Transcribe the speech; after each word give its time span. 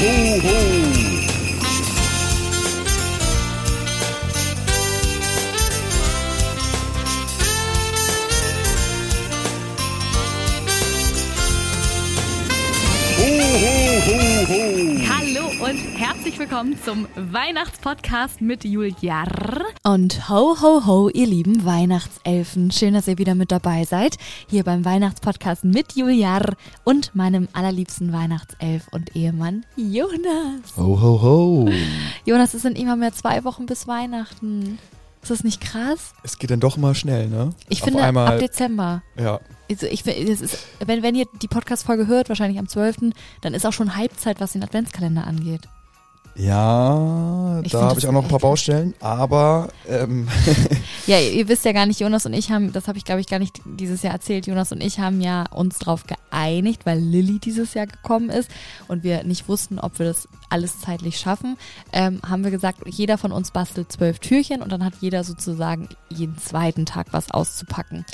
ho, 0.00 0.08
ho. 0.40 0.79
Herzlich 16.30 16.48
willkommen 16.48 16.78
zum 16.84 17.08
Weihnachtspodcast 17.16 18.40
mit 18.40 18.62
Juliar. 18.62 19.64
Und 19.82 20.28
ho, 20.28 20.56
ho, 20.62 20.86
ho, 20.86 21.08
ihr 21.08 21.26
lieben 21.26 21.64
Weihnachtselfen. 21.64 22.70
Schön, 22.70 22.94
dass 22.94 23.08
ihr 23.08 23.18
wieder 23.18 23.34
mit 23.34 23.50
dabei 23.50 23.82
seid. 23.82 24.16
Hier 24.48 24.62
beim 24.62 24.84
Weihnachtspodcast 24.84 25.64
mit 25.64 25.96
Juliar 25.96 26.54
und 26.84 27.16
meinem 27.16 27.48
allerliebsten 27.52 28.12
Weihnachtself 28.12 28.86
und 28.92 29.16
Ehemann 29.16 29.66
Jonas. 29.74 30.76
Ho, 30.76 31.00
ho, 31.00 31.20
ho. 31.20 31.68
Jonas, 32.24 32.54
es 32.54 32.62
sind 32.62 32.78
immer 32.78 32.94
mehr 32.94 33.12
zwei 33.12 33.42
Wochen 33.42 33.66
bis 33.66 33.88
Weihnachten. 33.88 34.78
Ist 35.22 35.32
das 35.32 35.42
nicht 35.42 35.60
krass? 35.60 36.14
Es 36.22 36.38
geht 36.38 36.52
dann 36.52 36.60
doch 36.60 36.76
mal 36.76 36.94
schnell, 36.94 37.26
ne? 37.26 37.54
Ich 37.68 37.82
Auf 37.82 37.88
finde, 37.88 38.04
einmal, 38.04 38.34
ab 38.34 38.38
Dezember. 38.38 39.02
ja. 39.16 39.40
Also 39.68 39.86
ich, 39.86 40.06
es 40.06 40.40
ist, 40.40 40.66
wenn, 40.84 41.02
wenn 41.02 41.16
ihr 41.16 41.26
die 41.42 41.48
Podcast-Folge 41.48 42.06
hört, 42.06 42.28
wahrscheinlich 42.28 42.58
am 42.58 42.68
12., 42.68 43.12
dann 43.40 43.54
ist 43.54 43.66
auch 43.66 43.72
schon 43.72 43.96
Halbzeit, 43.96 44.40
was 44.40 44.52
den 44.52 44.62
Adventskalender 44.62 45.26
angeht. 45.26 45.62
Ja, 46.36 47.60
Ich 47.64 47.72
da 47.72 47.82
habe 47.82 47.98
ich 47.98 48.06
auch 48.06 48.12
noch 48.12 48.22
ein 48.22 48.28
paar 48.28 48.38
Baustellen, 48.38 48.94
aber 49.00 49.68
ähm, 49.88 50.28
Ja, 51.06 51.18
ihr, 51.18 51.48
wisst 51.48 51.64
ja 51.64 51.72
gar 51.72 51.86
nicht, 51.86 52.00
Jonas 52.00 52.24
und 52.26 52.32
ich 52.32 52.50
haben, 52.50 52.72
das 52.72 52.88
habe 52.88 52.98
ich 52.98 53.04
glaube 53.04 53.20
ich 53.20 53.26
gar 53.26 53.38
nicht 53.38 53.60
dieses 53.64 54.02
Jahr 54.02 54.14
erzählt, 54.14 54.46
Jonas 54.46 54.72
und 54.72 54.80
ich 54.82 55.00
haben 55.00 55.20
ja 55.20 55.44
uns 55.52 55.78
drauf 55.78 56.04
geeinigt, 56.06 56.86
weil 56.86 56.98
Lilly 56.98 57.38
dieses 57.38 57.74
Jahr 57.74 57.86
gekommen 57.86 58.30
ist 58.30 58.50
und 58.88 59.02
wir 59.02 59.24
nicht 59.24 59.48
wussten, 59.48 59.78
ob 59.78 59.98
wir 59.98 60.06
das 60.06 60.28
alles 60.48 60.80
zeitlich 60.80 61.18
schaffen, 61.18 61.56
ähm, 61.92 62.20
haben 62.28 62.44
wir 62.44 62.50
gesagt, 62.50 62.78
jeder 62.86 63.18
von 63.18 63.32
uns 63.32 63.50
bastelt 63.50 63.90
zwölf 63.92 64.18
Türchen 64.18 64.62
und 64.62 64.70
dann 64.72 64.84
hat 64.84 64.94
jeder 65.00 65.24
sozusagen 65.24 65.88
jeden 66.08 66.38
zweiten 66.38 66.86
Tag 66.86 67.08
was 67.12 67.30
auszupacken. 67.30 68.04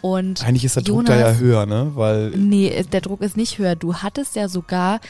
Und 0.00 0.44
eigentlich 0.46 0.64
ist 0.66 0.76
der 0.76 0.82
Druck 0.82 1.06
da 1.06 1.14
ja 1.14 1.28
Jonas- 1.28 1.40
höher, 1.40 1.64
ne? 1.66 1.92
Weil 1.94 2.28
Nee, 2.30 2.68
äh, 2.68 2.84
der 2.84 3.00
Druck 3.00 3.22
ist 3.22 3.38
nicht 3.38 3.56
höher. 3.58 3.74
Du 3.74 3.94
hattest 3.96 4.36
ja 4.36 4.48
sogar, 4.50 5.00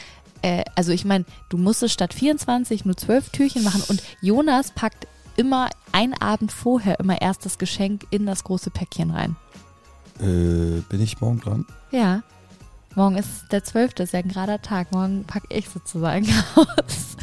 äh, 0.45 0.63
also 0.75 0.91
ich 0.91 1.03
meine, 1.05 1.25
du 1.49 1.57
musstest 1.57 1.93
statt 1.95 2.13
24 2.13 2.85
nur 2.85 2.95
12 2.95 3.29
Türchen 3.29 3.63
machen 3.63 3.83
und 3.89 4.01
Jonas 4.21 4.71
packt 4.71 5.07
immer 5.37 5.69
einen 5.91 6.13
Abend 6.13 6.51
vorher 6.51 6.99
immer 6.99 7.21
erst 7.21 7.45
das 7.45 7.57
Geschenk 7.57 8.05
in 8.11 8.25
das 8.25 8.43
große 8.43 8.69
Päckchen 8.69 9.11
rein. 9.11 9.35
äh, 10.19 10.81
bin 10.89 11.01
ich 11.01 11.19
morgen 11.19 11.39
dran? 11.41 11.65
Ja. 11.91 12.21
Morgen 12.95 13.17
ist 13.17 13.51
der 13.51 13.63
12. 13.63 13.99
ist 13.99 14.13
ja 14.13 14.19
ein 14.19 14.29
gerader 14.29 14.61
Tag. 14.61 14.91
Morgen 14.93 15.25
packe 15.25 15.47
ich 15.53 15.67
sozusagen 15.67 16.25
aus. 16.55 17.17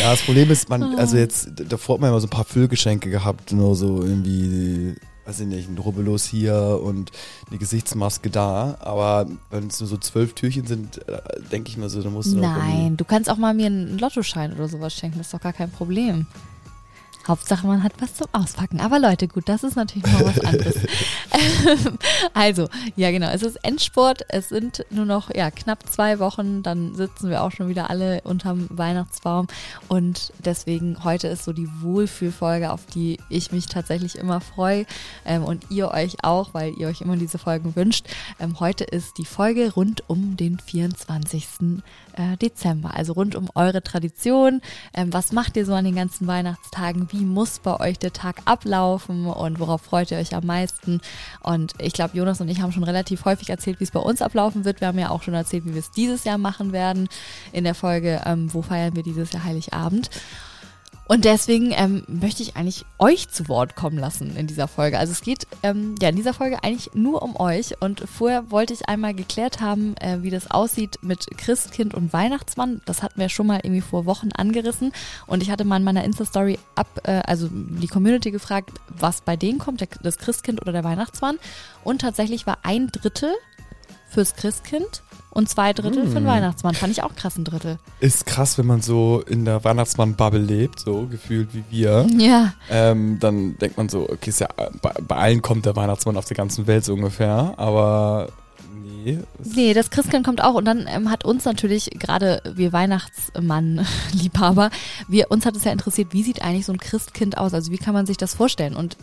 Ja, 0.00 0.10
das 0.10 0.20
Problem 0.22 0.50
ist, 0.50 0.68
man, 0.68 0.82
Ah. 0.82 0.94
also 0.98 1.16
jetzt, 1.16 1.48
davor 1.68 1.94
hat 1.94 2.00
man 2.02 2.10
immer 2.10 2.20
so 2.20 2.26
ein 2.26 2.30
paar 2.30 2.44
Füllgeschenke 2.44 3.08
gehabt, 3.08 3.52
nur 3.52 3.74
so 3.74 4.02
irgendwie, 4.02 4.94
weiß 5.26 5.40
ich 5.40 5.46
nicht, 5.46 5.68
ein 5.68 5.78
Rubbellos 5.78 6.24
hier 6.24 6.80
und 6.82 7.10
eine 7.48 7.58
Gesichtsmaske 7.58 8.30
da. 8.30 8.76
Aber 8.80 9.26
wenn 9.50 9.68
es 9.68 9.80
nur 9.80 9.88
so 9.88 9.96
zwölf 9.96 10.34
Türchen 10.34 10.66
sind, 10.66 11.06
äh, 11.08 11.20
denke 11.50 11.70
ich 11.70 11.76
mir 11.76 11.88
so, 11.88 12.02
dann 12.02 12.12
musst 12.12 12.32
du 12.32 12.38
Nein, 12.38 12.96
du 12.96 13.04
kannst 13.04 13.30
auch 13.30 13.38
mal 13.38 13.54
mir 13.54 13.66
einen 13.66 13.98
Lottoschein 13.98 14.52
oder 14.54 14.68
sowas 14.68 14.94
schenken. 14.94 15.18
Das 15.18 15.28
ist 15.28 15.34
doch 15.34 15.40
gar 15.40 15.52
kein 15.52 15.70
Problem. 15.70 16.26
Hauptsache, 17.26 17.66
man 17.66 17.82
hat 17.82 17.92
was 18.00 18.14
zum 18.14 18.26
Auspacken. 18.32 18.80
Aber 18.80 18.98
Leute, 18.98 19.28
gut, 19.28 19.48
das 19.48 19.62
ist 19.64 19.76
natürlich 19.76 20.12
mal 20.12 20.26
was 20.26 20.40
anderes. 20.40 20.76
also, 22.34 22.68
ja 22.96 23.10
genau, 23.10 23.28
es 23.30 23.42
ist 23.42 23.56
Endsport. 23.64 24.26
Es 24.28 24.50
sind 24.50 24.84
nur 24.90 25.06
noch 25.06 25.34
ja, 25.34 25.50
knapp 25.50 25.88
zwei 25.90 26.18
Wochen. 26.18 26.62
Dann 26.62 26.94
sitzen 26.94 27.30
wir 27.30 27.42
auch 27.42 27.50
schon 27.50 27.68
wieder 27.68 27.88
alle 27.88 28.20
unterm 28.22 28.66
Weihnachtsbaum. 28.70 29.46
Und 29.88 30.32
deswegen 30.44 31.02
heute 31.02 31.28
ist 31.28 31.44
so 31.44 31.52
die 31.52 31.68
Wohlfühlfolge, 31.80 32.70
auf 32.70 32.84
die 32.86 33.18
ich 33.30 33.52
mich 33.52 33.66
tatsächlich 33.66 34.16
immer 34.16 34.40
freue. 34.40 34.84
Ähm, 35.24 35.44
und 35.44 35.70
ihr 35.70 35.90
euch 35.90 36.22
auch, 36.22 36.52
weil 36.52 36.74
ihr 36.78 36.88
euch 36.88 37.00
immer 37.00 37.16
diese 37.16 37.38
Folgen 37.38 37.74
wünscht. 37.74 38.06
Ähm, 38.38 38.60
heute 38.60 38.84
ist 38.84 39.16
die 39.16 39.24
Folge 39.24 39.72
rund 39.72 40.08
um 40.08 40.36
den 40.36 40.58
24. 40.58 41.48
äh, 42.16 42.36
Dezember. 42.36 42.94
Also 42.94 43.12
rund 43.12 43.34
um 43.34 43.48
eure 43.54 43.82
Tradition. 43.82 44.60
Ähm, 44.94 45.12
was 45.12 45.32
macht 45.32 45.56
ihr 45.56 45.66
so 45.66 45.74
an 45.74 45.84
den 45.84 45.94
ganzen 45.94 46.26
Weihnachtstagen? 46.26 47.08
Wie 47.12 47.24
muss 47.24 47.58
bei 47.58 47.78
euch 47.80 47.98
der 47.98 48.12
Tag 48.12 48.42
ablaufen? 48.44 49.26
Und 49.26 49.60
worauf 49.60 49.82
freut 49.82 50.10
ihr 50.10 50.18
euch 50.18 50.34
am 50.34 50.46
meisten? 50.46 51.00
Und 51.42 51.72
ich 51.78 51.92
glaube, 51.92 52.16
Jonas 52.16 52.40
und 52.40 52.48
ich 52.48 52.60
haben 52.60 52.72
schon 52.72 52.84
relativ 52.84 53.24
häufig 53.24 53.50
erzählt, 53.50 53.80
wie 53.80 53.84
es 53.84 53.90
bei 53.90 54.00
uns 54.00 54.22
ablaufen 54.22 54.64
wird. 54.64 54.80
Wir 54.80 54.88
haben 54.88 54.98
ja 54.98 55.10
auch 55.10 55.22
schon 55.22 55.34
erzählt, 55.34 55.64
wie 55.64 55.74
wir 55.74 55.80
es 55.80 55.90
dieses 55.90 56.24
Jahr 56.24 56.38
machen 56.38 56.72
werden 56.72 57.08
in 57.52 57.64
der 57.64 57.74
Folge, 57.74 58.22
ähm, 58.24 58.52
wo 58.52 58.62
feiern 58.62 58.96
wir 58.96 59.02
dieses 59.02 59.32
Jahr 59.32 59.44
Heiligabend. 59.44 60.10
Und 61.06 61.26
deswegen 61.26 61.72
ähm, 61.72 62.02
möchte 62.08 62.42
ich 62.42 62.56
eigentlich 62.56 62.86
euch 62.98 63.28
zu 63.28 63.48
Wort 63.48 63.76
kommen 63.76 63.98
lassen 63.98 64.36
in 64.36 64.46
dieser 64.46 64.68
Folge. 64.68 64.98
Also 64.98 65.12
es 65.12 65.20
geht 65.20 65.46
ähm, 65.62 65.96
ja 66.00 66.08
in 66.08 66.16
dieser 66.16 66.32
Folge 66.32 66.62
eigentlich 66.62 66.94
nur 66.94 67.22
um 67.22 67.36
euch. 67.38 67.80
Und 67.80 68.00
vorher 68.08 68.50
wollte 68.50 68.72
ich 68.72 68.88
einmal 68.88 69.12
geklärt 69.12 69.60
haben, 69.60 69.96
äh, 69.98 70.22
wie 70.22 70.30
das 70.30 70.50
aussieht 70.50 70.98
mit 71.02 71.26
Christkind 71.36 71.92
und 71.92 72.12
Weihnachtsmann. 72.14 72.80
Das 72.86 73.02
hatten 73.02 73.20
wir 73.20 73.28
schon 73.28 73.46
mal 73.46 73.60
irgendwie 73.62 73.82
vor 73.82 74.06
Wochen 74.06 74.30
angerissen. 74.32 74.92
Und 75.26 75.42
ich 75.42 75.50
hatte 75.50 75.64
mal 75.64 75.76
in 75.76 75.84
meiner 75.84 76.04
Insta-Story 76.04 76.58
ab, 76.74 76.88
äh, 77.04 77.20
also 77.26 77.48
die 77.50 77.88
Community 77.88 78.30
gefragt, 78.30 78.70
was 78.88 79.20
bei 79.20 79.36
denen 79.36 79.58
kommt, 79.58 79.82
der, 79.82 79.88
das 80.02 80.16
Christkind 80.16 80.62
oder 80.62 80.72
der 80.72 80.84
Weihnachtsmann. 80.84 81.38
Und 81.82 82.00
tatsächlich 82.00 82.46
war 82.46 82.58
ein 82.62 82.88
Drittel 82.88 83.34
fürs 84.14 84.34
Christkind 84.34 85.02
und 85.34 85.48
zwei 85.48 85.72
Drittel 85.72 86.06
für 86.06 86.14
den 86.14 86.26
Weihnachtsmann. 86.26 86.74
Fand 86.74 86.92
ich 86.92 87.02
auch 87.02 87.14
krass 87.16 87.36
ein 87.36 87.44
Drittel. 87.44 87.78
Ist 88.00 88.24
krass, 88.24 88.56
wenn 88.56 88.66
man 88.66 88.80
so 88.80 89.20
in 89.26 89.44
der 89.44 89.64
Weihnachtsmann-Bubble 89.64 90.40
lebt, 90.40 90.80
so 90.80 91.06
gefühlt 91.06 91.52
wie 91.52 91.64
wir. 91.70 92.06
Ja. 92.16 92.54
Ähm, 92.70 93.18
dann 93.18 93.58
denkt 93.58 93.76
man 93.76 93.88
so, 93.88 94.08
okay, 94.08 94.30
ist 94.30 94.40
ja, 94.40 94.48
bei, 94.80 94.92
bei 95.06 95.16
allen 95.16 95.42
kommt 95.42 95.66
der 95.66 95.76
Weihnachtsmann 95.76 96.16
auf 96.16 96.24
der 96.24 96.36
ganzen 96.36 96.66
Welt 96.66 96.84
so 96.84 96.94
ungefähr, 96.94 97.54
aber 97.56 98.28
nee. 98.72 99.18
Nee, 99.42 99.74
das 99.74 99.90
Christkind 99.90 100.24
kommt 100.24 100.42
auch 100.42 100.54
und 100.54 100.64
dann 100.64 100.86
ähm, 100.88 101.10
hat 101.10 101.24
uns 101.24 101.44
natürlich 101.44 101.90
gerade 101.98 102.40
wir 102.54 102.72
Weihnachtsmann-Liebhaber, 102.72 104.70
wir 105.08 105.30
uns 105.32 105.44
hat 105.44 105.56
es 105.56 105.64
ja 105.64 105.72
interessiert, 105.72 106.12
wie 106.12 106.22
sieht 106.22 106.42
eigentlich 106.42 106.66
so 106.66 106.72
ein 106.72 106.78
Christkind 106.78 107.38
aus? 107.38 107.54
Also 107.54 107.72
wie 107.72 107.78
kann 107.78 107.94
man 107.94 108.06
sich 108.06 108.16
das 108.16 108.34
vorstellen? 108.34 108.76
Und 108.76 108.96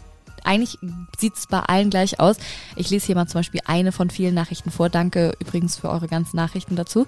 eigentlich 0.43 0.79
sieht 1.17 1.35
es 1.35 1.47
bei 1.47 1.59
allen 1.59 1.89
gleich 1.89 2.19
aus. 2.19 2.37
Ich 2.75 2.89
lese 2.89 3.05
hier 3.05 3.15
mal 3.15 3.27
zum 3.27 3.39
Beispiel 3.39 3.61
eine 3.65 3.91
von 3.91 4.09
vielen 4.09 4.35
Nachrichten 4.35 4.71
vor. 4.71 4.89
Danke 4.89 5.33
übrigens 5.39 5.77
für 5.77 5.89
eure 5.89 6.07
ganzen 6.07 6.35
Nachrichten 6.35 6.75
dazu. 6.75 7.05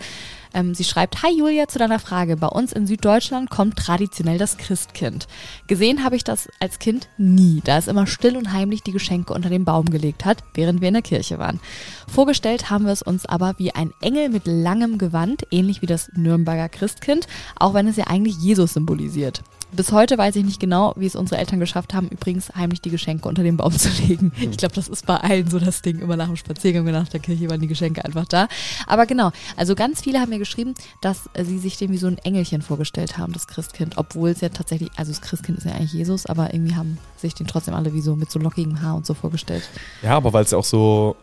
Ähm, 0.54 0.76
sie 0.76 0.84
schreibt, 0.84 1.24
Hi 1.24 1.36
Julia, 1.36 1.68
zu 1.68 1.80
deiner 1.80 2.00
Frage. 2.00 2.38
Bei 2.38 2.48
uns 2.48 2.74
in 2.74 2.88
Süddeutschland 2.88 3.50
kommt 3.50 3.78
traditionell 3.78 4.38
das 4.38 4.58
Christkind. 4.58 5.28
Gesehen 5.68 6.04
habe 6.04 6.16
ich 6.16 6.24
das 6.24 6.50
als 6.60 6.80
Kind 6.80 7.08
nie, 7.18 7.62
da 7.64 7.78
es 7.78 7.88
immer 7.88 8.08
still 8.08 8.38
und 8.38 8.54
heimlich 8.54 8.84
die 8.84 8.92
Geschenke 8.92 9.34
unter 9.34 9.50
den 9.50 9.66
Baum 9.66 9.86
gelegt 9.86 10.26
hat, 10.26 10.44
während 10.54 10.82
wir 10.82 10.90
in 10.90 10.94
der 10.94 11.04
Kirche 11.04 11.40
waren. 11.40 11.60
Vorgestellt 12.08 12.70
haben 12.70 12.86
wir 12.86 12.94
es 12.94 13.02
uns 13.02 13.26
aber 13.26 13.56
wie 13.58 13.74
ein 13.74 13.94
Engel 14.02 14.30
mit 14.30 14.44
langem 14.46 14.98
Gewand, 14.98 15.48
ähnlich 15.52 15.82
wie 15.82 15.88
das 15.88 16.12
Nürnberger 16.16 16.70
Christkind, 16.70 17.28
auch 17.56 17.74
wenn 17.74 17.88
es 17.88 17.98
ja 17.98 18.08
eigentlich 18.08 18.38
Jesus 18.38 18.74
symbolisiert. 18.74 19.42
Bis 19.76 19.92
heute 19.92 20.20
weiß 20.20 20.36
ich 20.36 20.46
nicht 20.46 20.60
genau, 20.60 20.94
wie 20.98 21.08
es 21.08 21.16
unsere 21.16 21.40
Eltern 21.40 21.60
geschafft 21.60 21.96
haben, 21.96 22.08
übrigens 22.08 22.52
heimlich 22.56 22.82
die 22.82 22.92
Geschenke 22.92 23.28
unter 23.28 23.42
den 23.42 23.58
Baum 23.58 23.72
zu 23.72 23.90
legen. 24.08 24.32
Ich 24.40 24.58
glaube, 24.58 24.76
das 24.76 24.88
ist 24.88 25.08
bei 25.08 25.16
allen 25.16 25.50
so 25.50 25.58
das 25.58 25.82
Ding. 25.82 26.00
Immer 26.00 26.16
nach 26.16 26.28
dem 26.28 26.36
Spaziergang 26.36 26.86
nach 26.86 27.10
der 27.10 27.20
Kirche 27.20 27.50
waren 27.50 27.60
die 27.60 27.68
Geschenke 27.68 28.06
einfach 28.06 28.26
da. 28.26 28.48
Aber 28.86 29.08
genau, 29.08 29.32
also 29.58 29.74
ganz 29.74 30.02
viele 30.02 30.20
haben 30.20 30.30
mir 30.30 30.38
geschrieben, 30.44 30.74
dass 31.02 31.30
äh, 31.34 31.44
sie 31.44 31.60
sich 31.60 31.78
dem 31.78 31.92
wie 31.92 31.98
so 31.98 32.08
ein 32.08 32.18
Engelchen 32.20 32.62
vorgestellt 32.62 33.18
haben, 33.18 33.34
das 33.34 33.48
Christkind. 33.48 33.98
Obwohl 33.98 34.30
es 34.30 34.42
ja 34.42 34.50
tatsächlich, 34.50 34.90
also 34.96 35.12
das 35.12 35.22
Christkind 35.22 35.58
ist 35.58 35.66
ja 35.66 35.72
eigentlich 35.72 35.94
Jesus, 35.94 36.26
aber 36.26 36.54
irgendwie 36.54 36.76
haben 36.76 36.98
sich 37.18 37.34
den 37.34 37.48
trotzdem 37.48 37.74
alle 37.74 37.94
wie 37.94 38.02
so 38.02 38.16
mit 38.16 38.32
so 38.32 38.40
lockigem 38.40 38.82
Haar 38.82 38.96
und 38.96 39.06
so 39.06 39.14
vorgestellt. 39.14 39.64
Ja, 40.02 40.16
aber 40.18 40.34
weil 40.34 40.44
es 40.44 40.54
auch 40.54 40.64
so, 40.64 41.16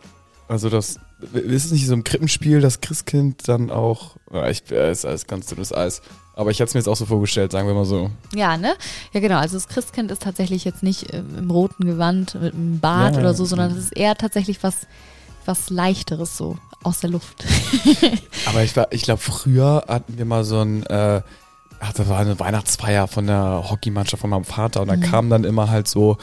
also 0.47 0.69
das, 0.69 0.99
ist 1.33 1.65
es 1.65 1.71
nicht 1.71 1.87
so 1.87 1.93
im 1.93 2.03
Krippenspiel, 2.03 2.61
das 2.61 2.81
Christkind 2.81 3.47
dann 3.47 3.69
auch, 3.69 4.17
ja, 4.33 4.49
ich, 4.49 4.69
äh, 4.71 4.91
ist 4.91 5.05
alles 5.05 5.27
ganz 5.27 5.47
dünnes 5.47 5.73
Eis, 5.73 6.01
aber 6.33 6.51
ich 6.51 6.59
hätte 6.59 6.69
es 6.69 6.73
mir 6.73 6.79
jetzt 6.79 6.87
auch 6.87 6.95
so 6.95 7.05
vorgestellt, 7.05 7.51
sagen 7.51 7.67
wir 7.67 7.75
mal 7.75 7.85
so. 7.85 8.09
Ja, 8.33 8.57
ne? 8.57 8.73
Ja, 9.13 9.19
genau. 9.19 9.37
Also 9.37 9.57
das 9.57 9.67
Christkind 9.67 10.11
ist 10.11 10.23
tatsächlich 10.23 10.63
jetzt 10.63 10.81
nicht 10.81 11.13
äh, 11.13 11.19
im 11.19 11.51
roten 11.51 11.85
Gewand 11.85 12.35
mit 12.35 12.53
einem 12.53 12.79
Bart 12.79 13.15
Ja, 13.15 13.19
oder 13.19 13.33
so, 13.33 13.45
sondern 13.45 13.71
es 13.71 13.77
ist 13.77 13.97
eher 13.97 14.15
tatsächlich 14.15 14.63
was, 14.63 14.87
was 15.51 15.69
leichteres 15.69 16.37
so 16.37 16.57
aus 16.83 16.99
der 17.01 17.09
Luft. 17.11 17.45
Aber 18.47 18.63
ich, 18.63 18.75
war- 18.75 18.87
ich 18.91 19.03
glaube, 19.03 19.21
früher 19.21 19.83
hatten 19.87 20.17
wir 20.17 20.25
mal 20.25 20.43
so 20.43 20.59
ein, 20.61 20.83
äh, 20.87 21.21
ach, 21.79 21.93
da 21.93 22.07
war 22.07 22.19
eine 22.19 22.39
Weihnachtsfeier 22.39 23.07
von 23.07 23.27
der 23.27 23.65
Hockeymannschaft 23.69 24.21
von 24.21 24.29
meinem 24.29 24.45
Vater 24.45 24.81
und 24.81 24.87
da 24.87 24.95
Mhm. 24.95 25.01
kam 25.01 25.29
dann 25.29 25.43
immer 25.43 25.69
halt 25.69 25.87
so 25.87 26.17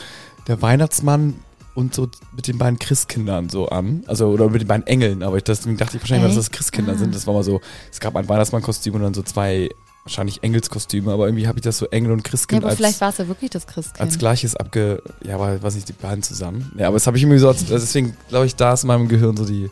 der 0.46 0.60
Weihnachtsmann 0.62 1.34
und 1.74 1.94
so 1.94 2.08
mit 2.34 2.48
den 2.48 2.58
beiden 2.58 2.78
Christkindern 2.78 3.48
so 3.50 3.68
an. 3.68 4.02
Also, 4.08 4.28
oder 4.28 4.48
mit 4.48 4.62
den 4.62 4.68
beiden 4.68 4.86
Engeln, 4.86 5.22
aber 5.22 5.36
ich, 5.36 5.44
deswegen 5.44 5.76
dachte 5.76 5.96
ich 5.96 6.02
wahrscheinlich, 6.02 6.26
dass 6.34 6.34
das? 6.46 6.50
Christkinder 6.50 6.94
Ah. 6.94 6.96
sind. 6.96 7.14
Das 7.14 7.26
war 7.26 7.34
mal 7.34 7.44
so, 7.44 7.60
es 7.92 8.00
gab 8.00 8.16
ein 8.16 8.28
Weihnachtsmannkostüm 8.28 8.94
und 8.94 9.02
dann 9.02 9.14
so 9.14 9.22
zwei, 9.22 9.68
wahrscheinlich 10.04 10.42
Engelskostüme, 10.42 11.12
aber 11.12 11.26
irgendwie 11.26 11.46
habe 11.48 11.58
ich 11.58 11.62
das 11.64 11.78
so 11.78 11.86
Engel 11.86 12.12
und 12.12 12.20
Ja, 12.24 12.30
Christkind 12.30 12.62
aber 12.62 12.70
als, 12.70 12.76
vielleicht 12.78 13.00
war 13.00 13.10
es 13.10 13.18
ja 13.18 13.28
wirklich 13.28 13.50
das 13.50 13.66
Christkind. 13.66 14.00
als 14.00 14.18
gleiches 14.18 14.56
abge, 14.56 15.02
ja, 15.22 15.34
aber 15.34 15.62
was 15.62 15.74
nicht, 15.74 15.88
die 15.88 15.92
beiden 15.92 16.22
zusammen. 16.22 16.72
Ja, 16.78 16.88
aber 16.88 16.96
das 16.96 17.06
habe 17.06 17.16
ich 17.16 17.22
irgendwie 17.22 17.38
so, 17.38 17.48
als, 17.48 17.64
deswegen 17.66 18.16
glaube 18.28 18.46
ich, 18.46 18.56
da 18.56 18.72
ist 18.72 18.84
in 18.84 18.88
meinem 18.88 19.08
Gehirn 19.08 19.36
so 19.36 19.44
die, 19.44 19.70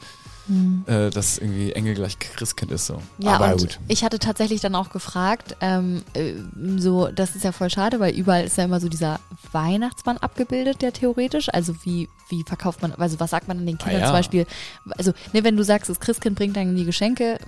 äh, 0.86 1.10
dass 1.10 1.38
irgendwie 1.38 1.72
Engel 1.72 1.94
gleich 1.94 2.20
Christkind 2.20 2.70
ist 2.70 2.86
so. 2.86 3.02
Ja, 3.18 3.34
Aber 3.34 3.56
gut. 3.56 3.80
ich 3.88 4.04
hatte 4.04 4.20
tatsächlich 4.20 4.60
dann 4.60 4.76
auch 4.76 4.90
gefragt, 4.90 5.56
ähm, 5.60 6.02
äh, 6.14 6.34
so, 6.76 7.08
das 7.08 7.34
ist 7.34 7.44
ja 7.44 7.50
voll 7.50 7.68
schade, 7.68 7.98
weil 7.98 8.14
überall 8.14 8.44
ist 8.44 8.56
ja 8.56 8.62
immer 8.64 8.78
so 8.78 8.88
dieser 8.88 9.18
Weihnachtsmann 9.50 10.18
abgebildet, 10.18 10.82
der 10.82 10.92
theoretisch, 10.92 11.48
also 11.52 11.74
wie, 11.82 12.08
wie 12.28 12.44
verkauft 12.46 12.80
man, 12.80 12.92
also 12.92 13.18
was 13.18 13.30
sagt 13.30 13.48
man 13.48 13.58
an 13.58 13.66
den 13.66 13.76
Kindern 13.78 13.96
Ah, 13.96 14.00
ja. 14.00 14.06
zum 14.06 14.14
Beispiel, 14.16 14.46
also, 14.96 15.12
ne, 15.32 15.42
wenn 15.42 15.56
du 15.56 15.64
sagst, 15.64 15.90
das 15.90 15.98
Christkind 15.98 16.36
bringt 16.36 16.56
dann 16.56 16.76
die 16.76 16.84
Geschenke, 16.84 17.38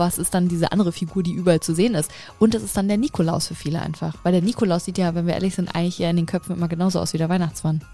was 0.00 0.18
ist 0.18 0.34
dann 0.34 0.48
diese 0.48 0.72
andere 0.72 0.90
Figur, 0.90 1.22
die 1.22 1.32
überall 1.32 1.60
zu 1.60 1.72
sehen 1.72 1.94
ist? 1.94 2.10
Und 2.40 2.54
das 2.54 2.64
ist 2.64 2.76
dann 2.76 2.88
der 2.88 2.96
Nikolaus 2.96 3.46
für 3.46 3.54
viele 3.54 3.80
einfach. 3.80 4.16
Weil 4.24 4.32
der 4.32 4.42
Nikolaus 4.42 4.86
sieht 4.86 4.98
ja, 4.98 5.14
wenn 5.14 5.26
wir 5.26 5.34
ehrlich 5.34 5.54
sind, 5.54 5.72
eigentlich 5.72 6.00
eher 6.00 6.10
in 6.10 6.16
den 6.16 6.26
Köpfen 6.26 6.56
immer 6.56 6.66
genauso 6.66 6.98
aus 6.98 7.12
wie 7.12 7.18
der 7.18 7.28
Weihnachtsmann. 7.28 7.84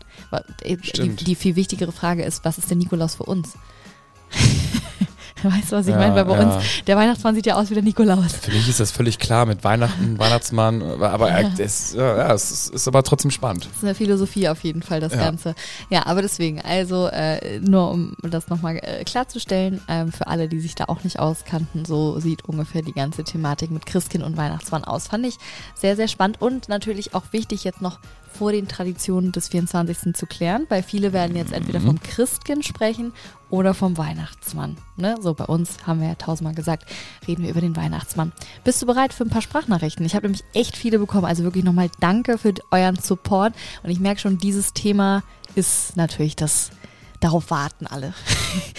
Äh, 0.62 0.79
Die, 0.79 1.11
die 1.11 1.35
viel 1.35 1.56
wichtigere 1.56 1.93
Frage 1.93 2.25
ist, 2.25 2.47
was 2.47 2.56
ist 2.56 2.70
der 2.70 2.79
Nikolaus 2.79 3.17
für 3.17 3.25
uns? 3.25 3.53
weißt 5.43 5.73
du, 5.73 5.77
was 5.77 5.87
ich 5.87 5.93
Ja, 5.93 5.99
meine? 5.99 6.15
Weil 6.15 6.25
bei 6.25 6.38
ja. 6.38 6.56
uns, 6.56 6.65
der 6.87 6.97
Weihnachtsmann 6.97 7.35
sieht 7.35 7.47
ja 7.47 7.56
aus 7.56 7.71
wie 7.71 7.75
der 7.75 7.83
Nikolaus. 7.83 8.33
Für 8.33 8.50
mich 8.53 8.69
ist 8.69 8.81
das 8.81 8.91
völlig 8.91 9.19
klar 9.19 9.44
mit 9.47 9.62
Weihnachten, 9.65 10.19
Weihnachtsmann, 10.19 10.83
aber 10.83 11.31
äh, 11.31 11.44
das, 11.56 11.93
ja, 11.94 12.17
ja, 12.17 12.33
es 12.35 12.50
ist, 12.50 12.71
ist 12.75 12.88
aber 12.88 13.03
trotzdem 13.03 13.31
spannend. 13.31 13.67
Das 13.67 13.77
ist 13.79 13.85
eine 13.85 13.94
Philosophie 13.94 14.49
auf 14.49 14.65
jeden 14.65 14.83
Fall, 14.83 15.00
das 15.00 15.12
Ja. 15.12 15.19
Ganze. 15.19 15.55
Ja, 15.91 16.06
aber 16.06 16.23
deswegen, 16.23 16.61
also 16.62 17.09
äh, 17.09 17.61
nur 17.61 17.91
um 17.91 18.17
das 18.23 18.49
nochmal 18.49 18.77
äh, 18.79 19.05
klarzustellen, 19.05 19.81
ähm, 19.88 20.11
für 20.12 20.27
alle, 20.27 20.49
die 20.49 20.61
sich 20.61 20.75
da 20.75 20.85
auch 20.87 21.05
nicht 21.05 21.19
auskannten, 21.19 21.85
so 21.85 22.19
sieht 22.19 22.44
ungefähr 22.47 22.82
die 22.82 22.93
ganze 22.93 23.23
Thematik 23.25 23.71
mit 23.71 23.87
Christkind 23.87 24.25
und 24.25 24.37
Weihnachtsmann 24.37 24.85
aus. 24.85 25.06
Fand 25.09 25.27
ich 25.27 25.37
sehr, 25.75 25.97
sehr 25.97 26.09
spannend 26.09 26.41
und 26.41 26.69
natürlich 26.69 27.15
auch 27.15 27.25
wichtig, 27.32 27.65
jetzt 27.65 27.82
noch 27.82 27.99
vor 28.37 28.53
den 28.53 28.69
Traditionen 28.69 29.33
des 29.33 29.49
24. 29.49 30.15
zu 30.15 30.27
klären, 30.27 30.67
weil 30.69 30.83
viele 30.83 31.12
werden 31.12 31.37
jetzt 31.37 31.53
entweder 31.53 31.81
vom 31.81 32.00
Christkind 32.00 32.65
sprechen 32.65 33.12
oder 33.50 33.75
vom 33.75 33.97
Weihnachtsmann. 33.97 34.77
Ne? 34.97 35.17
So, 35.21 35.35
bei 35.35 35.44
uns 35.44 35.87
haben 35.87 36.00
wir 36.00 36.09
ja 36.09 36.15
tausendmal 36.15 36.55
gesagt, 36.55 36.87
reden 37.27 37.43
wir 37.43 37.50
über 37.50 37.61
den 37.61 37.77
Weihnachtsmann. 37.77 38.33
Bist 38.65 38.83
du 38.83 38.87
bereit 38.87 39.12
für 39.12 39.25
ein 39.25 39.31
paar 39.31 39.43
Sprachnachrichten? 39.43 40.05
Ich 40.05 40.15
habe 40.15 40.27
nämlich 40.27 40.44
echt 40.53 40.77
viele 40.77 40.99
bekommen, 40.99 41.25
also 41.25 41.44
wirklich 41.44 41.65
nochmal 41.65 41.91
danke 42.00 42.38
für 42.38 42.55
euren 42.71 42.97
Support 42.97 43.55
und 43.83 43.91
ich 43.91 44.00
merke 44.00 44.21
schon, 44.21 44.39
dieses 44.39 44.73
Thema 44.73 45.23
ist 45.55 45.97
natürlich 45.97 46.37
das, 46.37 46.71
darauf 47.21 47.51
warten 47.51 47.87
alle. 47.87 48.15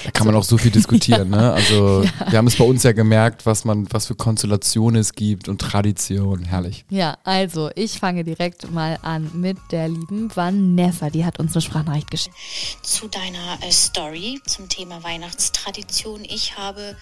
Da 0.04 0.12
kann 0.12 0.26
man 0.28 0.36
auch 0.36 0.44
so 0.44 0.58
viel 0.58 0.72
diskutieren, 0.72 1.30
ne? 1.32 1.54
Also 1.54 2.04
wir 2.30 2.38
haben 2.38 2.48
es 2.48 2.56
bei 2.56 2.64
uns 2.64 2.84
ja 2.84 2.92
gemerkt, 2.92 3.46
was 3.46 3.66
man, 3.66 3.88
was 3.92 4.08
für 4.08 4.16
Konstellationen 4.16 5.02
es 5.02 5.14
gibt 5.14 5.48
und 5.48 5.60
Tradition, 5.60 6.44
herrlich. 6.46 6.86
Ja, 6.90 7.18
also 7.24 7.70
ich 7.76 8.00
fange 8.00 8.24
direkt 8.24 8.72
mal 8.72 8.98
an 9.02 9.30
mit 9.34 9.58
der 9.72 9.88
lieben 9.88 10.36
Vanessa, 10.36 11.10
die 11.10 11.26
hat 11.26 11.40
uns 11.40 11.54
eine 11.54 11.62
Sprachnachricht 11.62 12.12
geschickt. 12.12 12.36
zu 12.82 13.08
deiner 13.08 13.58
äh, 13.62 13.72
Story 13.72 14.42
zum 14.46 14.70
Thema 14.70 15.04
Weihnachtstradition. 15.04 16.24
Ich 16.26 16.58
habe 16.58 16.96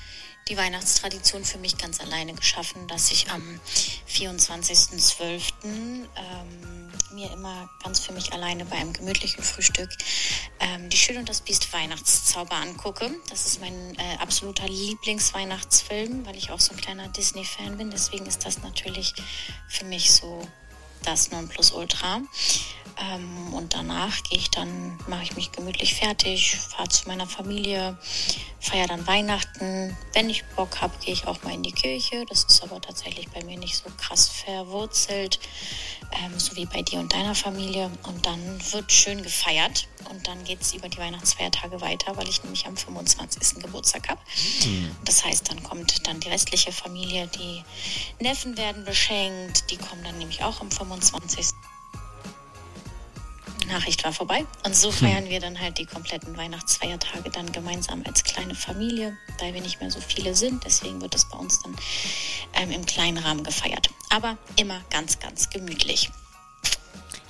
die 0.48 0.58
Weihnachtstradition 0.58 1.44
für 1.44 1.58
mich 1.58 1.78
ganz 1.78 2.00
alleine 2.00 2.34
geschaffen, 2.34 2.88
dass 2.88 3.12
ich 3.12 3.32
am 3.32 3.42
24.12. 4.08 6.06
Mir 7.16 7.32
immer 7.32 7.70
ganz 7.82 8.02
für 8.02 8.12
mich 8.12 8.34
alleine 8.34 8.66
bei 8.66 8.76
einem 8.76 8.92
gemütlichen 8.92 9.42
Frühstück 9.42 9.88
ähm, 10.60 10.90
die 10.90 10.98
Schön 10.98 11.16
und 11.16 11.30
das 11.30 11.40
Biest 11.40 11.72
Weihnachtszauber 11.72 12.58
angucke. 12.58 13.10
Das 13.30 13.46
ist 13.46 13.62
mein 13.62 13.96
äh, 13.96 14.18
absoluter 14.20 14.68
Lieblingsweihnachtsfilm, 14.68 16.26
weil 16.26 16.36
ich 16.36 16.52
auch 16.52 16.60
so 16.60 16.74
ein 16.74 16.82
kleiner 16.82 17.08
Disney-Fan 17.08 17.78
bin. 17.78 17.90
Deswegen 17.90 18.26
ist 18.26 18.46
das 18.46 18.64
natürlich 18.64 19.14
für 19.70 19.86
mich 19.86 20.12
so 20.12 20.46
das 21.04 21.32
Nonplusultra. 21.32 22.22
Ähm, 22.98 23.54
und 23.54 23.74
danach 23.74 24.24
gehe 24.24 24.38
ich 24.38 24.50
dann, 24.52 24.98
mache 25.08 25.24
ich 25.24 25.36
mich 25.36 25.52
gemütlich 25.52 25.96
fertig, 25.96 26.56
fahre 26.56 26.88
zu 26.88 27.08
meiner 27.08 27.28
Familie, 27.28 27.98
feiere 28.60 28.88
dann 28.88 29.06
Weihnachten. 29.06 29.96
Wenn 30.14 30.30
ich 30.30 30.46
Bock 30.56 30.82
habe, 30.82 30.94
gehe 31.04 31.14
ich 31.14 31.28
auch 31.28 31.44
mal 31.44 31.54
in 31.54 31.64
die 31.64 31.74
Kirche. 31.74 32.26
Das 32.30 32.46
ist 32.46 32.64
aber 32.64 32.80
tatsächlich 32.80 33.30
bei 33.30 33.44
mir 33.44 33.58
nicht 33.58 33.76
so 33.76 33.90
krass 33.98 34.30
verwurzelt, 34.30 35.40
ähm, 36.24 36.40
so 36.40 36.56
wie 36.56 36.66
bei 36.66 36.82
dir 36.82 37.00
und 37.00 37.12
deiner 37.14 37.36
Familie. 37.36 37.92
Und 38.04 38.26
dann 38.26 38.62
wird 38.72 38.92
schön 38.92 39.22
gefeiert. 39.22 39.88
Und 40.10 40.28
dann 40.28 40.44
geht 40.44 40.62
es 40.62 40.74
über 40.74 40.88
die 40.88 41.00
Weihnachtsfeiertage 41.00 41.82
weiter, 41.82 42.16
weil 42.16 42.30
ich 42.30 42.44
nämlich 42.44 42.66
am 42.68 42.78
25. 42.78 43.62
Geburtstag 43.62 44.08
habe. 44.10 44.22
Das 45.04 45.26
heißt, 45.26 45.50
dann 45.50 45.64
kommt 45.64 46.08
dann 46.08 46.20
die 46.20 46.30
restliche 46.30 46.72
Familie, 46.72 47.28
die 47.28 47.64
Neffen 48.20 48.56
werden 48.56 48.86
beschenkt, 48.86 49.70
die 49.72 49.78
kommen 49.78 50.04
dann 50.04 50.18
nämlich 50.20 50.44
auch 50.44 50.62
am 50.62 50.70
25. 50.70 50.85
Nachricht 53.68 54.04
war 54.04 54.14
vorbei. 54.14 54.46
Und 54.64 54.76
so 54.76 54.92
feiern 54.92 55.30
wir 55.30 55.40
dann 55.40 55.60
halt 55.60 55.78
die 55.78 55.86
kompletten 55.86 56.38
Weihnachtsfeiertage 56.38 57.30
dann 57.30 57.52
gemeinsam 57.52 58.04
als 58.06 58.24
kleine 58.24 58.56
Familie, 58.56 59.18
weil 59.40 59.54
wir 59.54 59.62
nicht 59.62 59.82
mehr 59.82 59.92
so 59.92 60.00
viele 60.00 60.36
sind. 60.36 60.64
Deswegen 60.66 61.02
wird 61.02 61.14
das 61.14 61.26
bei 61.30 61.38
uns 61.38 61.62
dann 61.62 61.76
ähm, 62.54 62.72
im 62.72 62.86
kleinen 62.86 63.18
Rahmen 63.18 63.44
gefeiert. 63.44 63.90
Aber 64.10 64.38
immer 64.56 64.82
ganz, 64.90 65.20
ganz 65.20 65.50
gemütlich. 65.50 66.10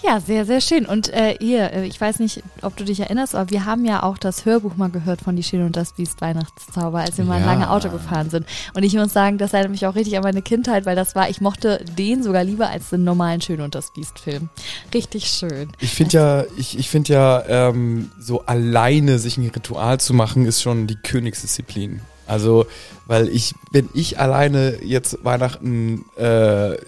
Ja, 0.03 0.19
sehr, 0.19 0.45
sehr 0.45 0.61
schön. 0.61 0.85
Und 0.85 1.11
äh, 1.13 1.35
hier, 1.39 1.71
äh, 1.73 1.85
ich 1.87 1.99
weiß 1.99 2.19
nicht, 2.19 2.43
ob 2.61 2.75
du 2.77 2.83
dich 2.83 2.99
erinnerst, 2.99 3.33
aber 3.33 3.49
wir 3.49 3.65
haben 3.65 3.85
ja 3.85 4.03
auch 4.03 4.17
das 4.17 4.45
Hörbuch 4.45 4.75
mal 4.75 4.89
gehört 4.89 5.21
von 5.21 5.35
Die 5.35 5.41
Schöne 5.43 5.65
und 5.65 5.75
das 5.75 5.93
Biest 5.93 6.21
Weihnachtszauber, 6.21 6.99
als 6.99 7.17
wir 7.17 7.25
mal 7.25 7.39
Ja. 7.39 7.45
lange 7.45 7.69
Auto 7.71 7.89
gefahren 7.89 8.29
sind. 8.29 8.45
Und 8.73 8.83
ich 8.83 8.93
muss 8.93 9.13
sagen, 9.13 9.37
das 9.37 9.53
erinnert 9.53 9.71
mich 9.71 9.87
auch 9.87 9.95
richtig 9.95 10.15
an 10.17 10.23
meine 10.23 10.41
Kindheit, 10.41 10.85
weil 10.85 10.95
das 10.95 11.15
war, 11.15 11.29
ich 11.29 11.41
mochte 11.41 11.83
den 11.97 12.21
sogar 12.23 12.43
lieber 12.43 12.69
als 12.69 12.89
den 12.91 13.03
normalen 13.03 13.41
Schöne 13.41 13.63
und 13.63 13.73
das 13.73 13.91
Biest 13.93 14.19
Film. 14.19 14.49
Richtig 14.93 15.25
schön. 15.27 15.69
Ich 15.79 15.91
finde 15.93 16.17
ja, 16.17 16.43
ich, 16.57 16.77
ich 16.77 16.89
finde 16.89 17.13
ja, 17.13 17.43
ähm, 17.47 18.11
so 18.19 18.45
alleine 18.45 19.17
sich 19.17 19.37
ein 19.37 19.49
Ritual 19.49 19.99
zu 19.99 20.13
machen, 20.13 20.45
ist 20.45 20.61
schon 20.61 20.87
die 20.87 20.97
Königsdisziplin. 20.97 22.01
Also, 22.27 22.65
weil 23.07 23.29
ich, 23.29 23.53
wenn 23.71 23.89
ich 23.93 24.19
alleine 24.19 24.83
jetzt 24.83 25.23
Weihnachten, 25.23 26.05
äh, 26.17 26.23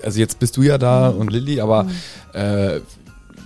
also 0.04 0.20
jetzt 0.20 0.40
bist 0.40 0.58
du 0.58 0.64
ja 0.64 0.78
da 0.78 1.10
und 1.10 1.32
Lilly, 1.32 1.62
aber 1.62 1.88
äh, 2.34 2.80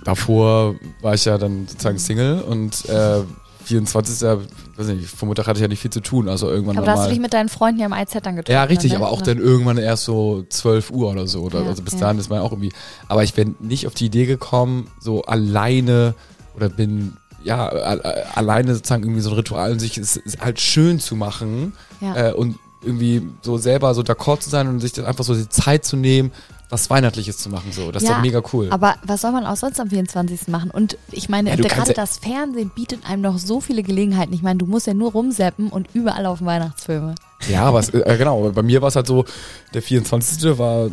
davor 0.04 0.76
war 1.00 1.14
ich 1.14 1.24
ja 1.24 1.38
dann 1.38 1.66
sozusagen 1.68 1.98
Single 1.98 2.40
und 2.40 2.88
äh, 2.88 3.20
24. 3.64 4.20
Ja, 4.20 4.38
weiß 4.76 4.88
nicht, 4.88 5.08
vom 5.08 5.28
Mittag 5.28 5.46
hatte 5.46 5.58
ich 5.58 5.62
ja 5.62 5.68
nicht 5.68 5.80
viel 5.80 5.90
zu 5.90 6.00
tun, 6.00 6.28
also 6.28 6.48
irgendwann 6.50 6.76
Aber 6.78 6.86
da 6.86 6.92
hast 6.92 7.06
du 7.06 7.10
dich 7.10 7.20
mit 7.20 7.32
deinen 7.32 7.48
Freunden 7.48 7.80
ja 7.80 7.86
im 7.86 7.92
IZ 7.92 8.12
dann 8.22 8.36
getroffen. 8.36 8.52
Ja, 8.52 8.64
richtig, 8.64 8.92
ne? 8.92 8.96
aber 8.96 9.10
auch 9.10 9.22
dann 9.22 9.38
irgendwann 9.38 9.78
erst 9.78 10.04
so 10.04 10.44
12 10.48 10.90
Uhr 10.90 11.10
oder 11.10 11.26
so. 11.26 11.42
Oder, 11.42 11.62
Ja, 11.62 11.68
also 11.68 11.82
bis 11.82 11.94
ja. 11.94 12.00
dahin 12.00 12.18
ist 12.18 12.28
man 12.28 12.40
ja 12.40 12.44
auch 12.44 12.52
irgendwie. 12.52 12.72
Aber 13.08 13.22
ich 13.22 13.34
bin 13.34 13.54
nicht 13.60 13.86
auf 13.86 13.94
die 13.94 14.06
Idee 14.06 14.26
gekommen, 14.26 14.88
so 15.00 15.22
alleine 15.22 16.14
oder 16.54 16.68
bin 16.68 17.16
ja 17.44 17.66
alleine 17.68 18.74
sozusagen 18.74 19.02
irgendwie 19.04 19.20
so 19.22 19.30
ein 19.30 19.36
Ritual 19.36 19.72
in 19.72 19.78
sich 19.78 19.98
ist, 19.98 20.16
ist 20.16 20.40
halt 20.40 20.60
schön 20.60 21.00
zu 21.00 21.16
machen 21.16 21.72
Ja. 22.00 22.28
äh, 22.28 22.32
und 22.32 22.58
irgendwie 22.82 23.22
so 23.42 23.58
selber 23.58 23.94
so 23.94 24.02
d'accord 24.02 24.40
zu 24.40 24.50
sein 24.50 24.66
und 24.68 24.80
sich 24.80 24.92
dann 24.92 25.04
einfach 25.06 25.24
so 25.24 25.34
die 25.34 25.48
Zeit 25.48 25.84
zu 25.84 25.96
nehmen, 25.96 26.32
was 26.68 26.88
Weihnachtliches 26.90 27.36
zu 27.36 27.48
machen. 27.50 27.70
So, 27.70 27.92
das 27.92 28.02
ist 28.02 28.08
Ja, 28.08 28.14
doch 28.16 28.22
mega 28.22 28.42
cool. 28.52 28.68
Aber 28.70 28.96
was 29.04 29.20
soll 29.20 29.30
man 29.32 29.44
auch 29.46 29.56
sonst 29.56 29.78
am 29.78 29.90
24. 29.90 30.48
machen? 30.48 30.70
Und 30.70 30.96
ich 31.12 31.28
meine, 31.28 31.50
Ja, 31.50 31.56
gerade 31.56 31.92
das 31.92 32.16
Fernsehen 32.18 32.70
bietet 32.74 33.06
einem 33.08 33.20
noch 33.22 33.38
so 33.38 33.60
viele 33.60 33.82
Gelegenheiten. 33.82 34.32
Ich 34.32 34.42
meine, 34.42 34.58
du 34.58 34.66
musst 34.66 34.86
ja 34.86 34.94
nur 34.94 35.12
rumseppen 35.12 35.68
und 35.68 35.88
überall 35.92 36.24
auf 36.26 36.42
Weihnachtsfilme. 36.42 37.14
Ja, 37.48 37.64
aber 37.64 37.80
es, 37.80 37.90
äh, 37.90 38.16
genau, 38.16 38.50
bei 38.50 38.62
mir 38.62 38.80
war 38.80 38.88
es 38.88 38.96
halt 38.96 39.06
so, 39.06 39.26
der 39.74 39.82
24. 39.82 40.58
war 40.58 40.88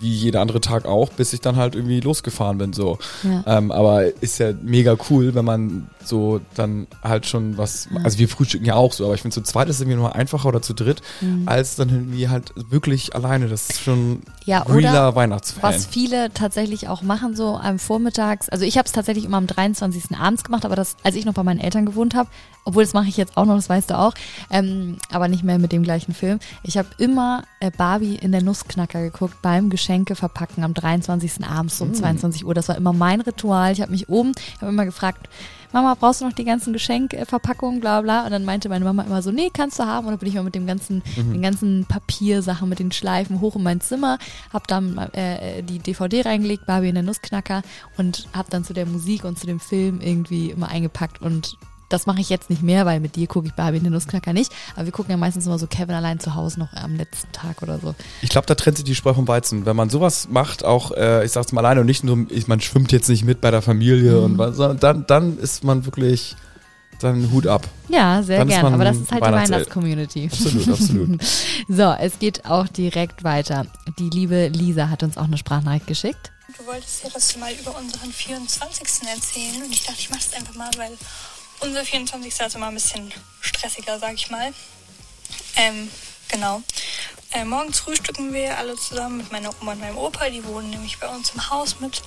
wie 0.00 0.12
jeder 0.14 0.40
andere 0.40 0.60
Tag 0.60 0.86
auch, 0.86 1.10
bis 1.10 1.32
ich 1.34 1.40
dann 1.40 1.56
halt 1.56 1.74
irgendwie 1.74 2.00
losgefahren 2.00 2.58
bin 2.58 2.72
so. 2.72 2.98
Ja. 3.22 3.58
Ähm, 3.58 3.70
aber 3.70 4.04
ist 4.22 4.38
ja 4.38 4.52
mega 4.62 4.96
cool, 5.10 5.34
wenn 5.34 5.44
man 5.44 5.88
so 6.02 6.40
dann 6.54 6.86
halt 7.02 7.26
schon 7.26 7.58
was, 7.58 7.86
also 8.02 8.18
wir 8.18 8.28
frühstücken 8.28 8.64
ja 8.64 8.74
auch 8.74 8.92
so, 8.94 9.04
aber 9.04 9.14
ich 9.14 9.20
finde 9.22 9.34
zu 9.34 9.42
zweit 9.42 9.68
ist 9.68 9.76
es 9.76 9.82
irgendwie 9.82 9.98
nur 9.98 10.14
einfacher 10.14 10.48
oder 10.48 10.62
zu 10.62 10.72
dritt, 10.74 11.02
Mhm. 11.20 11.46
als 11.46 11.76
dann 11.76 11.90
irgendwie 11.90 12.28
halt 12.28 12.52
wirklich 12.56 13.14
alleine. 13.14 13.48
Das 13.48 13.68
ist 13.68 13.80
schon 13.82 14.22
Ja, 14.44 14.62
realer 14.62 14.90
oder 14.90 15.14
Weihnachtsfan. 15.14 15.62
Was 15.62 15.86
viele 15.86 16.32
tatsächlich 16.32 16.88
auch 16.88 17.02
machen, 17.02 17.36
so 17.36 17.56
am 17.56 17.78
Vormittags. 17.78 18.48
Also 18.48 18.64
ich 18.64 18.78
habe 18.78 18.86
es 18.86 18.92
tatsächlich 18.92 19.24
immer 19.24 19.36
am 19.36 19.46
23. 19.46 20.16
abends 20.18 20.44
gemacht, 20.44 20.64
aber 20.64 20.76
das, 20.76 20.96
als 21.02 21.14
ich 21.14 21.24
noch 21.24 21.34
bei 21.34 21.42
meinen 21.42 21.60
Eltern 21.60 21.86
gewohnt 21.86 22.14
habe, 22.14 22.28
obwohl 22.64 22.82
das 22.82 22.92
mache 22.92 23.08
ich 23.08 23.16
jetzt 23.16 23.36
auch 23.36 23.44
noch, 23.44 23.56
das 23.56 23.68
weißt 23.68 23.90
du 23.90 23.98
auch, 23.98 24.14
ähm, 24.50 24.98
aber 25.10 25.28
nicht 25.28 25.44
mehr 25.44 25.58
mit 25.58 25.72
dem 25.72 25.82
gleichen 25.82 26.14
Film. 26.14 26.38
Ich 26.62 26.78
habe 26.78 26.88
immer 26.98 27.44
äh, 27.60 27.70
Barbie 27.70 28.16
in 28.16 28.32
der 28.32 28.42
Nussknacker 28.42 29.00
geguckt 29.02 29.36
beim 29.42 29.70
Geschenke 29.70 30.14
verpacken 30.14 30.64
am 30.64 30.74
23. 30.74 31.44
abends 31.44 31.80
um 31.80 31.94
22 31.94 32.44
Uhr. 32.44 32.54
Das 32.54 32.68
war 32.68 32.76
immer 32.76 32.92
mein 32.92 33.20
Ritual. 33.20 33.72
Ich 33.72 33.80
habe 33.80 33.92
mich 33.92 34.08
oben, 34.08 34.32
habe 34.60 34.70
immer 34.70 34.84
gefragt, 34.84 35.28
Mama, 35.72 35.94
brauchst 35.94 36.20
du 36.20 36.24
noch 36.26 36.32
die 36.32 36.44
ganzen 36.44 36.72
Geschenkverpackungen, 36.72 37.80
bla 37.80 38.00
bla. 38.00 38.24
Und 38.24 38.30
dann 38.32 38.44
meinte 38.44 38.68
meine 38.68 38.84
Mama 38.84 39.02
immer 39.02 39.22
so, 39.22 39.30
nee, 39.30 39.50
kannst 39.52 39.78
du 39.78 39.84
haben. 39.84 40.06
Und 40.06 40.12
dann 40.12 40.18
bin 40.18 40.28
ich 40.28 40.34
mal 40.34 40.42
mit 40.42 40.54
dem 40.54 40.66
ganzen, 40.66 41.02
den 41.16 41.42
ganzen 41.42 41.86
Papiersachen, 41.86 42.68
mit 42.68 42.78
den 42.78 42.92
Schleifen 42.92 43.40
hoch 43.40 43.56
in 43.56 43.62
mein 43.62 43.80
Zimmer, 43.80 44.18
hab 44.52 44.66
dann 44.66 44.98
äh, 45.12 45.62
die 45.62 45.78
DVD 45.78 46.22
reingelegt, 46.22 46.66
Barbie 46.66 46.88
in 46.88 46.94
der 46.94 47.04
Nussknacker 47.04 47.62
und 47.96 48.28
hab 48.32 48.50
dann 48.50 48.64
zu 48.64 48.72
der 48.72 48.86
Musik 48.86 49.24
und 49.24 49.38
zu 49.38 49.46
dem 49.46 49.60
Film 49.60 50.00
irgendwie 50.00 50.50
immer 50.50 50.68
eingepackt 50.68 51.22
und 51.22 51.56
das 51.90 52.06
mache 52.06 52.20
ich 52.22 52.30
jetzt 52.30 52.48
nicht 52.48 52.62
mehr, 52.62 52.86
weil 52.86 53.00
mit 53.00 53.16
dir 53.16 53.26
gucke 53.26 53.46
ich 53.48 53.52
Barbie 53.54 53.76
in 53.78 53.84
den 53.84 53.92
Nussknacker 53.92 54.32
nicht. 54.32 54.50
Aber 54.76 54.86
wir 54.86 54.92
gucken 54.92 55.10
ja 55.10 55.16
meistens 55.18 55.44
immer 55.46 55.58
so 55.58 55.66
Kevin 55.66 55.94
allein 55.94 56.18
zu 56.20 56.34
Hause 56.34 56.58
noch 56.60 56.72
am 56.72 56.96
letzten 56.96 57.30
Tag 57.32 57.60
oder 57.62 57.78
so. 57.78 57.94
Ich 58.22 58.30
glaube, 58.30 58.46
da 58.46 58.54
trennt 58.54 58.78
sich 58.78 58.84
die 58.84 58.94
Spreu 58.94 59.12
vom 59.12 59.28
Weizen. 59.28 59.66
Wenn 59.66 59.76
man 59.76 59.90
sowas 59.90 60.28
macht, 60.30 60.64
auch, 60.64 60.92
äh, 60.92 61.24
ich 61.24 61.32
sag's 61.32 61.52
mal 61.52 61.60
alleine 61.64 61.80
und 61.80 61.86
nicht 61.86 62.02
nur, 62.04 62.26
ich, 62.30 62.48
man 62.48 62.60
schwimmt 62.60 62.92
jetzt 62.92 63.08
nicht 63.08 63.24
mit 63.24 63.40
bei 63.42 63.50
der 63.50 63.60
Familie 63.62 64.12
Mhm. 64.12 64.24
und 64.24 64.38
was, 64.38 64.56
sondern 64.56 64.78
dann, 64.80 65.06
dann 65.06 65.38
ist 65.38 65.64
man 65.64 65.84
wirklich 65.84 66.36
dann 67.00 67.30
Hut 67.32 67.46
ab. 67.46 67.66
Ja, 67.88 68.22
sehr 68.22 68.38
Dann 68.40 68.48
ist 68.48 68.54
gern. 68.54 68.62
man 68.64 68.74
Aber 68.74 68.84
das 68.84 68.96
ist 68.98 69.10
halt 69.10 69.22
die 69.22 69.26
Weihnachts- 69.26 69.50
Weihnachtscommunity. 69.50 70.28
Absolut, 70.30 70.68
absolut. 70.68 71.20
So, 71.68 71.94
es 71.98 72.18
geht 72.18 72.44
auch 72.44 72.68
direkt 72.68 73.24
weiter. 73.24 73.66
Die 73.98 74.10
liebe 74.10 74.48
Lisa 74.48 74.90
hat 74.90 75.02
uns 75.02 75.16
auch 75.16 75.24
eine 75.24 75.38
Sprachnachricht 75.38 75.86
geschickt. 75.86 76.30
Du 76.58 76.66
wolltest 76.66 77.04
ja 77.04 77.10
das 77.14 77.36
mal 77.38 77.52
über 77.52 77.74
unseren 77.78 78.10
24. 78.12 79.08
erzählen 79.08 79.62
und 79.64 79.72
ich 79.72 79.82
dachte, 79.84 79.98
ich 80.00 80.10
mache 80.10 80.20
das 80.30 80.38
einfach 80.38 80.54
mal, 80.56 80.68
weil 80.76 80.90
unser 81.60 81.84
24. 81.84 82.40
ist 82.40 82.54
immer 82.54 82.68
ein 82.68 82.74
bisschen 82.74 83.12
stressiger, 83.40 83.98
sag 83.98 84.14
ich 84.14 84.30
mal. 84.30 84.52
Ähm, 85.56 85.90
genau. 86.28 86.62
Äh, 87.32 87.44
morgens 87.44 87.80
frühstücken 87.80 88.32
wir 88.32 88.58
alle 88.58 88.76
zusammen 88.76 89.18
mit 89.18 89.30
meiner 89.30 89.50
Oma 89.60 89.72
und 89.72 89.80
meinem 89.80 89.98
Opa. 89.98 90.30
Die 90.30 90.44
wohnen 90.44 90.70
nämlich 90.70 90.98
bei 90.98 91.08
uns 91.08 91.30
im 91.30 91.50
Haus 91.50 91.78
mit. 91.80 92.02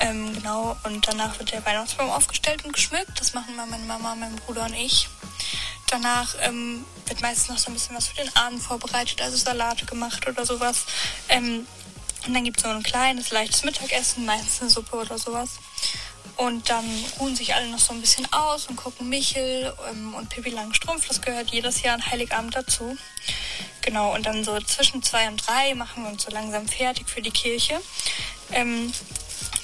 Ähm, 0.00 0.34
genau. 0.34 0.76
Und 0.84 1.06
danach 1.06 1.38
wird 1.38 1.52
der 1.52 1.64
Weihnachtsbaum 1.64 2.10
aufgestellt 2.10 2.64
und 2.64 2.72
geschmückt. 2.72 3.20
Das 3.20 3.34
machen 3.34 3.54
mal 3.56 3.66
meine 3.66 3.84
Mama, 3.84 4.14
mein 4.14 4.34
Bruder 4.36 4.64
und 4.64 4.74
ich. 4.74 5.08
Danach 5.88 6.34
ähm, 6.40 6.84
wird 7.06 7.20
meistens 7.20 7.48
noch 7.48 7.58
so 7.58 7.70
ein 7.70 7.74
bisschen 7.74 7.94
was 7.94 8.08
für 8.08 8.16
den 8.16 8.34
Abend 8.34 8.62
vorbereitet, 8.62 9.20
also 9.22 9.36
Salate 9.36 9.86
gemacht 9.86 10.26
oder 10.26 10.44
sowas. 10.44 10.86
Ähm, 11.28 11.66
und 12.26 12.34
dann 12.34 12.44
gibt 12.44 12.56
es 12.56 12.62
so 12.62 12.70
ein 12.70 12.82
kleines, 12.82 13.30
leichtes 13.30 13.64
Mittagessen, 13.64 14.24
meistens 14.24 14.60
eine 14.60 14.70
Suppe 14.70 14.96
oder 14.96 15.18
sowas. 15.18 15.50
Und 16.36 16.68
dann 16.68 16.84
ruhen 17.20 17.36
sich 17.36 17.54
alle 17.54 17.68
noch 17.68 17.78
so 17.78 17.92
ein 17.92 18.00
bisschen 18.00 18.30
aus 18.32 18.66
und 18.66 18.76
gucken 18.76 19.08
Michel 19.08 19.72
ähm, 19.90 20.14
und 20.14 20.28
Pippi 20.30 20.50
Langstrumpf. 20.50 21.06
Das 21.06 21.20
gehört 21.20 21.50
jedes 21.50 21.82
Jahr 21.82 21.94
an 21.94 22.10
Heiligabend 22.10 22.56
dazu. 22.56 22.96
Genau, 23.82 24.14
und 24.14 24.26
dann 24.26 24.42
so 24.42 24.58
zwischen 24.60 25.02
zwei 25.02 25.28
und 25.28 25.46
drei 25.46 25.74
machen 25.74 26.02
wir 26.02 26.10
uns 26.10 26.24
so 26.24 26.30
langsam 26.30 26.66
fertig 26.66 27.08
für 27.08 27.22
die 27.22 27.30
Kirche. 27.30 27.80
Ähm, 28.50 28.92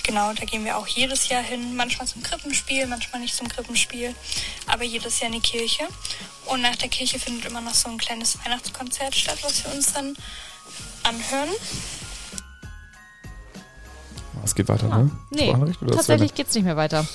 genau, 0.04 0.32
da 0.32 0.44
gehen 0.44 0.64
wir 0.64 0.76
auch 0.76 0.86
jedes 0.86 1.28
Jahr 1.28 1.42
hin. 1.42 1.74
Manchmal 1.74 2.06
zum 2.06 2.22
Krippenspiel, 2.22 2.86
manchmal 2.86 3.22
nicht 3.22 3.34
zum 3.34 3.48
Krippenspiel. 3.48 4.14
Aber 4.66 4.84
jedes 4.84 5.20
Jahr 5.20 5.32
in 5.32 5.40
die 5.40 5.48
Kirche. 5.48 5.88
Und 6.46 6.62
nach 6.62 6.76
der 6.76 6.88
Kirche 6.88 7.18
findet 7.18 7.46
immer 7.46 7.60
noch 7.60 7.74
so 7.74 7.88
ein 7.88 7.98
kleines 7.98 8.38
Weihnachtskonzert 8.44 9.14
statt, 9.16 9.38
was 9.42 9.64
wir 9.64 9.72
uns 9.72 9.92
dann 9.92 10.16
anhören. 11.02 11.50
Es 14.50 14.57
geht 14.57 14.69
weiter, 14.69 14.88
ne? 14.88 15.09
Nee, 15.30 15.54
tatsächlich 15.92 16.35
geht's 16.35 16.57
nicht 16.57 16.64
mehr 16.64 16.76
weiter. 16.76 17.07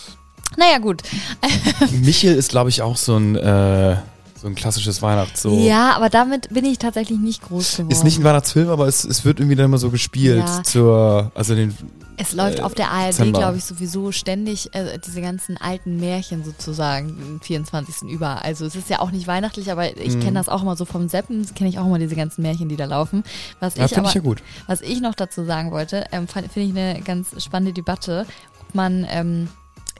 Naja, 0.55 0.77
gut. 0.77 1.03
Michel 2.01 2.33
ist, 2.33 2.49
glaube 2.49 2.69
ich, 2.69 2.81
auch 2.81 2.95
so 2.95 3.17
ein, 3.17 3.35
äh, 3.35 3.97
so 4.41 4.47
ein 4.47 4.55
klassisches 4.55 5.01
Weihnachts... 5.01 5.41
So. 5.41 5.59
Ja, 5.59 5.97
aber 5.97 6.07
damit 6.09 6.47
bin 6.53 6.63
ich 6.63 6.77
tatsächlich 6.77 7.19
nicht 7.19 7.41
groß 7.41 7.73
geworden. 7.75 7.91
Ist 7.91 8.05
nicht 8.05 8.19
ein 8.19 8.23
Weihnachtsfilm, 8.23 8.69
aber 8.69 8.87
es, 8.87 9.03
es 9.03 9.25
wird 9.25 9.41
irgendwie 9.41 9.57
dann 9.57 9.65
immer 9.65 9.77
so 9.77 9.89
gespielt 9.89 10.45
Ja. 10.47 10.63
zur, 10.63 11.33
also 11.35 11.55
den, 11.55 11.75
Es 12.17 12.33
läuft 12.33 12.59
äh, 12.59 12.61
auf 12.61 12.73
der 12.73 12.91
ARD, 12.91 13.33
glaube 13.33 13.57
ich, 13.57 13.65
sowieso 13.65 14.11
ständig 14.11 14.73
äh, 14.73 14.97
diese 15.05 15.21
ganzen 15.21 15.57
alten 15.57 15.99
Märchen 15.99 16.43
sozusagen, 16.43 17.15
den 17.17 17.39
24. 17.41 18.09
über. 18.09 18.41
Also 18.43 18.65
es 18.65 18.75
ist 18.75 18.89
ja 18.89 18.99
auch 18.99 19.11
nicht 19.11 19.27
weihnachtlich, 19.27 19.71
aber 19.71 19.83
Mhm. 19.83 19.95
ich 20.01 20.19
kenne 20.19 20.33
das 20.33 20.49
auch 20.49 20.61
immer 20.61 20.75
so 20.75 20.85
vom 20.85 21.09
Seppen, 21.09 21.45
kenne 21.55 21.69
ich 21.69 21.79
auch 21.79 21.85
immer 21.85 21.99
diese 21.99 22.15
ganzen 22.15 22.41
Märchen, 22.41 22.69
die 22.69 22.75
da 22.77 22.85
laufen. 22.85 23.23
Was 23.59 23.75
ja, 23.75 23.85
ich 23.85 23.97
aber, 23.97 24.07
ich 24.09 24.13
ja 24.15 24.21
gut. 24.21 24.41
was 24.67 24.81
ich 24.81 25.01
noch 25.01 25.15
dazu 25.15 25.43
sagen 25.45 25.71
wollte, 25.71 26.05
ähm, 26.11 26.27
finde 26.27 26.49
ich 26.55 26.69
eine 26.71 27.01
ganz 27.01 27.41
spannende 27.43 27.73
Debatte, 27.73 28.25
ob 28.61 28.75
man 28.75 29.05
ähm, 29.09 29.49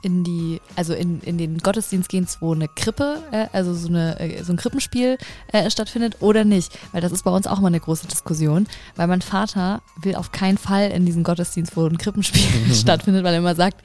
in 0.06 0.22
die, 0.22 0.60
also 0.76 0.94
in, 0.94 1.20
in 1.22 1.36
den 1.36 1.58
Gottesdienst 1.58 2.08
gehen, 2.08 2.28
wo 2.38 2.54
eine 2.54 2.68
Krippe, 2.68 3.24
äh, 3.32 3.48
also 3.52 3.74
so, 3.74 3.88
eine, 3.88 4.20
äh, 4.20 4.44
so 4.44 4.52
ein 4.52 4.56
Krippenspiel 4.56 5.18
äh, 5.52 5.68
stattfindet 5.68 6.18
oder 6.20 6.44
nicht. 6.44 6.78
Weil 6.92 7.00
das 7.00 7.10
ist 7.10 7.24
bei 7.24 7.32
uns 7.32 7.48
auch 7.48 7.58
mal 7.58 7.66
eine 7.66 7.80
große 7.80 8.06
Diskussion, 8.06 8.68
weil 8.94 9.08
mein 9.08 9.20
Vater 9.20 9.82
will 10.00 10.14
auf 10.14 10.30
keinen 10.30 10.58
Fall 10.58 10.92
in 10.92 11.06
diesen 11.06 11.24
Gottesdienst, 11.24 11.76
wo 11.76 11.84
ein 11.84 11.98
Krippenspiel 11.98 12.72
stattfindet, 12.72 13.24
weil 13.24 13.34
er 13.34 13.40
immer 13.40 13.56
sagt, 13.56 13.82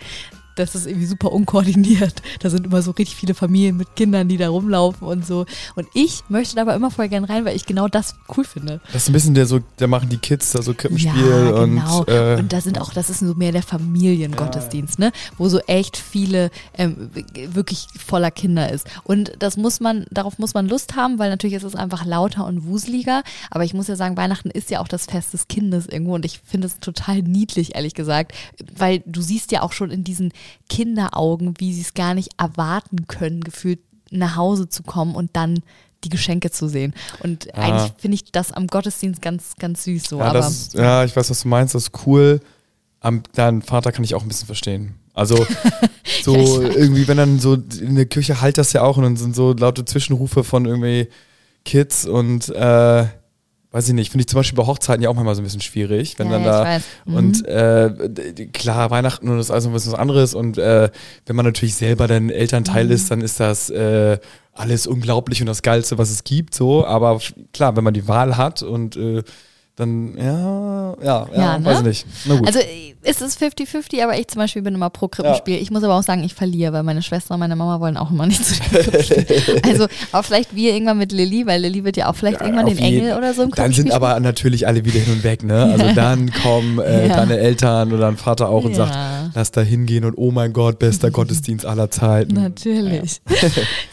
das 0.56 0.76
ist 0.76 0.88
irgendwie 0.88 1.06
super 1.06 1.32
unkoordiniert. 1.32 2.22
Da 2.40 2.50
sind 2.50 2.66
immer 2.66 2.82
so 2.82 2.92
richtig 2.92 3.16
viele 3.16 3.34
Familien 3.34 3.78
mit 3.78 3.96
Kindern, 3.96 4.28
die 4.28 4.38
da 4.38 4.50
rumlaufen 4.50 5.08
und 5.08 5.26
so. 5.26 5.46
Und 5.76 5.88
ich 5.94 6.24
möchte 6.30 6.56
da 6.56 6.62
aber 6.62 6.76
immer 6.76 6.92
voll 6.92 7.10
gern 7.10 7.24
rein, 7.24 7.46
weil 7.46 7.56
ich 7.56 7.66
genau 7.66 7.88
das 7.88 8.16
cool 8.36 8.44
finde. 8.44 8.82
Das 8.94 9.04
ist 9.04 9.10
ein 9.10 9.14
bisschen 9.14 9.34
der 9.34 9.46
so, 9.46 9.60
da 9.78 9.88
machen 9.88 10.10
die 10.10 10.18
Kids 10.18 10.52
da 10.52 10.62
so 10.62 10.74
Krippenspiel 10.74 11.12
Ja, 11.12 11.66
genau. 11.66 12.00
und, 12.00 12.08
äh, 12.10 12.36
und 12.40 12.52
da 12.52 12.62
sind 12.62 12.80
auch, 12.80 12.94
das 12.94 13.10
ist 13.10 13.20
so 13.20 13.34
mehr 13.36 13.52
der 13.52 13.64
Familiengottesdienst, 13.64 15.00
ne? 15.00 15.12
Wo 15.38 15.50
so 15.50 15.60
echt 15.68 15.98
viele 15.98 16.52
ähm, 16.78 17.10
wirklich 17.34 17.88
voller 17.98 18.32
Kinder 18.32 18.72
ist. 18.72 18.88
Und 19.04 19.32
das 19.40 19.58
muss 19.58 19.80
man, 19.80 20.06
darauf 20.12 20.40
muss 20.40 20.54
man 20.54 20.68
Lust 20.68 20.96
haben, 20.96 21.20
weil 21.20 21.30
natürlich 21.30 21.56
ist 21.56 21.64
es 21.64 21.76
einfach 21.76 22.06
lauter 22.06 22.46
und 22.46 22.66
wuseliger. 22.66 23.24
Aber 23.50 23.64
ich 23.64 23.74
muss 23.74 23.88
ja 23.88 23.96
sagen, 23.96 24.18
Weihnachten 24.18 24.50
ist 24.50 24.70
ja 24.70 24.80
auch 24.80 24.88
das 24.88 25.06
Fest 25.06 25.34
des 25.34 25.48
Kindes 25.48 25.88
irgendwo 25.88 26.16
und 26.16 26.26
ich 26.26 26.40
finde 26.46 26.68
es 26.68 26.80
total 26.80 27.22
niedlich, 27.22 27.76
ehrlich 27.76 27.94
gesagt. 27.94 28.34
Weil 28.76 29.04
du 29.06 29.22
siehst 29.22 29.52
ja 29.52 29.62
auch 29.62 29.72
schon 29.72 29.92
in 29.92 30.04
diesen 30.04 30.34
Kinderaugen, 30.70 31.54
wie 31.60 31.74
sie 31.74 31.82
es 31.82 31.94
gar 31.94 32.14
nicht 32.14 32.30
erwarten 32.38 33.08
können, 33.08 33.42
gefühlt 33.42 33.80
nach 34.10 34.36
Hause 34.36 34.70
zu 34.70 34.84
kommen 34.84 35.16
und 35.16 35.32
dann 35.34 35.60
die 36.04 36.10
Geschenke 36.10 36.50
zu 36.52 36.68
sehen. 36.68 36.94
Und 37.22 37.48
Ah. 37.54 37.62
eigentlich 37.62 37.94
finde 37.98 38.16
ich 38.16 38.32
das 38.32 38.52
am 38.52 38.68
Gottesdienst 38.68 39.22
ganz, 39.22 39.54
ganz 39.60 39.84
süß 39.84 40.04
so. 40.10 40.20
ja, 40.20 40.26
aber 40.26 40.40
das 40.40 40.52
ist, 40.52 40.74
ja, 40.74 41.04
ich 41.04 41.16
weiß, 41.16 41.30
was 41.30 41.42
du 41.42 41.48
meinst, 41.48 41.76
das 41.76 41.84
ist 41.84 42.08
cool. 42.08 42.40
Am, 43.00 43.22
deinen 43.34 43.62
Vater 43.62 43.92
kann 43.92 44.04
ich 44.04 44.16
auch 44.16 44.22
ein 44.24 44.28
bisschen 44.28 44.46
verstehen. 44.48 44.96
Also 45.14 45.46
so 46.24 46.36
Ja, 46.62 46.70
irgendwie, 46.70 47.08
wenn 47.08 47.18
dann 47.18 47.40
so 47.40 47.54
in 47.56 47.96
der 47.96 48.06
Küche 48.06 48.42
halt 48.42 48.58
das 48.58 48.74
ja 48.74 48.82
auch 48.84 48.98
und 48.98 49.04
dann 49.04 49.18
sind 49.18 49.36
so 49.36 49.54
laute 49.54 49.86
Zwischenrufe 49.86 50.44
von 50.44 50.66
irgendwie 50.66 51.08
Kids 51.66 52.06
und 52.06 52.50
äh, 52.50 53.06
weiß 53.72 53.88
ich 53.88 53.94
nicht, 53.94 54.12
finde 54.12 54.24
ich 54.24 54.28
zum 54.28 54.38
Beispiel 54.38 54.58
bei 54.58 54.66
Hochzeiten 54.66 55.02
ja 55.02 55.10
auch 55.10 55.14
manchmal 55.14 55.34
so 55.36 55.42
ein 55.42 55.46
bisschen 55.46 55.62
schwierig, 55.62 56.20
wenn 56.20 56.28
Ja, 56.30 56.34
dann 56.34 56.44
ja, 56.44 56.64
da. 56.64 56.80
Mhm. 57.06 57.16
und 57.16 57.46
äh, 57.48 58.48
klar, 58.54 58.90
Weihnachten 58.92 59.30
und 59.30 59.38
das 59.38 59.48
ist 59.48 59.52
alles 59.52 59.66
ein 59.66 59.74
bisschen 59.74 59.94
was 59.94 60.00
anderes 60.00 60.34
und 60.34 60.58
äh, 60.58 60.90
wenn 61.26 61.36
man 61.36 61.46
natürlich 61.46 61.76
selber 61.76 62.08
dann 62.08 62.30
Elternteil 62.30 62.86
Mhm. 62.86 62.92
ist, 62.92 63.12
dann 63.12 63.22
ist 63.22 63.40
das 63.40 63.70
äh, 63.70 64.18
alles 64.54 64.88
unglaublich 64.88 65.40
und 65.42 65.48
das 65.48 65.62
Geilste, 65.62 65.98
was 65.98 66.10
es 66.12 66.24
gibt, 66.26 66.54
so, 66.54 66.86
aber 66.86 67.20
klar, 67.54 67.76
wenn 67.78 67.84
man 67.86 67.94
die 67.94 68.08
Wahl 68.08 68.36
hat 68.36 68.62
und 68.62 68.98
äh, 68.98 69.24
dann, 69.78 70.16
ja, 70.18 70.94
ja, 71.02 71.28
ja, 71.34 71.42
Ja, 71.42 71.58
ne? 71.60 71.66
weiß 71.66 71.80
ich 71.80 71.84
nicht. 71.86 72.06
Na 72.26 72.36
gut. 72.36 72.46
Also 72.48 72.60
äh, 72.60 72.94
es 73.04 73.22
ist 73.22 73.42
50-50, 73.42 74.04
aber 74.04 74.20
ich 74.20 74.28
zum 74.28 74.40
Beispiel 74.40 74.62
bin 74.62 74.76
immer 74.76 74.90
pro 74.90 75.08
Krippenspiel. 75.08 75.56
Ich 75.56 75.72
muss 75.72 75.84
aber 75.84 75.96
auch 75.96 76.04
sagen, 76.04 76.24
ich 76.24 76.36
verliere, 76.36 76.74
weil 76.74 76.84
meine 76.84 77.02
Schwester 77.02 77.34
und 77.34 77.40
meine 77.40 77.56
Mama 77.56 77.80
wollen 77.80 77.98
auch 77.98 78.12
immer 78.12 78.28
nicht 78.28 78.46
zu 78.46 78.54
den 78.56 78.70
Krippenspielen. 78.84 79.26
also 79.64 79.88
auch 80.12 80.24
vielleicht 80.24 80.54
wir 80.56 80.74
irgendwann 80.74 80.98
mit 81.00 81.12
Lilly, 81.12 81.48
weil 81.48 81.62
Lilly 81.62 81.84
wird 81.84 81.98
ja 81.98 82.10
auch 82.10 82.16
vielleicht 82.16 82.42
Ja, 82.42 82.48
irgendwann 82.48 82.68
den 82.68 82.78
Engel 82.78 83.18
oder 83.18 83.34
so 83.34 83.42
im 83.44 83.50
Dann 83.50 83.56
Krippenspiel 83.56 83.84
sind 83.86 83.92
aber 83.94 84.20
natürlich 84.20 84.68
alle 84.68 84.86
wieder 84.86 85.00
hin 85.00 85.14
und 85.14 85.24
weg, 85.24 85.44
ne? 85.44 85.64
Also 85.72 85.94
dann 85.96 86.32
kommen 86.32 86.78
äh, 86.80 87.08
Ja. 87.08 87.16
deine 87.16 87.38
Eltern 87.38 87.90
oder 87.94 88.02
dein 88.02 88.18
Vater 88.18 88.50
auch 88.50 88.66
und 88.66 88.72
Ja. 88.76 88.86
sagt, 88.86 88.98
lass 89.34 89.52
da 89.52 89.62
hingehen 89.62 90.06
und 90.06 90.16
oh 90.18 90.32
mein 90.32 90.54
Gott, 90.54 90.80
bester 90.80 91.12
Gottesdienst 91.12 91.66
aller 91.66 91.92
Zeiten. 91.92 92.34
Natürlich. 92.34 93.22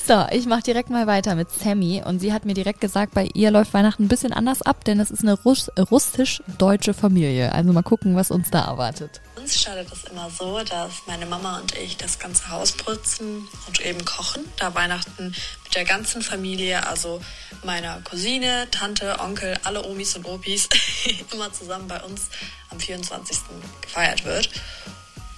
So, 0.07 0.25
ich 0.33 0.47
mache 0.47 0.63
direkt 0.63 0.89
mal 0.89 1.07
weiter 1.07 1.35
mit 1.35 1.51
Sammy 1.51 2.03
und 2.03 2.19
sie 2.21 2.33
hat 2.33 2.47
mir 2.47 2.55
direkt 2.55 2.81
gesagt, 2.81 3.13
bei 3.13 3.29
ihr 3.35 3.51
läuft 3.51 3.75
Weihnachten 3.75 4.05
ein 4.05 4.09
bisschen 4.09 4.33
anders 4.33 4.63
ab, 4.63 4.83
denn 4.87 5.01
es 5.01 5.11
ist 5.11 5.21
eine 5.21 5.35
Russ 5.35 5.71
russisch-deutsche 5.79 6.95
Familie. 6.95 7.53
Also 7.53 7.75
mal 7.75 7.83
gucken, 7.83 8.17
was 8.17 8.31
uns 8.31 8.51
da 8.51 8.65
erwartet. 8.65 9.21
Uns 9.37 9.61
startet 9.61 9.89
es 9.93 10.05
immer 10.11 10.31
so, 10.31 10.61
dass 10.61 11.03
meine 11.07 11.27
Mama 11.27 11.59
und 11.59 11.77
ich 11.77 11.99
das 11.99 12.19
ganze 12.19 12.49
Haus 12.49 12.73
putzen 12.73 13.47
und 13.67 13.81
eben 13.85 14.03
kochen. 14.05 14.45
Da 14.57 14.75
Weihnachten 14.75 15.35
mit 15.65 15.75
der 15.75 15.85
ganzen 15.85 16.23
Familie, 16.23 16.87
also 16.87 17.21
meiner 17.65 18.01
Cousine, 18.03 18.67
Tante, 18.71 19.21
Onkel, 19.21 19.59
alle 19.65 19.85
Omis 19.85 20.17
und 20.17 20.27
Opis, 20.27 20.69
immer 21.33 21.53
zusammen 21.53 21.87
bei 21.87 22.03
uns 22.03 22.29
am 22.71 22.81
24. 22.81 23.39
gefeiert 23.83 24.25
wird. 24.25 24.49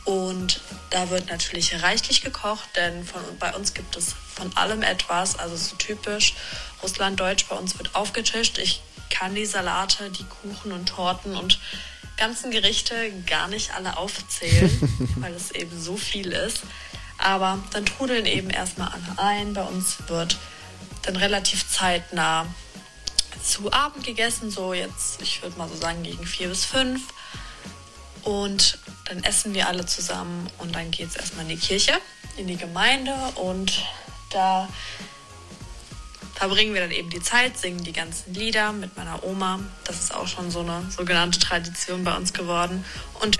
Und 0.04 0.60
da 0.90 1.10
wird 1.10 1.28
natürlich 1.28 1.82
reichlich 1.82 2.22
gekocht, 2.22 2.68
denn 2.74 3.04
von, 3.04 3.22
bei 3.38 3.54
uns 3.54 3.74
gibt 3.74 3.96
es 3.96 4.14
von 4.34 4.56
allem 4.56 4.82
etwas, 4.82 5.38
also 5.38 5.56
so 5.56 5.76
typisch 5.76 6.34
russlanddeutsch. 6.82 7.46
Bei 7.48 7.56
uns 7.56 7.78
wird 7.78 7.94
aufgetischt. 7.94 8.58
Ich 8.58 8.82
kann 9.10 9.34
die 9.34 9.46
Salate, 9.46 10.10
die 10.10 10.24
Kuchen 10.24 10.72
und 10.72 10.88
Torten 10.88 11.36
und 11.36 11.58
ganzen 12.16 12.50
Gerichte 12.50 13.12
gar 13.26 13.48
nicht 13.48 13.74
alle 13.74 13.96
aufzählen, 13.96 14.70
weil 15.16 15.34
es 15.34 15.50
eben 15.50 15.80
so 15.80 15.96
viel 15.96 16.32
ist. 16.32 16.62
Aber 17.18 17.58
dann 17.72 17.84
trudeln 17.84 18.24
eben 18.24 18.50
erstmal 18.50 18.88
alle 18.88 19.18
ein. 19.18 19.52
Bei 19.52 19.62
uns 19.62 19.98
wird 20.06 20.38
dann 21.02 21.16
relativ 21.16 21.68
zeitnah 21.68 22.46
zu 23.42 23.72
Abend 23.72 24.04
gegessen, 24.04 24.50
so 24.50 24.74
jetzt, 24.74 25.20
ich 25.22 25.42
würde 25.42 25.56
mal 25.58 25.68
so 25.68 25.76
sagen, 25.76 26.02
gegen 26.02 26.26
vier 26.26 26.48
bis 26.48 26.64
fünf. 26.64 27.02
Und 28.22 28.78
dann 29.10 29.24
essen 29.24 29.54
wir 29.54 29.66
alle 29.66 29.84
zusammen 29.84 30.46
und 30.58 30.74
dann 30.74 30.92
geht 30.92 31.08
es 31.08 31.16
erstmal 31.16 31.42
in 31.42 31.48
die 31.50 31.56
Kirche, 31.56 31.92
in 32.36 32.46
die 32.46 32.56
Gemeinde 32.56 33.12
und 33.34 33.84
da 34.30 34.68
verbringen 36.36 36.74
wir 36.74 36.82
dann 36.82 36.92
eben 36.92 37.10
die 37.10 37.20
Zeit, 37.20 37.58
singen 37.58 37.82
die 37.82 37.92
ganzen 37.92 38.32
Lieder 38.34 38.72
mit 38.72 38.96
meiner 38.96 39.24
Oma. 39.24 39.58
Das 39.84 39.98
ist 39.98 40.14
auch 40.14 40.28
schon 40.28 40.52
so 40.52 40.60
eine 40.60 40.88
sogenannte 40.96 41.40
Tradition 41.40 42.04
bei 42.04 42.16
uns 42.16 42.32
geworden. 42.32 42.84
Und, 43.20 43.38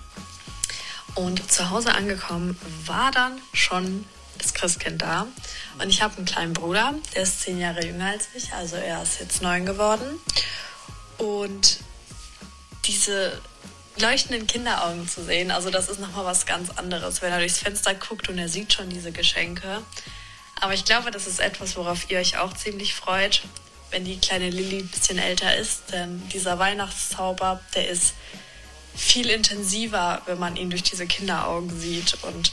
und 1.14 1.50
zu 1.50 1.70
Hause 1.70 1.94
angekommen 1.94 2.58
war 2.84 3.12
dann 3.12 3.40
schon 3.52 4.04
das 4.38 4.54
Christkind 4.54 5.00
da. 5.00 5.28
Und 5.78 5.88
ich 5.88 6.02
habe 6.02 6.16
einen 6.16 6.26
kleinen 6.26 6.52
Bruder, 6.52 6.94
der 7.14 7.22
ist 7.22 7.42
zehn 7.42 7.60
Jahre 7.60 7.86
jünger 7.86 8.06
als 8.06 8.28
ich, 8.34 8.52
also 8.52 8.74
er 8.74 9.04
ist 9.04 9.20
jetzt 9.20 9.40
neun 9.40 9.64
geworden. 9.64 10.18
Und 11.16 11.78
diese 12.86 13.40
leuchtenden 14.00 14.46
Kinderaugen 14.46 15.08
zu 15.08 15.24
sehen, 15.24 15.50
also 15.50 15.70
das 15.70 15.88
ist 15.88 16.00
nochmal 16.00 16.24
was 16.24 16.46
ganz 16.46 16.70
anderes, 16.70 17.22
wenn 17.22 17.32
er 17.32 17.38
durchs 17.38 17.58
Fenster 17.58 17.94
guckt 17.94 18.28
und 18.28 18.38
er 18.38 18.48
sieht 18.48 18.72
schon 18.72 18.88
diese 18.88 19.12
Geschenke. 19.12 19.82
Aber 20.60 20.74
ich 20.74 20.84
glaube, 20.84 21.10
das 21.10 21.26
ist 21.26 21.40
etwas, 21.40 21.76
worauf 21.76 22.10
ihr 22.10 22.18
euch 22.18 22.36
auch 22.38 22.52
ziemlich 22.52 22.94
freut, 22.94 23.42
wenn 23.90 24.04
die 24.04 24.18
kleine 24.18 24.50
Lilly 24.50 24.80
ein 24.80 24.88
bisschen 24.88 25.18
älter 25.18 25.56
ist. 25.56 25.92
Denn 25.92 26.28
dieser 26.28 26.58
Weihnachtszauber, 26.58 27.60
der 27.74 27.88
ist 27.88 28.14
viel 28.94 29.30
intensiver, 29.30 30.22
wenn 30.26 30.38
man 30.38 30.56
ihn 30.56 30.70
durch 30.70 30.82
diese 30.82 31.06
Kinderaugen 31.06 31.78
sieht. 31.78 32.18
Und 32.22 32.52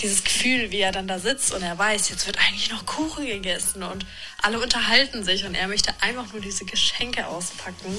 dieses 0.00 0.24
Gefühl, 0.24 0.70
wie 0.70 0.80
er 0.80 0.92
dann 0.92 1.06
da 1.06 1.18
sitzt 1.18 1.52
und 1.52 1.62
er 1.62 1.78
weiß, 1.78 2.08
jetzt 2.08 2.26
wird 2.26 2.38
eigentlich 2.38 2.70
noch 2.70 2.86
Kuchen 2.86 3.26
gegessen 3.26 3.82
und 3.82 4.06
alle 4.40 4.60
unterhalten 4.60 5.24
sich 5.24 5.44
und 5.44 5.54
er 5.54 5.68
möchte 5.68 5.92
einfach 6.00 6.32
nur 6.32 6.40
diese 6.40 6.64
Geschenke 6.64 7.26
auspacken, 7.26 7.96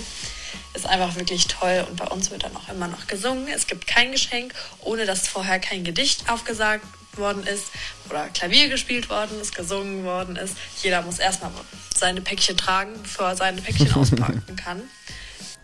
ist 0.73 0.85
einfach 0.85 1.15
wirklich 1.15 1.47
toll. 1.47 1.85
Und 1.87 1.97
bei 1.97 2.07
uns 2.07 2.31
wird 2.31 2.43
dann 2.43 2.55
auch 2.55 2.67
immer 2.69 2.87
noch 2.87 3.07
gesungen. 3.07 3.47
Es 3.47 3.67
gibt 3.67 3.87
kein 3.87 4.11
Geschenk, 4.11 4.53
ohne 4.81 5.05
dass 5.05 5.27
vorher 5.27 5.59
kein 5.59 5.83
Gedicht 5.83 6.29
aufgesagt 6.29 6.85
worden 7.17 7.43
ist 7.43 7.65
oder 8.09 8.27
Klavier 8.29 8.69
gespielt 8.69 9.09
worden 9.09 9.39
ist, 9.39 9.55
gesungen 9.55 10.03
worden 10.03 10.35
ist. 10.35 10.57
Jeder 10.81 11.03
muss 11.03 11.19
erstmal 11.19 11.51
seine 11.95 12.21
Päckchen 12.21 12.57
tragen, 12.57 12.93
bevor 13.03 13.27
er 13.27 13.35
seine 13.35 13.61
Päckchen 13.61 13.93
auspacken 13.95 14.55
kann. 14.55 14.81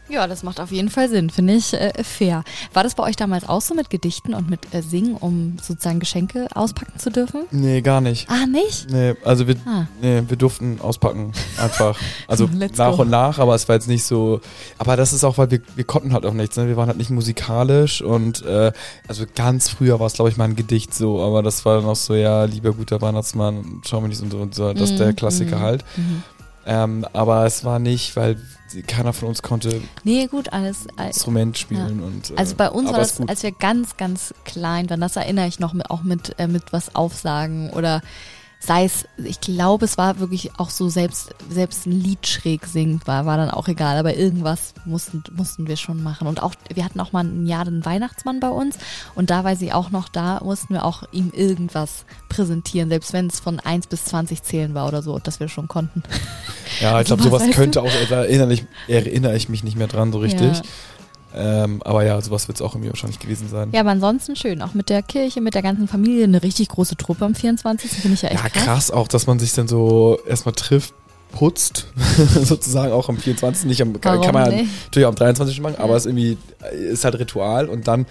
Ja, 0.09 0.27
das 0.27 0.43
macht 0.43 0.59
auf 0.59 0.71
jeden 0.71 0.89
Fall 0.89 1.07
Sinn, 1.07 1.29
finde 1.29 1.53
ich 1.53 1.73
äh, 1.73 2.03
fair. 2.03 2.43
War 2.73 2.83
das 2.83 2.95
bei 2.95 3.03
euch 3.03 3.15
damals 3.15 3.47
auch 3.47 3.61
so 3.61 3.75
mit 3.75 3.89
Gedichten 3.89 4.33
und 4.33 4.49
mit 4.49 4.73
äh, 4.73 4.81
Singen, 4.81 5.15
um 5.15 5.57
sozusagen 5.61 5.99
Geschenke 5.99 6.47
auspacken 6.55 6.97
zu 6.97 7.11
dürfen? 7.11 7.43
Nee, 7.51 7.81
gar 7.81 8.01
nicht. 8.01 8.27
Ah, 8.29 8.45
nicht? 8.47 8.87
Nee, 8.89 9.13
also 9.23 9.47
wir, 9.47 9.55
Ah. 9.65 9.85
nee, 10.01 10.23
wir 10.27 10.35
durften 10.37 10.79
auspacken. 10.81 11.31
Einfach. 11.61 11.97
Also 12.27 12.47
nach 12.77 12.95
go. 12.95 13.01
und 13.03 13.09
nach, 13.09 13.39
aber 13.39 13.55
es 13.55 13.67
war 13.67 13.75
jetzt 13.75 13.87
nicht 13.87 14.03
so. 14.03 14.41
Aber 14.77 14.95
das 14.97 15.13
ist 15.13 15.23
auch, 15.23 15.37
weil 15.37 15.49
wir, 15.51 15.61
wir 15.75 15.83
konnten 15.83 16.13
halt 16.13 16.25
auch 16.25 16.33
nichts. 16.33 16.57
Ne? 16.57 16.67
Wir 16.67 16.77
waren 16.77 16.87
halt 16.87 16.97
nicht 16.97 17.09
musikalisch 17.09 18.01
und 18.01 18.43
äh, 18.45 18.71
also 19.07 19.25
ganz 19.35 19.69
früher 19.69 19.99
war 19.99 20.07
es, 20.07 20.13
glaube 20.13 20.29
ich, 20.29 20.37
mal 20.37 20.45
ein 20.45 20.55
Gedicht 20.55 20.93
so, 20.93 21.21
aber 21.21 21.41
das 21.43 21.65
war 21.65 21.77
dann 21.77 21.85
auch 21.85 21.95
so, 21.95 22.13
ja, 22.15 22.43
lieber 22.45 22.73
guter 22.73 23.01
Weihnachtsmann, 23.01 23.81
schau 23.87 24.01
mich 24.01 24.09
nicht 24.09 24.19
so 24.19 24.25
und 24.25 24.31
so, 24.31 24.37
und 24.39 24.55
so. 24.55 24.73
Das 24.73 24.91
ist 24.91 24.99
der 24.99 25.07
Mhm, 25.07 25.15
Klassiker 25.15 25.57
mhm, 25.57 25.61
halt. 25.61 25.85
mhm. 25.97 26.23
Ähm, 26.69 27.03
aber 27.13 27.45
es 27.45 27.65
war 27.65 27.79
nicht, 27.79 28.15
weil 28.15 28.38
keiner 28.85 29.11
von 29.11 29.29
uns 29.29 29.41
konnte 29.41 29.81
Nee, 30.03 30.27
gut, 30.27 30.53
alles. 30.53 30.85
Instrument 31.03 31.57
spielen 31.57 32.01
und. 32.03 32.29
Äh, 32.29 32.35
Also 32.38 32.55
bei 32.55 32.69
uns 32.69 32.91
war 32.91 32.99
das, 32.99 33.15
gut. 33.17 33.27
als 33.27 33.41
wir 33.41 33.51
ganz, 33.51 33.97
ganz 33.97 34.35
klein 34.45 34.88
waren, 34.91 35.01
das 35.01 35.15
erinnere 35.15 35.47
ich 35.47 35.59
noch 35.59 35.73
mit, 35.73 35.89
auch 35.89 36.03
mit, 36.03 36.35
äh, 36.38 36.47
mit 36.47 36.71
was 36.71 36.93
aufsagen 36.93 37.71
oder 37.71 38.01
sei 38.59 38.83
es, 38.83 39.05
ich 39.17 39.39
glaube, 39.39 39.85
es 39.85 39.97
war 39.97 40.19
wirklich 40.19 40.59
auch 40.59 40.69
so 40.69 40.89
selbst, 40.89 41.33
selbst 41.49 41.85
ein 41.85 41.93
Lied 41.93 42.27
schräg 42.27 42.65
singt, 42.65 43.07
war, 43.07 43.25
war 43.25 43.37
dann 43.37 43.49
auch 43.49 43.69
egal, 43.69 43.97
aber 43.97 44.15
irgendwas 44.15 44.73
mussten, 44.83 45.23
mussten 45.31 45.67
wir 45.67 45.77
schon 45.77 46.03
machen. 46.03 46.27
Und 46.27 46.43
auch, 46.43 46.53
wir 46.73 46.83
hatten 46.83 46.99
auch 46.99 47.13
mal 47.13 47.23
ein 47.23 47.47
Jahr 47.47 47.63
den 47.63 47.85
Weihnachtsmann 47.85 48.41
bei 48.41 48.49
uns 48.49 48.77
und 49.15 49.29
da 49.29 49.45
war 49.45 49.55
sie 49.55 49.71
auch 49.71 49.91
noch 49.91 50.09
da, 50.09 50.41
mussten 50.43 50.73
wir 50.73 50.83
auch 50.83 51.03
ihm 51.11 51.31
irgendwas 51.33 52.03
präsentieren, 52.27 52.89
selbst 52.89 53.13
wenn 53.13 53.27
es 53.27 53.39
von 53.39 53.61
1 53.61 53.87
bis 53.87 54.05
20 54.05 54.43
zählen 54.43 54.73
war 54.73 54.87
oder 54.87 55.01
so, 55.01 55.17
dass 55.19 55.39
wir 55.39 55.47
schon 55.47 55.69
konnten. 55.69 56.03
Ja, 56.81 56.99
ich 56.99 57.07
glaube, 57.07 57.23
Sowas 57.29 57.49
könnte 57.51 57.81
auch, 57.81 57.91
da 58.09 58.23
erinnere 58.23 58.53
ich, 58.53 58.65
erinnere 58.87 59.35
ich 59.37 59.49
mich 59.49 59.63
nicht 59.63 59.77
mehr 59.77 59.87
dran 59.87 60.11
so 60.11 60.19
richtig. 60.19 60.57
Ja. 60.57 60.63
Ähm, 61.36 61.81
aber 61.83 62.03
ja, 62.03 62.19
sowas 62.21 62.48
wird 62.48 62.57
es 62.57 62.62
auch 62.62 62.74
irgendwie 62.74 62.89
wahrscheinlich 62.89 63.19
gewesen 63.19 63.50
sein. 63.50 63.69
Ja, 63.71 63.81
aber 63.81 63.91
ansonsten 63.91 64.36
schön, 64.36 64.62
auch 64.62 64.74
mit 64.74 64.89
der 64.89 65.03
Kirche, 65.03 65.41
mit 65.41 65.53
der 65.53 65.62
ganzen 65.62 65.88
Familie, 65.88 66.24
eine 66.24 66.41
richtig 66.41 66.69
große 66.69 66.95
Truppe 66.98 67.25
am 67.25 67.36
24. 67.36 67.91
finde 67.91 68.15
ich 68.15 68.21
ja 68.24 68.29
echt 68.29 68.43
Ja, 68.43 68.50
krass 68.50 68.89
auch, 68.89 69.07
dass 69.07 69.27
man 69.27 69.38
sich 69.38 69.53
dann 69.53 69.67
so 69.67 70.19
erstmal 70.27 70.55
trifft, 70.55 70.93
putzt, 71.31 71.88
sozusagen 72.43 72.91
auch 72.91 73.09
am 73.09 73.17
24. 73.17 73.65
Nicht 73.65 73.81
am, 73.81 73.93
kann, 74.01 74.13
Warum 74.13 74.25
kann 74.25 74.33
man 74.33 74.51
ja 74.51 74.57
nicht? 74.62 74.86
natürlich 74.86 75.05
auch 75.05 75.12
am 75.12 75.15
23. 75.15 75.62
machen, 75.62 75.75
aber 75.77 75.95
es 75.95 76.05
ist 76.05 76.09
irgendwie, 76.09 76.38
ist 76.71 77.05
halt 77.05 77.19
Ritual 77.19 77.69
und 77.69 77.88
dann 77.88 78.07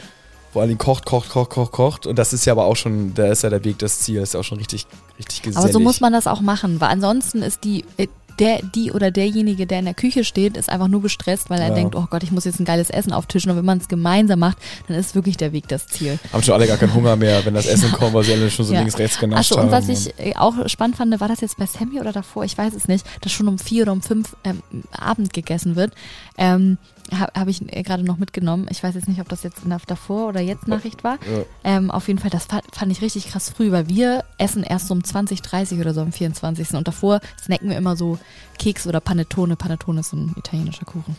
vor 0.52 0.62
allen 0.62 0.68
Dingen 0.70 0.78
kocht, 0.78 1.04
kocht, 1.04 1.28
kocht, 1.28 1.50
kocht, 1.50 1.72
kocht. 1.72 2.06
Und 2.06 2.18
das 2.18 2.32
ist 2.32 2.44
ja 2.46 2.52
aber 2.52 2.64
auch 2.64 2.76
schon, 2.76 3.14
da 3.14 3.26
ist 3.26 3.42
ja 3.42 3.50
der 3.50 3.64
Weg, 3.64 3.78
das 3.78 4.00
Ziel, 4.00 4.22
ist 4.22 4.34
ja 4.34 4.40
auch 4.40 4.44
schon 4.44 4.58
richtig, 4.58 4.86
richtig 5.18 5.42
gesellig. 5.42 5.64
Aber 5.64 5.72
so 5.72 5.80
muss 5.80 6.00
man 6.00 6.12
das 6.12 6.26
auch 6.26 6.40
machen, 6.40 6.80
weil 6.80 6.88
ansonsten 6.88 7.42
ist 7.42 7.64
die, 7.64 7.84
äh, 7.96 8.06
der, 8.38 8.60
die 8.62 8.92
oder 8.92 9.10
derjenige, 9.10 9.66
der 9.66 9.78
in 9.80 9.84
der 9.86 9.94
Küche 9.94 10.24
steht, 10.24 10.56
ist 10.56 10.70
einfach 10.70 10.88
nur 10.88 11.02
gestresst, 11.02 11.50
weil 11.50 11.60
er 11.60 11.68
Ja. 11.68 11.74
denkt, 11.74 11.94
oh 11.94 12.06
Gott, 12.08 12.22
ich 12.22 12.30
muss 12.32 12.44
jetzt 12.44 12.60
ein 12.60 12.64
geiles 12.64 12.90
Essen 12.90 13.12
auftischen. 13.12 13.50
Und 13.50 13.56
wenn 13.56 13.64
man 13.64 13.78
es 13.78 13.88
gemeinsam 13.88 14.38
macht, 14.38 14.58
dann 14.86 14.96
ist 14.96 15.14
wirklich 15.14 15.36
der 15.36 15.52
Weg 15.52 15.68
das 15.68 15.86
Ziel. 15.86 16.18
Haben 16.32 16.42
schon 16.42 16.54
alle 16.54 16.66
gar 16.66 16.76
keinen 16.76 16.94
Hunger 16.94 17.16
mehr, 17.16 17.44
wenn 17.44 17.54
das 17.54 17.66
Essen 17.74 17.90
kommt, 17.92 18.14
weil 18.14 18.24
sie 18.24 18.32
alle 18.32 18.50
schon 18.50 18.64
so 18.64 18.72
Ja. 18.74 18.80
links, 18.80 18.98
rechts 18.98 19.18
genascht 19.18 19.52
Achso, 19.52 19.60
und 19.60 19.70
was 19.70 19.88
ich 19.88 20.12
äh, 20.18 20.34
auch 20.36 20.68
spannend 20.68 20.96
fand, 20.96 21.18
war 21.20 21.28
das 21.28 21.40
jetzt 21.40 21.56
bei 21.58 21.66
Sammy 21.66 22.00
oder 22.00 22.12
davor, 22.12 22.44
ich 22.44 22.56
weiß 22.56 22.74
es 22.74 22.88
nicht, 22.88 23.04
dass 23.22 23.32
schon 23.32 23.48
um 23.48 23.58
vier 23.58 23.82
oder 23.82 23.92
um 23.92 24.02
fünf 24.02 24.36
ähm, 24.44 24.62
Abend 24.92 25.32
gegessen 25.32 25.76
wird. 25.76 25.92
Ähm, 26.36 26.78
Habe 27.12 27.32
hab 27.38 27.48
ich 27.48 27.62
äh, 27.74 27.82
gerade 27.82 28.02
noch 28.04 28.18
mitgenommen. 28.18 28.66
Ich 28.70 28.82
weiß 28.82 28.94
jetzt 28.94 29.08
nicht, 29.08 29.20
ob 29.20 29.28
das 29.28 29.42
jetzt 29.42 29.62
in 29.64 29.70
der 29.70 29.80
davor 29.86 30.28
oder 30.28 30.40
jetzt 30.40 30.68
Nachricht 30.68 31.04
war. 31.04 31.14
Ja. 31.14 31.44
Ähm, 31.64 31.90
auf 31.90 32.08
jeden 32.08 32.18
Fall, 32.18 32.30
das 32.30 32.46
fand, 32.46 32.92
ich 32.92 33.00
richtig 33.02 33.28
krass 33.28 33.50
früh, 33.50 33.72
weil 33.72 33.88
wir 33.88 34.24
essen 34.36 34.62
erst 34.62 34.88
so 34.88 34.94
um 34.94 35.02
20, 35.02 35.40
30 35.42 35.80
oder 35.80 35.94
so 35.94 36.00
am 36.00 36.12
24. 36.12 36.74
Und 36.74 36.86
davor 36.88 37.20
snacken 37.42 37.70
wir 37.70 37.76
immer 37.76 37.96
so 37.96 38.18
Keks 38.58 38.86
oder 38.86 39.00
Panettone. 39.00 39.56
Panettone 39.56 40.00
ist 40.00 40.10
so 40.10 40.16
ein 40.16 40.34
italienischer 40.36 40.84
Kuchen. 40.84 41.16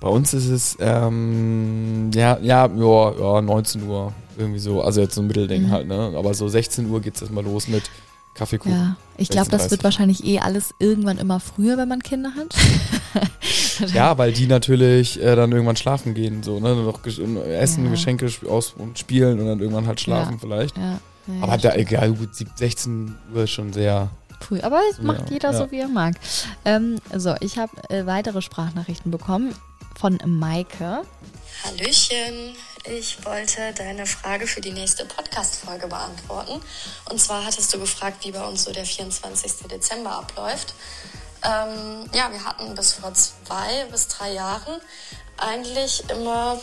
Bei 0.00 0.08
uns 0.08 0.34
ist 0.34 0.48
es, 0.48 0.76
ähm, 0.80 2.10
ja, 2.14 2.38
ja, 2.40 2.66
ja, 2.66 3.12
ja, 3.12 3.42
19 3.42 3.82
Uhr, 3.84 4.12
irgendwie 4.36 4.58
so. 4.58 4.82
Also 4.82 5.00
jetzt 5.00 5.14
so 5.14 5.20
ein 5.20 5.26
Mittelding 5.26 5.64
Mhm. 5.66 5.70
halt, 5.70 5.86
ne? 5.88 6.14
Aber 6.16 6.34
so 6.34 6.48
16 6.48 6.90
Uhr 6.90 7.00
geht's 7.00 7.20
erstmal 7.20 7.44
los 7.44 7.68
mit 7.68 7.84
Kaffeekuchen. 8.38 8.72
Ja, 8.72 8.96
ich 9.16 9.28
glaube, 9.28 9.50
das 9.50 9.62
16:30. 9.66 9.70
wird 9.72 9.84
wahrscheinlich 9.84 10.24
eh 10.24 10.38
alles 10.40 10.74
irgendwann 10.78 11.18
immer 11.18 11.40
früher, 11.40 11.76
wenn 11.76 11.88
man 11.88 12.02
Kinder 12.02 12.32
hat. 12.36 12.54
Ja, 13.94 14.18
weil 14.18 14.32
die 14.32 14.46
natürlich 14.48 15.22
äh, 15.22 15.36
dann 15.36 15.52
irgendwann 15.52 15.76
schlafen 15.76 16.12
gehen, 16.12 16.42
so, 16.42 16.58
ne? 16.58 16.74
Noch 16.74 17.00
gesch- 17.02 17.22
essen, 17.44 17.84
Ja. 17.84 17.90
Geschenke 17.92 18.28
aus 18.48 18.74
und 18.76 18.98
spielen 18.98 19.38
und 19.38 19.46
dann 19.46 19.60
irgendwann 19.60 19.86
halt 19.86 20.00
schlafen 20.00 20.32
Ja. 20.32 20.38
vielleicht. 20.40 20.76
Ja, 20.76 20.98
ja, 21.28 21.42
Aber 21.42 21.56
da, 21.58 21.74
egal, 21.76 22.12
gut, 22.12 22.34
sieb- 22.34 22.50
16 22.56 23.14
Uhr 23.32 23.44
ist 23.44 23.50
schon 23.50 23.72
sehr. 23.72 24.10
Früh. 24.40 24.60
Aber 24.62 24.80
es 24.90 25.00
macht 25.00 25.30
jeder 25.30 25.52
ja. 25.52 25.56
so, 25.58 25.70
wie 25.70 25.78
er 25.78 25.86
mag. 25.88 26.14
Ähm, 26.64 26.96
so, 27.16 27.34
ich 27.40 27.56
habe 27.56 27.70
äh, 27.88 28.04
weitere 28.04 28.42
Sprachnachrichten 28.42 29.12
bekommen 29.12 29.54
von 29.96 30.18
Maike. 30.26 31.02
Hallöchen, 31.64 32.54
ich 32.84 33.24
wollte 33.24 33.72
deine 33.74 34.06
Frage 34.06 34.46
für 34.46 34.60
die 34.60 34.72
nächste 34.72 35.04
Podcast-Folge 35.04 35.88
beantworten. 35.88 36.60
Und 37.10 37.20
zwar 37.20 37.44
hattest 37.44 37.72
du 37.72 37.78
gefragt, 37.78 38.24
wie 38.24 38.32
bei 38.32 38.44
uns 38.44 38.64
so 38.64 38.72
der 38.72 38.84
24. 38.84 39.68
Dezember 39.68 40.12
abläuft. 40.12 40.74
Ähm, 41.44 42.08
ja, 42.12 42.30
wir 42.32 42.44
hatten 42.44 42.74
bis 42.74 42.94
vor 42.94 43.12
zwei 43.14 43.86
bis 43.90 44.08
drei 44.08 44.32
Jahren 44.32 44.80
eigentlich 45.36 46.08
immer 46.10 46.60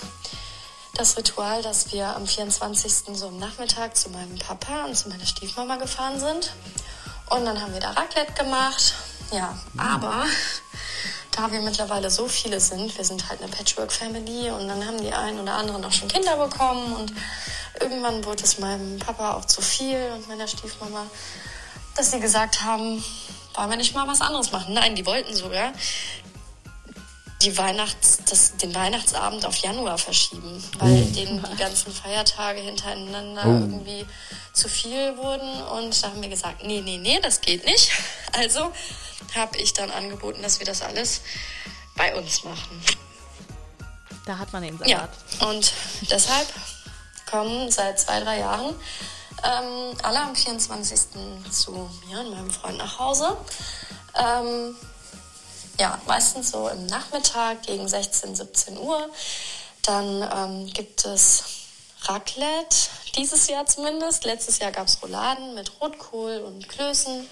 das 0.96 1.18
Ritual, 1.18 1.62
dass 1.62 1.92
wir 1.92 2.16
am 2.16 2.26
24. 2.26 3.18
so 3.18 3.28
am 3.28 3.38
Nachmittag 3.38 3.96
zu 3.96 4.10
meinem 4.10 4.38
Papa 4.40 4.86
und 4.86 4.96
zu 4.96 5.10
meiner 5.10 5.26
Stiefmama 5.26 5.78
gefahren 5.78 6.20
sind. 6.20 6.54
Und 7.30 7.46
dann 7.46 7.62
haben 7.62 7.74
wir 7.74 7.80
da 7.80 7.92
Raclette 7.92 8.34
gemacht. 8.34 8.94
Ja, 9.32 9.58
aber 9.78 10.26
da 11.36 11.52
wir 11.52 11.62
mittlerweile 11.62 12.10
so 12.10 12.28
viele 12.28 12.60
sind, 12.60 12.98
wir 12.98 13.04
sind 13.04 13.30
halt 13.30 13.42
eine 13.42 13.52
Patchwork-Family 13.52 14.52
und 14.52 14.68
dann 14.68 14.86
haben 14.86 15.02
die 15.02 15.12
einen 15.12 15.40
oder 15.40 15.54
anderen 15.54 15.84
auch 15.84 15.92
schon 15.92 16.08
Kinder 16.08 16.38
bekommen 16.38 16.96
und 16.96 17.14
irgendwann 17.82 18.24
wurde 18.24 18.44
es 18.44 18.58
meinem 18.58 19.00
Papa 19.00 19.34
auch 19.34 19.46
zu 19.46 19.62
viel 19.62 20.12
und 20.14 20.28
meiner 20.30 20.48
Stiefmama, 20.48 21.06
dass 21.96 22.12
sie 22.12 22.20
gesagt 22.20 22.64
haben, 22.64 23.04
wollen 23.54 23.70
wir 23.70 23.78
nicht 23.78 23.94
mal 23.94 24.08
was 24.08 24.22
anderes 24.22 24.52
machen? 24.52 24.74
Nein, 24.74 24.96
die 24.96 25.06
wollten 25.06 25.36
sogar 25.36 25.74
die 27.46 27.58
Weihnachts, 27.58 28.20
das, 28.30 28.58
den 28.58 28.74
Weihnachtsabend 28.74 29.46
auf 29.46 29.56
Januar 29.58 29.98
verschieben, 29.98 30.64
weil 30.80 31.04
denen 31.06 31.44
die 31.52 31.56
ganzen 31.58 31.94
Feiertage 31.94 32.60
hintereinander 32.60 33.44
Oh. 33.46 33.50
irgendwie 33.50 34.06
zu 34.54 34.68
viel 34.68 35.16
wurden. 35.18 35.62
Und 35.64 36.04
da 36.04 36.08
haben 36.10 36.22
wir 36.22 36.30
gesagt, 36.30 36.64
nee, 36.64 36.82
nee, 36.82 36.98
nee, 36.98 37.20
das 37.22 37.42
geht 37.42 37.66
nicht. 37.66 37.92
Also 38.38 38.74
habe 39.34 39.58
ich 39.60 39.72
dann 39.72 39.90
angeboten, 39.92 40.42
dass 40.42 40.60
wir 40.60 40.66
das 40.66 40.82
alles 40.82 41.22
bei 41.96 42.14
uns 42.18 42.44
machen. 42.44 42.84
Da 44.26 44.38
hat 44.38 44.52
man 44.52 44.62
den 44.62 44.78
Ja, 44.86 45.08
und 45.40 45.72
deshalb 46.10 46.48
kommen 47.30 47.72
seit 47.72 47.98
zwei, 47.98 48.20
drei 48.20 48.40
Jahren 48.40 48.76
ähm, 49.44 49.98
alle 50.04 50.20
am 50.20 50.36
24. 50.36 51.00
zu 51.50 51.90
mir 52.08 52.20
und 52.20 52.32
meinem 52.32 52.52
Freund 52.52 52.78
nach 52.78 53.00
Hause. 53.00 53.38
Ähm, 54.16 54.76
ja, 55.80 56.00
meistens 56.08 56.52
so 56.52 56.70
im 56.70 56.86
Nachmittag 56.86 57.64
gegen 57.64 57.88
16, 57.88 58.36
17 58.36 58.78
Uhr. 58.78 59.10
Dann 59.84 60.30
ähm, 60.34 60.74
gibt 60.74 61.06
es 61.06 61.44
Raclette, 62.04 62.76
dieses 63.16 63.48
Jahr 63.48 63.66
zumindest. 63.66 64.26
Letztes 64.26 64.60
Jahr 64.60 64.72
gab 64.72 64.88
es 64.88 65.02
Rouladen 65.02 65.56
mit 65.56 65.72
Rotkohl 65.82 66.38
und 66.40 66.68
Klößen. 66.70 67.28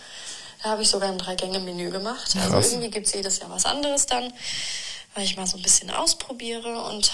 Da 0.61 0.69
habe 0.69 0.81
ich 0.81 0.89
sogar 0.89 1.09
ein 1.09 1.17
Drei-Gänge-Menü 1.17 1.91
gemacht. 1.91 2.35
Also 2.35 2.51
Krass. 2.51 2.71
irgendwie 2.71 2.89
gibt 2.89 3.07
es 3.07 3.13
jedes 3.13 3.39
Jahr 3.39 3.49
was 3.49 3.65
anderes 3.65 4.05
dann, 4.05 4.33
weil 5.13 5.25
ich 5.25 5.35
mal 5.35 5.47
so 5.47 5.57
ein 5.57 5.63
bisschen 5.63 5.91
ausprobiere. 5.91 6.83
Und 6.85 7.11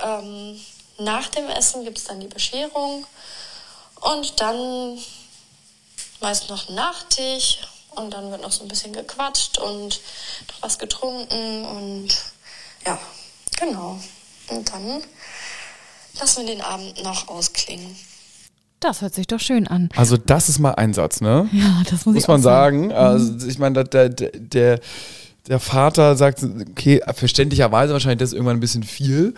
ähm, 0.00 0.60
nach 0.98 1.28
dem 1.28 1.48
Essen 1.48 1.84
gibt 1.84 1.98
es 1.98 2.04
dann 2.04 2.20
die 2.20 2.28
Bescherung. 2.28 3.06
Und 4.00 4.40
dann 4.40 4.98
meist 6.20 6.48
noch 6.50 6.68
Nachtisch 6.68 7.60
und 7.96 8.12
dann 8.12 8.30
wird 8.30 8.42
noch 8.42 8.52
so 8.52 8.62
ein 8.64 8.68
bisschen 8.68 8.92
gequatscht 8.92 9.58
und 9.58 10.00
noch 10.48 10.62
was 10.62 10.78
getrunken 10.78 11.64
und 11.64 12.08
ja, 12.86 12.98
genau. 13.58 13.98
Und 14.48 14.72
dann 14.72 15.02
lassen 16.18 16.46
wir 16.46 16.54
den 16.54 16.60
Abend 16.60 17.02
noch 17.02 17.28
ausklingen. 17.28 17.96
Das 18.80 19.00
hört 19.00 19.14
sich 19.14 19.26
doch 19.26 19.40
schön 19.40 19.66
an. 19.66 19.88
Also 19.96 20.16
das 20.18 20.48
ist 20.48 20.58
mal 20.58 20.72
Einsatz, 20.72 21.22
ne? 21.22 21.48
Ja, 21.52 21.82
das 21.84 22.04
muss, 22.04 22.14
Muss 22.14 22.24
ich 22.24 22.28
man 22.28 22.40
auch 22.40 22.44
sagen. 22.44 22.92
Also 22.92 23.46
ich 23.46 23.58
meine, 23.58 23.84
der, 23.84 24.10
der, 24.10 24.30
der, 24.30 24.80
der 25.46 25.58
Vater 25.58 26.16
sagt, 26.16 26.44
okay, 26.70 27.00
verständlicherweise 27.14 27.94
wahrscheinlich 27.94 28.18
das 28.18 28.30
ist 28.30 28.34
irgendwann 28.34 28.58
ein 28.58 28.60
bisschen 28.60 28.82
viel. 28.82 29.34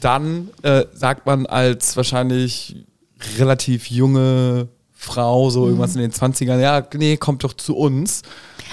Dann 0.00 0.48
äh, 0.62 0.86
sagt 0.94 1.26
man 1.26 1.44
als 1.44 1.96
wahrscheinlich 1.96 2.86
relativ 3.38 3.90
junge 3.90 4.68
Frau, 5.02 5.48
so 5.48 5.64
irgendwas 5.64 5.96
in 5.96 6.02
den 6.02 6.12
20ern, 6.12 6.58
ja, 6.58 6.86
nee, 6.92 7.16
kommt 7.16 7.42
doch 7.42 7.54
zu 7.54 7.74
uns. 7.74 8.20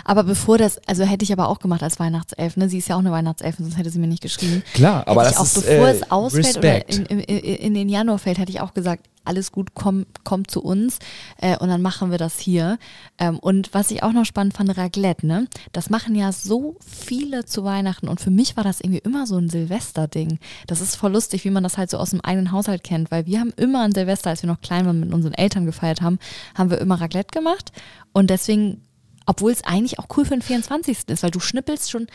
Aber 0.06 0.24
bevor 0.24 0.58
das, 0.58 0.80
also 0.88 1.04
hätte 1.04 1.24
ich 1.24 1.32
aber 1.32 1.50
auch 1.50 1.60
gemacht 1.60 1.84
als 1.84 2.00
Weihnachtself, 2.00 2.58
ne? 2.58 2.70
Sie 2.70 2.78
ist 2.78 2.90
ja 2.90 2.96
auch 2.96 3.00
eine 3.00 3.12
Weihnachtselfin, 3.12 3.66
sonst 3.66 3.78
hätte 3.78 3.90
sie 3.90 4.00
mir 4.00 4.08
nicht 4.08 4.22
geschrieben. 4.22 4.64
Klar, 4.74 5.08
aber 5.08 5.22
hätte 5.22 5.34
ich 5.34 5.38
das 5.38 5.58
auch 5.58 5.62
ist 5.62 5.68
bevor 5.68 5.88
äh, 5.88 5.92
es 5.92 6.12
ausfällt 6.12 6.46
Respekt. 6.46 7.00
oder 7.00 7.12
in, 7.12 7.20
in, 7.20 7.56
in 7.56 7.74
den 7.74 7.90
Januar 7.90 8.20
fällt, 8.20 8.38
hätte 8.38 8.52
ich 8.52 8.62
auch 8.62 8.74
gesagt, 8.74 9.08
alles 9.28 9.52
gut, 9.52 9.70
komm, 9.74 10.06
komm 10.24 10.48
zu 10.48 10.64
uns 10.64 11.00
äh, 11.40 11.58
und 11.58 11.68
dann 11.68 11.82
machen 11.82 12.12
wir 12.12 12.18
das 12.18 12.40
hier. 12.40 12.80
Ähm, 13.20 13.38
und 13.40 13.74
was 13.74 13.92
ich 13.92 14.02
auch 14.02 14.14
noch 14.14 14.26
spannend 14.26 14.56
fand, 14.56 14.76
Raclette, 14.78 15.28
ne? 15.28 15.48
Das 15.74 15.90
machen 15.90 16.16
ja 16.16 16.32
so 16.32 16.78
viele 16.80 17.46
zu 17.46 17.64
Weihnachten 17.64 18.08
und 18.08 18.22
für 18.22 18.32
mich 18.32 18.58
war 18.58 18.64
das 18.64 18.80
irgendwie 18.80 19.00
immer 19.00 19.28
so 19.28 19.38
ein 19.38 19.50
Silvester-Ding. 19.50 20.40
Das 20.66 20.82
ist 20.82 20.96
voll 20.96 21.12
lustig, 21.12 21.44
wie 21.44 21.50
man 21.50 21.64
das 21.64 21.78
halt 21.78 21.90
so 21.90 21.98
aus 21.98 22.12
dem 22.12 22.22
eigenen 22.22 22.52
Haushalt 22.52 22.84
kennt, 22.84 23.12
weil 23.12 23.26
wir 23.26 23.40
haben 23.40 23.54
immer 23.58 23.84
an 23.84 23.94
Silvester, 23.94 24.30
als 24.30 24.42
wir 24.42 24.48
noch 24.48 24.62
klein 24.62 24.86
waren, 24.86 25.00
mit 25.00 25.14
unseren 25.14 25.34
Eltern 25.34 25.66
gefeiert 25.66 26.02
haben, 26.02 26.20
haben 26.56 26.70
wir 26.70 26.80
immer 26.80 27.00
Raclette 27.00 27.32
gemacht 27.32 27.72
und 28.14 28.30
deswegen 28.30 28.82
obwohl 29.28 29.52
es 29.52 29.64
eigentlich 29.64 30.00
auch 30.00 30.08
cool 30.18 30.26
für 30.26 30.32
den 30.36 30.42
24. 30.42 30.98
ist, 31.08 31.22
weil 31.24 31.30
du 31.32 31.40
schnippelst 31.40 31.92
schon 31.92 32.08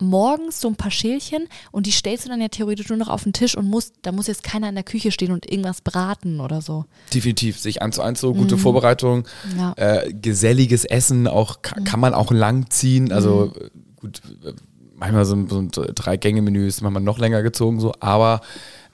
morgens 0.00 0.60
so 0.60 0.66
ein 0.68 0.74
paar 0.74 0.90
Schälchen 0.90 1.46
und 1.70 1.86
die 1.86 1.92
stellst 1.92 2.24
du 2.24 2.28
dann 2.28 2.40
ja 2.40 2.48
theoretisch 2.48 2.88
nur 2.88 2.98
noch 2.98 3.08
auf 3.08 3.22
den 3.22 3.32
Tisch 3.32 3.56
und 3.56 3.68
musst, 3.68 3.94
da 4.02 4.10
muss 4.10 4.26
jetzt 4.26 4.42
keiner 4.42 4.68
in 4.68 4.74
der 4.74 4.82
Küche 4.82 5.12
stehen 5.12 5.30
und 5.30 5.48
irgendwas 5.48 5.80
braten 5.80 6.40
oder 6.40 6.60
so. 6.60 6.86
Definitiv, 7.14 7.58
sich 7.60 7.82
eins 7.82 7.96
zu 7.96 8.02
eins 8.02 8.20
so, 8.20 8.32
gute 8.34 8.58
Vorbereitung, 8.58 9.28
Mhm. 9.52 9.58
Ja. 9.58 9.72
äh, 9.76 10.12
geselliges 10.12 10.84
Essen, 10.84 11.28
auch 11.28 11.62
ka- 11.62 11.80
kann 11.82 12.00
man 12.00 12.14
auch 12.14 12.32
lang 12.32 12.68
ziehen. 12.70 13.12
Also 13.12 13.52
äh, 13.54 13.70
gut, 14.00 14.22
äh, 14.44 14.52
manchmal 14.96 15.24
so 15.24 15.36
ein, 15.36 15.48
so 15.48 15.58
ein 15.58 15.68
Drei-Gänge-Menü 15.70 16.66
ist 16.66 16.80
manchmal 16.80 17.02
noch 17.02 17.18
länger 17.18 17.42
gezogen, 17.42 17.78
so, 17.78 17.92
aber 18.00 18.40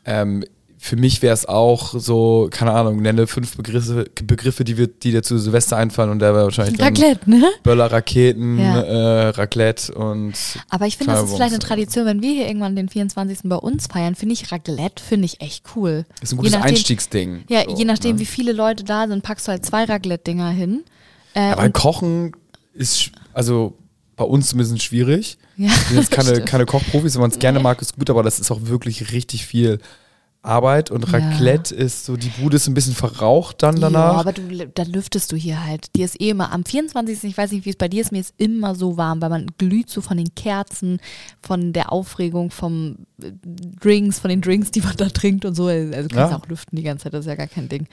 ähm, 0.04 0.44
für 0.80 0.94
mich 0.96 1.22
wäre 1.22 1.34
es 1.34 1.44
auch 1.44 1.92
so, 1.98 2.48
keine 2.52 2.72
Ahnung, 2.72 3.02
nenne 3.02 3.26
fünf 3.26 3.56
Begriffe, 3.56 4.06
Begriffe 4.24 4.62
die, 4.62 4.76
wir, 4.78 4.86
die 4.86 5.10
dir 5.10 5.22
zu 5.24 5.36
Silvester 5.36 5.76
einfallen 5.76 6.10
und 6.10 6.20
der 6.20 6.32
wäre 6.34 6.44
wahrscheinlich 6.44 6.76
dann 6.78 6.86
Raclette, 6.96 7.28
ne? 7.28 7.44
Böller, 7.64 7.90
Raketen, 7.90 8.58
Ja. 8.58 8.80
äh, 8.82 9.28
Raclette 9.30 9.92
und 9.92 10.34
Aber 10.70 10.86
ich 10.86 10.96
finde, 10.96 11.14
das 11.14 11.24
ist 11.24 11.34
vielleicht 11.34 11.50
eine. 11.54 11.58
Tradition, 11.58 12.06
wenn 12.06 12.22
wir 12.22 12.30
hier 12.32 12.46
irgendwann 12.46 12.76
den 12.76 12.88
24. 12.88 13.40
bei 13.44 13.56
uns 13.56 13.88
feiern, 13.88 14.14
finde 14.14 14.34
ich 14.34 14.52
Raclette, 14.52 15.02
finde 15.02 15.26
ich 15.26 15.40
echt 15.40 15.64
cool. 15.74 16.04
ist 16.22 16.32
ein 16.32 16.36
gutes 16.36 16.52
nachdem- 16.52 16.68
Einstiegsding. 16.68 17.44
Ja, 17.48 17.64
so, 17.68 17.76
je 17.76 17.84
nachdem, 17.84 18.14
ne? 18.16 18.20
wie 18.20 18.26
viele 18.26 18.52
Leute 18.52 18.84
da 18.84 19.08
sind, 19.08 19.22
packst 19.24 19.48
du 19.48 19.52
halt 19.52 19.66
zwei 19.66 19.82
Raclette-Dinger 19.84 20.50
hin. 20.50 20.84
Äh, 21.34 21.40
Aber 21.50 21.68
Kochen 21.70 22.32
ist, 22.72 23.10
also 23.34 23.76
bei 24.16 24.24
uns 24.24 24.48
zumindest 24.50 24.80
schwierig. 24.82 25.38
ja, 25.56 25.68
Wir 25.68 25.70
sind 25.88 25.96
jetzt 25.98 26.10
keine, 26.12 26.28
stimmt. 26.30 26.46
keine 26.46 26.66
Kochprofis, 26.66 27.14
wenn 27.14 27.22
man 27.22 27.30
es 27.32 27.38
gerne 27.40 27.58
mag, 27.58 27.82
ist 27.82 27.96
gut, 27.98 28.08
aber 28.10 28.22
das 28.22 28.38
ist 28.38 28.50
auch 28.52 28.60
wirklich 28.62 29.12
richtig 29.12 29.44
viel 29.44 29.80
Arbeit 30.42 30.90
und 30.90 31.06
Ja. 31.06 31.18
Raclette 31.18 31.74
ist 31.74 32.04
so, 32.06 32.16
die 32.16 32.28
Bude 32.28 32.56
ist 32.56 32.68
ein 32.68 32.74
bisschen 32.74 32.94
verraucht 32.94 33.62
dann 33.62 33.74
Ja, 33.76 33.90
danach. 33.90 34.18
aber 34.18 34.32
du, 34.32 34.42
da 34.72 34.84
lüftest 34.84 35.32
du 35.32 35.36
hier 35.36 35.64
halt. 35.64 35.94
Dir 35.96 36.04
ist 36.04 36.20
eh 36.20 36.30
immer 36.30 36.52
am 36.52 36.64
24. 36.64 37.24
Ich 37.24 37.36
weiß 37.36 37.50
nicht, 37.52 37.64
wie 37.66 37.70
es 37.70 37.76
bei 37.76 37.88
dir 37.88 38.00
ist, 38.00 38.12
mir 38.12 38.20
ist 38.20 38.34
immer 38.38 38.74
so 38.74 38.96
warm, 38.96 39.20
weil 39.20 39.30
man 39.30 39.46
glüht 39.58 39.90
so 39.90 40.00
von 40.00 40.16
den 40.16 40.34
Kerzen, 40.36 41.00
von 41.42 41.72
der 41.72 41.92
Aufregung, 41.92 42.50
vom 42.50 42.96
äh, 43.22 43.32
Drinks, 43.80 44.20
von 44.20 44.30
den 44.30 44.40
Drinks, 44.40 44.70
die 44.70 44.80
man 44.80 44.96
da 44.96 45.08
trinkt 45.08 45.44
und 45.44 45.54
so. 45.54 45.66
Also 45.66 46.08
kannst 46.08 46.14
Ja. 46.14 46.36
auch 46.36 46.46
lüften 46.48 46.76
die 46.76 46.82
ganze 46.82 47.04
Zeit, 47.04 47.14
das 47.14 47.20
ist 47.20 47.28
ja 47.28 47.34
gar 47.34 47.46
kein 47.48 47.68
Ding. 47.68 47.86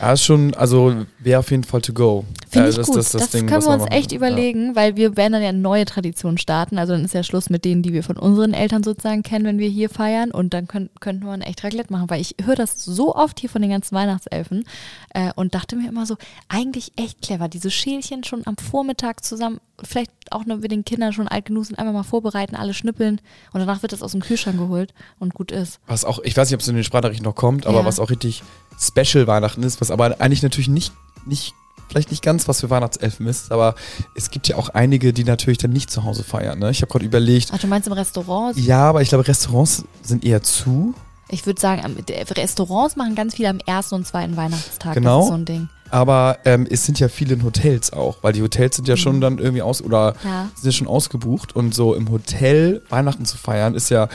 ja, 0.00 0.12
ist 0.12 0.24
schon, 0.24 0.54
also 0.54 1.04
wäre 1.20 1.38
auf 1.38 1.50
jeden 1.50 1.64
Fall 1.64 1.80
to 1.82 1.92
go. 1.92 2.24
Finde 2.50 2.66
Äh, 2.66 2.70
ich 2.70 2.76
das, 2.76 2.86
gut. 2.88 2.96
Das, 2.96 3.12
Das, 3.12 3.22
das 3.22 3.30
Ding, 3.30 3.46
können 3.46 3.62
wir 3.62 3.70
uns 3.70 3.82
machen 3.84 3.92
echt 3.92 4.12
überlegen, 4.12 4.74
weil 4.74 4.96
wir 4.96 5.16
werden 5.16 5.34
dann 5.34 5.42
ja 5.42 5.50
eine 5.50 5.58
neue 5.58 5.84
Tradition 5.84 6.36
starten. 6.36 6.78
Also 6.78 6.92
dann 6.94 7.04
ist 7.04 7.14
ja 7.14 7.22
Schluss 7.22 7.48
mit 7.48 7.64
denen, 7.64 7.82
die 7.82 7.92
wir 7.92 8.02
von 8.02 8.16
unseren 8.16 8.54
Eltern 8.54 8.82
sozusagen 8.82 9.22
kennen, 9.22 9.44
wenn 9.44 9.58
wir 9.58 9.68
hier 9.68 9.88
feiern. 9.88 10.30
Und 10.32 10.52
dann 10.52 10.66
können, 10.66 10.90
könnten 11.00 11.24
wir 11.24 11.32
ein 11.32 11.42
echt 11.42 11.62
Raclette 11.64 11.91
machen, 11.92 12.10
weil 12.10 12.20
ich 12.20 12.34
höre 12.42 12.56
das 12.56 12.84
so 12.84 13.14
oft 13.14 13.38
hier 13.38 13.48
von 13.48 13.62
den 13.62 13.70
ganzen 13.70 13.94
Weihnachtselfen 13.94 14.64
äh, 15.10 15.32
und 15.36 15.54
dachte 15.54 15.76
mir 15.76 15.88
immer 15.88 16.06
so, 16.06 16.16
eigentlich 16.48 16.92
echt 16.96 17.22
clever, 17.22 17.48
diese 17.48 17.70
Schälchen 17.70 18.24
schon 18.24 18.46
am 18.46 18.56
Vormittag 18.56 19.24
zusammen, 19.24 19.60
vielleicht 19.82 20.10
auch 20.30 20.44
nur 20.44 20.56
mit 20.58 20.70
den 20.72 20.84
Kindern 20.84 21.12
schon 21.12 21.28
alt 21.28 21.44
genug 21.46 21.66
sind, 21.66 21.78
einfach 21.78 21.92
mal 21.92 22.02
vorbereiten, 22.02 22.56
alle 22.56 22.74
schnippeln 22.74 23.20
und 23.52 23.60
danach 23.60 23.82
wird 23.82 23.92
das 23.92 24.02
aus 24.02 24.12
dem 24.12 24.20
Kühlschrank 24.22 24.58
geholt 24.58 24.92
und 25.20 25.34
gut 25.34 25.52
ist. 25.52 25.78
Was 25.86 26.04
auch, 26.04 26.18
ich 26.24 26.36
weiß 26.36 26.48
nicht, 26.48 26.54
ob 26.54 26.60
es 26.60 26.68
in 26.68 26.74
den 26.74 26.84
Sprachnachrichten 26.84 27.24
noch 27.24 27.34
kommt, 27.34 27.66
aber 27.66 27.80
Ja. 27.80 27.84
was 27.84 28.00
auch 28.00 28.10
richtig 28.10 28.42
Special 28.80 29.26
Weihnachten 29.26 29.62
ist, 29.62 29.80
was 29.80 29.90
aber 29.90 30.20
eigentlich 30.20 30.42
natürlich 30.42 30.68
nicht, 30.68 30.92
nicht 31.26 31.54
vielleicht 31.88 32.10
nicht 32.10 32.22
ganz 32.22 32.48
was 32.48 32.60
für 32.60 32.70
Weihnachtselfen 32.70 33.26
ist, 33.26 33.52
aber 33.52 33.74
es 34.14 34.30
gibt 34.30 34.48
ja 34.48 34.56
auch 34.56 34.70
einige, 34.70 35.12
die 35.12 35.24
natürlich 35.24 35.58
dann 35.58 35.72
nicht 35.72 35.90
zu 35.90 36.04
Hause 36.04 36.24
feiern. 36.24 36.58
Ne? 36.58 36.70
Ich 36.70 36.80
habe 36.80 36.90
gerade 36.90 37.04
überlegt, 37.04 37.50
Ach, 37.52 37.58
du 37.58 37.66
meinst 37.66 37.86
im 37.86 37.92
Restaurant? 37.92 38.56
ja, 38.56 38.88
aber 38.88 39.02
ich 39.02 39.10
glaube, 39.10 39.28
Restaurants 39.28 39.84
sind 40.02 40.24
eher 40.24 40.42
zu. 40.42 40.94
Ich 41.32 41.46
würde 41.46 41.60
sagen, 41.60 41.96
Restaurants 42.36 42.94
machen 42.96 43.14
ganz 43.14 43.34
viel 43.34 43.46
am 43.46 43.58
ersten 43.66 43.94
und 43.96 44.06
zweiten 44.06 44.36
Weihnachtstag. 44.36 44.94
Genau. 44.94 45.16
Das 45.18 45.24
ist 45.24 45.28
so 45.30 45.34
ein 45.38 45.44
Ding. 45.44 45.68
Aber 45.90 46.38
ähm, 46.44 46.66
es 46.70 46.86
sind 46.86 47.00
ja 47.00 47.08
viele 47.08 47.34
in 47.34 47.42
Hotels 47.42 47.92
auch, 47.92 48.18
weil 48.22 48.32
die 48.32 48.42
Hotels 48.42 48.76
sind 48.76 48.86
ja 48.88 48.96
schon 48.96 49.20
dann 49.20 49.38
irgendwie 49.38 49.62
aus 49.62 49.82
oder 49.82 50.12
Mhm. 50.22 50.28
Ja. 50.28 50.48
sind 50.54 50.64
ja 50.64 50.72
schon 50.72 50.86
ausgebucht 50.88 51.56
und 51.56 51.74
so 51.74 51.94
im 51.94 52.10
Hotel 52.10 52.82
Weihnachten 52.88 53.24
zu 53.24 53.36
feiern 53.36 53.74
ist 53.74 53.90
ja 53.90 54.08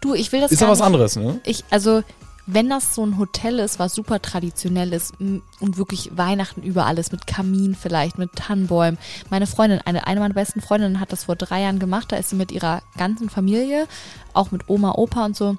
Du, 0.00 0.14
ich 0.14 0.30
will 0.32 0.40
das 0.40 0.52
ist 0.52 0.60
ja 0.60 0.68
was 0.68 0.78
nicht. 0.78 0.86
anderes, 0.86 1.16
ne? 1.16 1.40
Ich, 1.44 1.64
also, 1.70 2.02
wenn 2.46 2.68
das 2.68 2.94
so 2.94 3.04
ein 3.04 3.18
Hotel 3.18 3.58
ist, 3.58 3.78
was 3.78 3.94
super 3.94 4.20
traditionell 4.22 4.92
ist 4.92 5.14
und 5.18 5.76
wirklich 5.78 6.10
Weihnachten 6.16 6.62
überall 6.62 6.98
ist, 6.98 7.10
mit 7.12 7.26
Kamin 7.26 7.74
vielleicht, 7.74 8.18
mit 8.18 8.32
Tannenbäumen. 8.34 8.98
Meine 9.30 9.46
Freundin, 9.46 9.80
eine, 9.84 10.06
eine 10.06 10.20
meiner 10.20 10.34
besten 10.34 10.60
Freundinnen 10.60 11.00
hat 11.00 11.10
das 11.12 11.24
vor 11.24 11.36
drei 11.36 11.62
Jahren 11.62 11.78
gemacht. 11.78 12.12
Da 12.12 12.16
ist 12.16 12.30
sie 12.30 12.36
mit 12.36 12.52
ihrer 12.52 12.82
ganzen 12.98 13.30
Familie, 13.30 13.86
auch 14.34 14.50
mit 14.50 14.68
Oma, 14.68 14.92
Opa 14.92 15.24
und 15.24 15.34
so, 15.36 15.56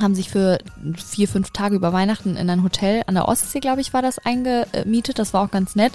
haben 0.00 0.14
sich 0.14 0.30
für 0.30 0.58
vier, 0.96 1.28
fünf 1.28 1.50
Tage 1.50 1.76
über 1.76 1.92
Weihnachten 1.92 2.36
in 2.36 2.48
ein 2.50 2.62
Hotel 2.62 3.02
an 3.06 3.14
der 3.14 3.28
Ostsee, 3.28 3.60
glaube 3.60 3.80
ich, 3.80 3.92
war 3.92 4.02
das 4.02 4.18
eingemietet. 4.18 5.18
Das 5.18 5.32
war 5.34 5.44
auch 5.44 5.50
ganz 5.50 5.76
nett. 5.76 5.92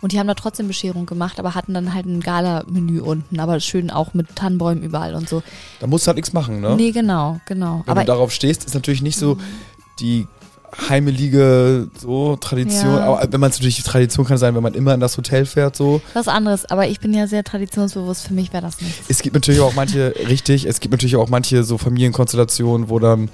Und 0.00 0.12
die 0.12 0.18
haben 0.18 0.26
da 0.26 0.34
trotzdem 0.34 0.66
Bescherung 0.66 1.06
gemacht, 1.06 1.38
aber 1.38 1.54
hatten 1.54 1.74
dann 1.74 1.94
halt 1.94 2.06
ein 2.06 2.20
Gala-Menü 2.20 3.00
unten, 3.00 3.38
aber 3.38 3.60
schön 3.60 3.90
auch 3.90 4.14
mit 4.14 4.34
Tannenbäumen 4.34 4.82
überall 4.82 5.14
und 5.14 5.28
so. 5.28 5.42
Da 5.78 5.86
musst 5.86 6.06
du 6.06 6.08
halt 6.08 6.16
nichts 6.16 6.32
machen, 6.32 6.60
ne? 6.60 6.74
Nee, 6.74 6.90
genau, 6.90 7.40
genau. 7.46 7.82
Wenn 7.84 7.90
aber 7.92 8.00
du 8.00 8.06
darauf 8.08 8.32
stehst, 8.32 8.64
ist 8.64 8.74
natürlich 8.74 9.02
nicht 9.02 9.16
so 9.16 9.38
die 10.00 10.26
heimelige 10.88 11.88
so 11.98 12.36
Tradition, 12.36 12.94
Ja. 12.96 13.04
aber 13.04 13.32
wenn 13.32 13.40
man 13.40 13.50
es 13.50 13.56
natürlich 13.58 13.82
Tradition 13.82 14.26
kann 14.26 14.38
sein, 14.38 14.54
wenn 14.54 14.62
man 14.62 14.74
immer 14.74 14.94
in 14.94 15.00
das 15.00 15.16
Hotel 15.16 15.44
fährt 15.46 15.76
so. 15.76 16.00
was 16.14 16.28
anderes, 16.28 16.64
aber 16.70 16.88
ich 16.88 17.00
bin 17.00 17.12
ja 17.14 17.26
sehr 17.26 17.44
traditionsbewusst, 17.44 18.26
für 18.28 18.34
mich 18.34 18.52
wäre 18.52 18.62
das 18.62 18.80
nichts. 18.80 19.04
Es 19.08 19.22
gibt 19.22 19.34
natürlich 19.34 19.60
auch 19.60 19.74
manche, 19.74 20.14
richtig, 20.28 20.66
es 20.66 20.80
gibt 20.80 20.92
natürlich 20.92 21.16
auch 21.16 21.28
manche 21.28 21.62
so 21.64 21.78
Familienkonstellationen, 21.78 22.88
wo 22.88 22.98
dann, 22.98 23.28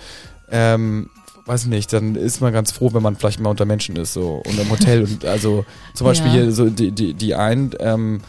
ähm, 0.51 1.11
weiß 1.47 1.67
nicht, 1.67 1.93
dann 1.93 2.15
ist 2.17 2.41
man 2.41 2.53
ganz 2.53 2.73
froh, 2.73 2.91
wenn 2.93 3.03
man 3.03 3.17
vielleicht 3.17 3.41
mal 3.41 3.51
unter 3.51 3.65
Menschen 3.65 3.97
ist, 3.97 4.13
so 4.13 4.43
und 4.47 4.59
im 4.59 4.71
Hotel 4.71 5.05
und 5.05 5.25
also 5.25 5.65
zum 5.95 6.07
Beispiel 6.07 6.29
Ja. 6.35 6.43
hier 6.43 6.53
so 6.53 6.69
die, 6.69 6.91
die, 6.93 7.15
die 7.15 7.35
einen, 7.35 7.71
ähm, 7.81 8.21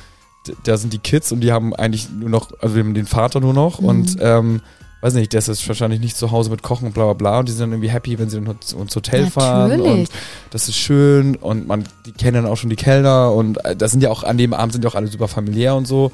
da 0.63 0.77
sind 0.77 0.93
die 0.93 0.99
Kids 0.99 1.31
und 1.31 1.41
die 1.41 1.51
haben 1.51 1.75
eigentlich 1.75 2.09
nur 2.09 2.29
noch, 2.29 2.49
also 2.61 2.75
wir 2.75 2.83
haben 2.83 2.93
den 2.93 3.05
Vater 3.05 3.39
nur 3.39 3.53
noch 3.53 3.81
Mhm. 3.81 3.85
und 3.87 4.17
ähm, 4.21 4.61
weiß 5.01 5.13
nicht, 5.13 5.31
der 5.33 5.39
ist 5.39 5.67
wahrscheinlich 5.67 5.99
nicht 5.99 6.17
zu 6.17 6.31
Hause 6.31 6.49
mit 6.49 6.61
Kochen 6.63 6.85
und 6.87 6.93
bla 6.93 7.05
bla 7.05 7.13
bla 7.13 7.39
und 7.39 7.47
die 7.47 7.53
sind 7.53 7.61
dann 7.61 7.71
irgendwie 7.71 7.89
happy, 7.89 8.19
wenn 8.19 8.29
sie 8.29 8.41
dann 8.41 8.57
ins 8.79 8.95
Hotel 8.95 9.27
fahren 9.27 9.69
Natürlich. 9.69 10.09
und 10.09 10.09
das 10.51 10.67
ist 10.67 10.75
schön 10.77 11.35
und 11.37 11.67
man, 11.67 11.85
die 12.05 12.11
kennen 12.11 12.43
dann 12.43 12.51
auch 12.51 12.57
schon 12.57 12.69
die 12.69 12.75
Kellner 12.75 13.31
und 13.33 13.63
äh, 13.65 13.75
das 13.75 13.91
sind 13.91 14.01
ja 14.01 14.09
auch, 14.09 14.23
an 14.23 14.37
dem 14.37 14.53
Abend 14.53 14.73
sind 14.73 14.83
ja 14.83 14.89
auch 14.89 14.95
alle 14.95 15.07
super 15.07 15.27
familiär 15.27 15.75
und 15.75 15.87
so. 15.87 16.11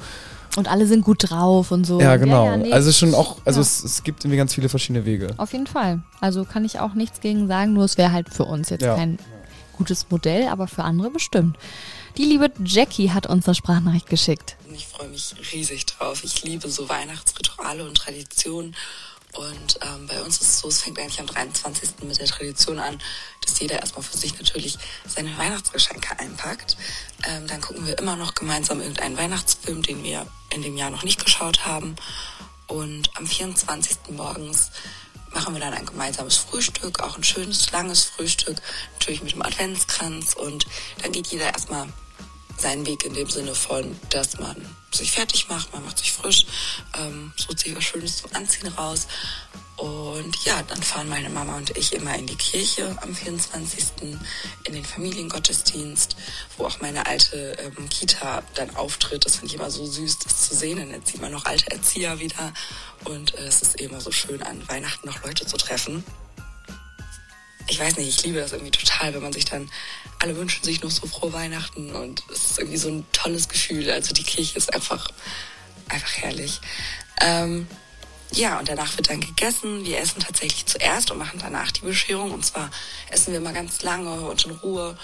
Und 0.56 0.70
alle 0.70 0.86
sind 0.86 1.04
gut 1.04 1.28
drauf 1.28 1.70
und 1.70 1.84
so. 1.86 2.00
Ja, 2.00 2.16
genau. 2.16 2.46
Ja, 2.46 2.56
nee. 2.56 2.72
Also 2.72 2.88
es 2.88 2.94
ist 2.94 2.98
schon 3.00 3.14
auch, 3.14 3.36
also 3.44 3.58
Ja. 3.58 3.62
es, 3.62 3.84
es 3.84 4.02
gibt 4.04 4.24
irgendwie 4.24 4.38
ganz 4.38 4.54
viele 4.54 4.68
verschiedene 4.70 5.04
Wege. 5.04 5.26
Auf 5.36 5.52
jeden 5.52 5.66
Fall. 5.66 6.00
Also 6.20 6.44
kann 6.44 6.64
ich 6.64 6.80
auch 6.80 6.94
nichts 6.94 7.20
gegen 7.20 7.46
sagen, 7.46 7.74
nur 7.74 7.84
es 7.84 7.98
wäre 7.98 8.12
halt 8.12 8.30
für 8.32 8.44
uns 8.44 8.70
jetzt 8.70 8.82
Ja. 8.82 8.94
kein 8.94 9.18
gutes 9.76 10.10
Modell, 10.10 10.48
aber 10.48 10.66
für 10.68 10.84
andere 10.84 11.10
bestimmt. 11.10 11.56
Die 12.16 12.24
liebe 12.24 12.50
Jackie 12.64 13.10
hat 13.10 13.26
uns 13.26 13.46
eine 13.46 13.54
Sprachnachricht 13.54 14.08
geschickt. 14.08 14.56
Ich 14.72 14.86
freue 14.86 15.08
mich 15.08 15.34
riesig 15.52 15.86
drauf. 15.86 16.24
Ich 16.24 16.42
liebe 16.42 16.68
so 16.68 16.88
Weihnachtsrituale 16.88 17.86
und 17.86 17.96
Traditionen. 17.96 18.74
Und 19.34 19.78
ähm, 19.82 20.06
bei 20.06 20.22
uns 20.22 20.40
ist 20.40 20.48
es 20.48 20.60
so, 20.60 20.68
es 20.68 20.80
fängt 20.80 20.98
eigentlich 20.98 21.20
am 21.20 21.26
23. 21.26 21.90
mit 22.04 22.18
der 22.18 22.26
Tradition 22.26 22.78
an, 22.78 22.98
dass 23.44 23.60
jeder 23.60 23.80
erstmal 23.80 24.02
für 24.02 24.16
sich 24.16 24.38
natürlich 24.38 24.78
seine 25.06 25.36
Weihnachtsgeschenke 25.36 26.18
einpackt. 26.18 26.78
Ähm, 27.28 27.46
dann 27.46 27.60
gucken 27.60 27.86
wir 27.86 27.98
immer 27.98 28.16
noch 28.16 28.34
gemeinsam 28.34 28.80
irgendeinen 28.80 29.18
Weihnachtsfilm, 29.18 29.82
den 29.82 30.02
wir 30.02 30.26
in 30.54 30.62
dem 30.62 30.76
Jahr 30.76 30.90
noch 30.90 31.02
nicht 31.02 31.22
geschaut 31.22 31.66
haben. 31.66 31.96
Und 32.66 33.10
am 33.16 33.26
24. 33.26 33.98
morgens 34.10 34.70
machen 35.36 35.52
wir 35.52 35.60
dann 35.60 35.74
ein 35.74 35.84
gemeinsames 35.84 36.38
Frühstück, 36.38 37.00
auch 37.00 37.18
ein 37.18 37.22
schönes, 37.22 37.70
langes 37.70 38.04
Frühstück, 38.04 38.56
natürlich 38.94 39.22
mit 39.22 39.32
dem 39.32 39.42
Adventskranz. 39.42 40.32
Und 40.32 40.66
dann 41.02 41.12
geht 41.12 41.26
jeder 41.26 41.52
erstmal 41.52 41.86
seinen 42.56 42.86
Weg 42.86 43.04
in 43.04 43.12
dem 43.12 43.28
Sinne 43.28 43.54
von, 43.54 44.00
dass 44.08 44.38
man 44.38 44.56
sich 44.90 45.12
fertig 45.12 45.50
macht, 45.50 45.74
man 45.74 45.84
macht 45.84 45.98
sich 45.98 46.10
frisch, 46.10 46.46
ähm, 46.96 47.34
sucht 47.36 47.58
sich 47.58 47.76
was 47.76 47.84
Schönes 47.84 48.16
zum 48.16 48.32
Anziehen 48.32 48.68
raus 48.68 49.08
Und 49.76 50.42
ja, 50.44 50.62
dann 50.62 50.82
fahren 50.82 51.08
meine 51.08 51.28
Mama 51.28 51.56
und 51.56 51.76
ich 51.76 51.92
immer 51.92 52.14
in 52.14 52.26
die 52.26 52.36
Kirche 52.36 52.96
am 53.02 53.14
24. 53.14 53.84
in 54.64 54.72
den 54.72 54.84
Familiengottesdienst, 54.84 56.16
wo 56.56 56.64
auch 56.64 56.80
meine 56.80 57.06
alte 57.06 57.56
ähm, 57.60 57.86
Kita 57.90 58.42
dann 58.54 58.74
auftritt. 58.74 59.26
Das 59.26 59.36
finde 59.36 59.48
ich 59.48 59.54
immer 59.60 59.70
so 59.70 59.84
süß, 59.84 60.20
das 60.20 60.48
zu 60.48 60.54
sehen. 60.54 60.78
Dann 60.78 61.04
sieht 61.04 61.20
man 61.20 61.30
noch 61.30 61.44
alte 61.44 61.70
Erzieher 61.70 62.18
wieder. 62.20 62.54
Und 63.04 63.34
äh, 63.34 63.42
es 63.42 63.60
ist 63.60 63.78
immer 63.78 64.00
so 64.00 64.10
schön, 64.10 64.42
an 64.42 64.66
Weihnachten 64.66 65.06
noch 65.06 65.22
Leute 65.22 65.44
zu 65.44 65.58
treffen. 65.58 66.02
Ich 67.68 67.78
weiß 67.78 67.98
nicht, 67.98 68.08
ich 68.08 68.24
liebe 68.24 68.38
das 68.38 68.52
irgendwie 68.52 68.70
total, 68.70 69.12
wenn 69.12 69.22
man 69.22 69.32
sich 69.32 69.44
dann, 69.44 69.70
alle 70.20 70.36
wünschen 70.36 70.64
sich 70.64 70.82
noch 70.82 70.90
so 70.90 71.06
frohe 71.06 71.34
Weihnachten 71.34 71.94
und 71.94 72.22
es 72.32 72.52
ist 72.52 72.58
irgendwie 72.58 72.78
so 72.78 72.88
ein 72.88 73.04
tolles 73.12 73.48
Gefühl. 73.48 73.90
Also 73.90 74.14
die 74.14 74.22
Kirche 74.22 74.56
ist 74.56 74.72
einfach, 74.72 75.10
einfach 75.88 76.12
herrlich. 76.16 76.60
Ähm, 77.20 77.66
ja, 78.36 78.58
und 78.58 78.68
danach 78.68 78.96
wird 78.96 79.10
dann 79.10 79.20
gegessen. 79.20 79.84
Wir 79.84 79.98
essen 79.98 80.20
tatsächlich 80.20 80.66
zuerst 80.66 81.10
und 81.10 81.18
machen 81.18 81.38
danach 81.40 81.70
die 81.72 81.80
Bescherung. 81.80 82.32
Und 82.32 82.44
zwar 82.44 82.70
essen 83.10 83.32
wir 83.32 83.40
mal 83.40 83.54
ganz 83.54 83.82
lange 83.82 84.20
und 84.20 84.44
in 84.44 84.52
Ruhe. 84.52 84.96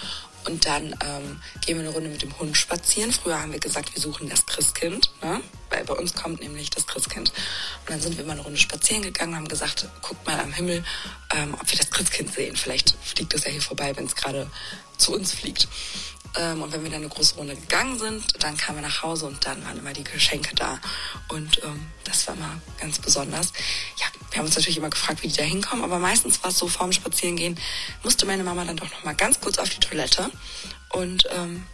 Und 0.45 0.65
dann 0.65 0.95
ähm, 1.03 1.41
gehen 1.65 1.77
wir 1.77 1.85
eine 1.85 1.89
Runde 1.89 2.09
mit 2.09 2.21
dem 2.21 2.37
Hund 2.37 2.55
spazieren. 2.55 3.11
Früher 3.11 3.41
haben 3.41 3.51
wir 3.51 3.59
gesagt, 3.59 3.93
wir 3.93 4.01
suchen 4.01 4.29
das 4.29 4.45
Christkind, 4.45 5.11
ne? 5.21 5.41
Weil 5.73 5.83
bei 5.85 5.93
uns 5.93 6.13
kommt 6.13 6.39
nämlich 6.39 6.69
das 6.69 6.85
Christkind. 6.87 7.29
Und 7.29 7.89
dann 7.89 8.01
sind 8.01 8.17
wir 8.17 8.25
mal 8.25 8.33
eine 8.33 8.41
Runde 8.41 8.59
spazieren 8.59 9.01
gegangen 9.01 9.33
und 9.33 9.39
haben 9.39 9.47
gesagt, 9.47 9.87
guckt 10.01 10.25
mal 10.25 10.39
am 10.39 10.53
Himmel, 10.53 10.83
ähm, 11.33 11.55
ob 11.59 11.69
wir 11.69 11.77
das 11.77 11.89
Christkind 11.89 12.33
sehen. 12.33 12.55
Vielleicht 12.55 12.95
fliegt 13.01 13.33
es 13.33 13.45
ja 13.45 13.51
hier 13.51 13.61
vorbei, 13.61 13.95
wenn 13.95 14.05
es 14.05 14.15
gerade 14.15 14.49
zu 14.97 15.13
uns 15.13 15.33
fliegt. 15.33 15.67
Ähm, 16.35 16.61
und 16.61 16.71
wenn 16.71 16.83
wir 16.83 16.89
dann 16.89 17.01
eine 17.01 17.09
große 17.09 17.35
Runde 17.35 17.55
gegangen 17.55 17.99
sind, 17.99 18.43
dann 18.43 18.57
kamen 18.57 18.79
wir 18.79 18.87
nach 18.87 19.03
Hause 19.03 19.25
und 19.25 19.45
dann 19.45 19.63
waren 19.65 19.77
immer 19.77 19.93
die 19.93 20.03
Geschenke 20.03 20.55
da. 20.55 20.79
Und 21.29 21.61
ähm, 21.63 21.87
das 22.03 22.27
war 22.27 22.35
mal 22.35 22.61
ganz 22.79 22.99
besonders. 22.99 23.53
Ja, 23.97 24.07
wir 24.31 24.39
haben 24.39 24.45
uns 24.45 24.55
natürlich 24.55 24.77
immer 24.77 24.89
gefragt, 24.89 25.21
wie 25.21 25.27
die 25.27 25.37
da 25.37 25.43
hinkommen, 25.43 25.83
aber 25.83 25.99
meistens 25.99 26.41
war 26.43 26.49
es 26.49 26.57
so, 26.57 26.67
vorm 26.67 26.91
Spazierengehen 26.91 27.59
musste 28.03 28.25
meine 28.25 28.43
Mama 28.43 28.65
dann 28.65 28.77
doch 28.77 28.89
noch 28.89 29.03
mal 29.03 29.15
ganz 29.15 29.39
kurz 29.39 29.57
auf 29.57 29.69
die 29.69 29.79
Toilette. 29.79 30.31
Und 30.89 31.27
ähm, 31.31 31.65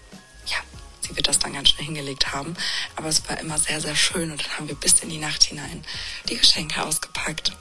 sie 1.10 1.16
wird 1.16 1.28
das 1.28 1.40
dann 1.40 1.54
ganz 1.54 1.70
schnell 1.70 1.86
hingelegt 1.86 2.34
haben. 2.34 2.56
Aber 2.96 3.08
es 3.08 3.28
war 3.28 3.40
immer 3.40 3.58
sehr, 3.58 3.82
sehr 3.82 3.96
schön 3.96 4.32
und 4.32 4.46
dann 4.46 4.52
haben 4.58 4.68
wir 4.68 4.76
bis 4.76 5.00
in 5.00 5.10
die 5.10 5.18
Nacht 5.18 5.44
hinein 5.44 5.84
die 6.30 6.38
Geschenke 6.38 6.84
ausgepackt. 6.84 7.54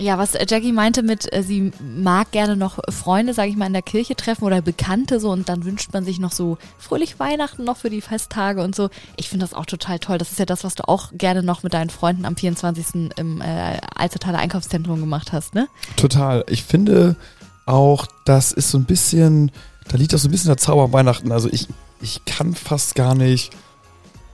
Ja, 0.00 0.16
was 0.16 0.32
Jackie 0.32 0.72
meinte 0.72 1.02
mit, 1.02 1.30
äh, 1.30 1.42
sie 1.42 1.72
mag 1.78 2.30
gerne 2.30 2.56
noch 2.56 2.78
Freunde, 2.88 3.34
sage 3.34 3.50
ich 3.50 3.56
mal, 3.56 3.66
in 3.66 3.74
der 3.74 3.82
Kirche 3.82 4.16
treffen 4.16 4.44
oder 4.44 4.62
Bekannte 4.62 5.20
so 5.20 5.30
und 5.30 5.50
dann 5.50 5.66
wünscht 5.66 5.92
man 5.92 6.06
sich 6.06 6.18
noch 6.18 6.32
so 6.32 6.56
fröhlich 6.78 7.20
Weihnachten 7.20 7.64
noch 7.64 7.76
für 7.76 7.90
die 7.90 8.00
Festtage 8.00 8.62
und 8.62 8.74
so. 8.74 8.88
Ich 9.18 9.28
finde 9.28 9.44
das 9.44 9.52
auch 9.52 9.66
total 9.66 9.98
toll. 9.98 10.16
Das 10.16 10.30
ist 10.30 10.38
ja 10.38 10.46
das, 10.46 10.64
was 10.64 10.74
du 10.74 10.88
auch 10.88 11.10
gerne 11.12 11.42
noch 11.42 11.62
mit 11.62 11.74
deinen 11.74 11.90
Freunden 11.90 12.24
am 12.24 12.34
24. 12.34 13.10
im 13.16 13.42
äh, 13.42 13.78
Alstertaler 13.94 14.38
Einkaufszentrum 14.38 15.00
gemacht 15.00 15.32
hast, 15.32 15.54
ne? 15.54 15.68
Total. 15.96 16.44
Ich 16.48 16.64
finde 16.64 17.16
auch, 17.66 18.06
das 18.24 18.52
ist 18.52 18.70
so 18.70 18.78
ein 18.78 18.84
bisschen, 18.86 19.52
da 19.86 19.98
liegt 19.98 20.14
auch 20.14 20.18
so 20.18 20.28
ein 20.28 20.30
bisschen 20.30 20.48
der 20.48 20.56
Zauber 20.56 20.94
Weihnachten. 20.94 21.30
Also 21.30 21.50
ich, 21.52 21.68
ich 22.00 22.24
kann 22.24 22.54
fast 22.54 22.94
gar 22.94 23.14
nicht 23.14 23.50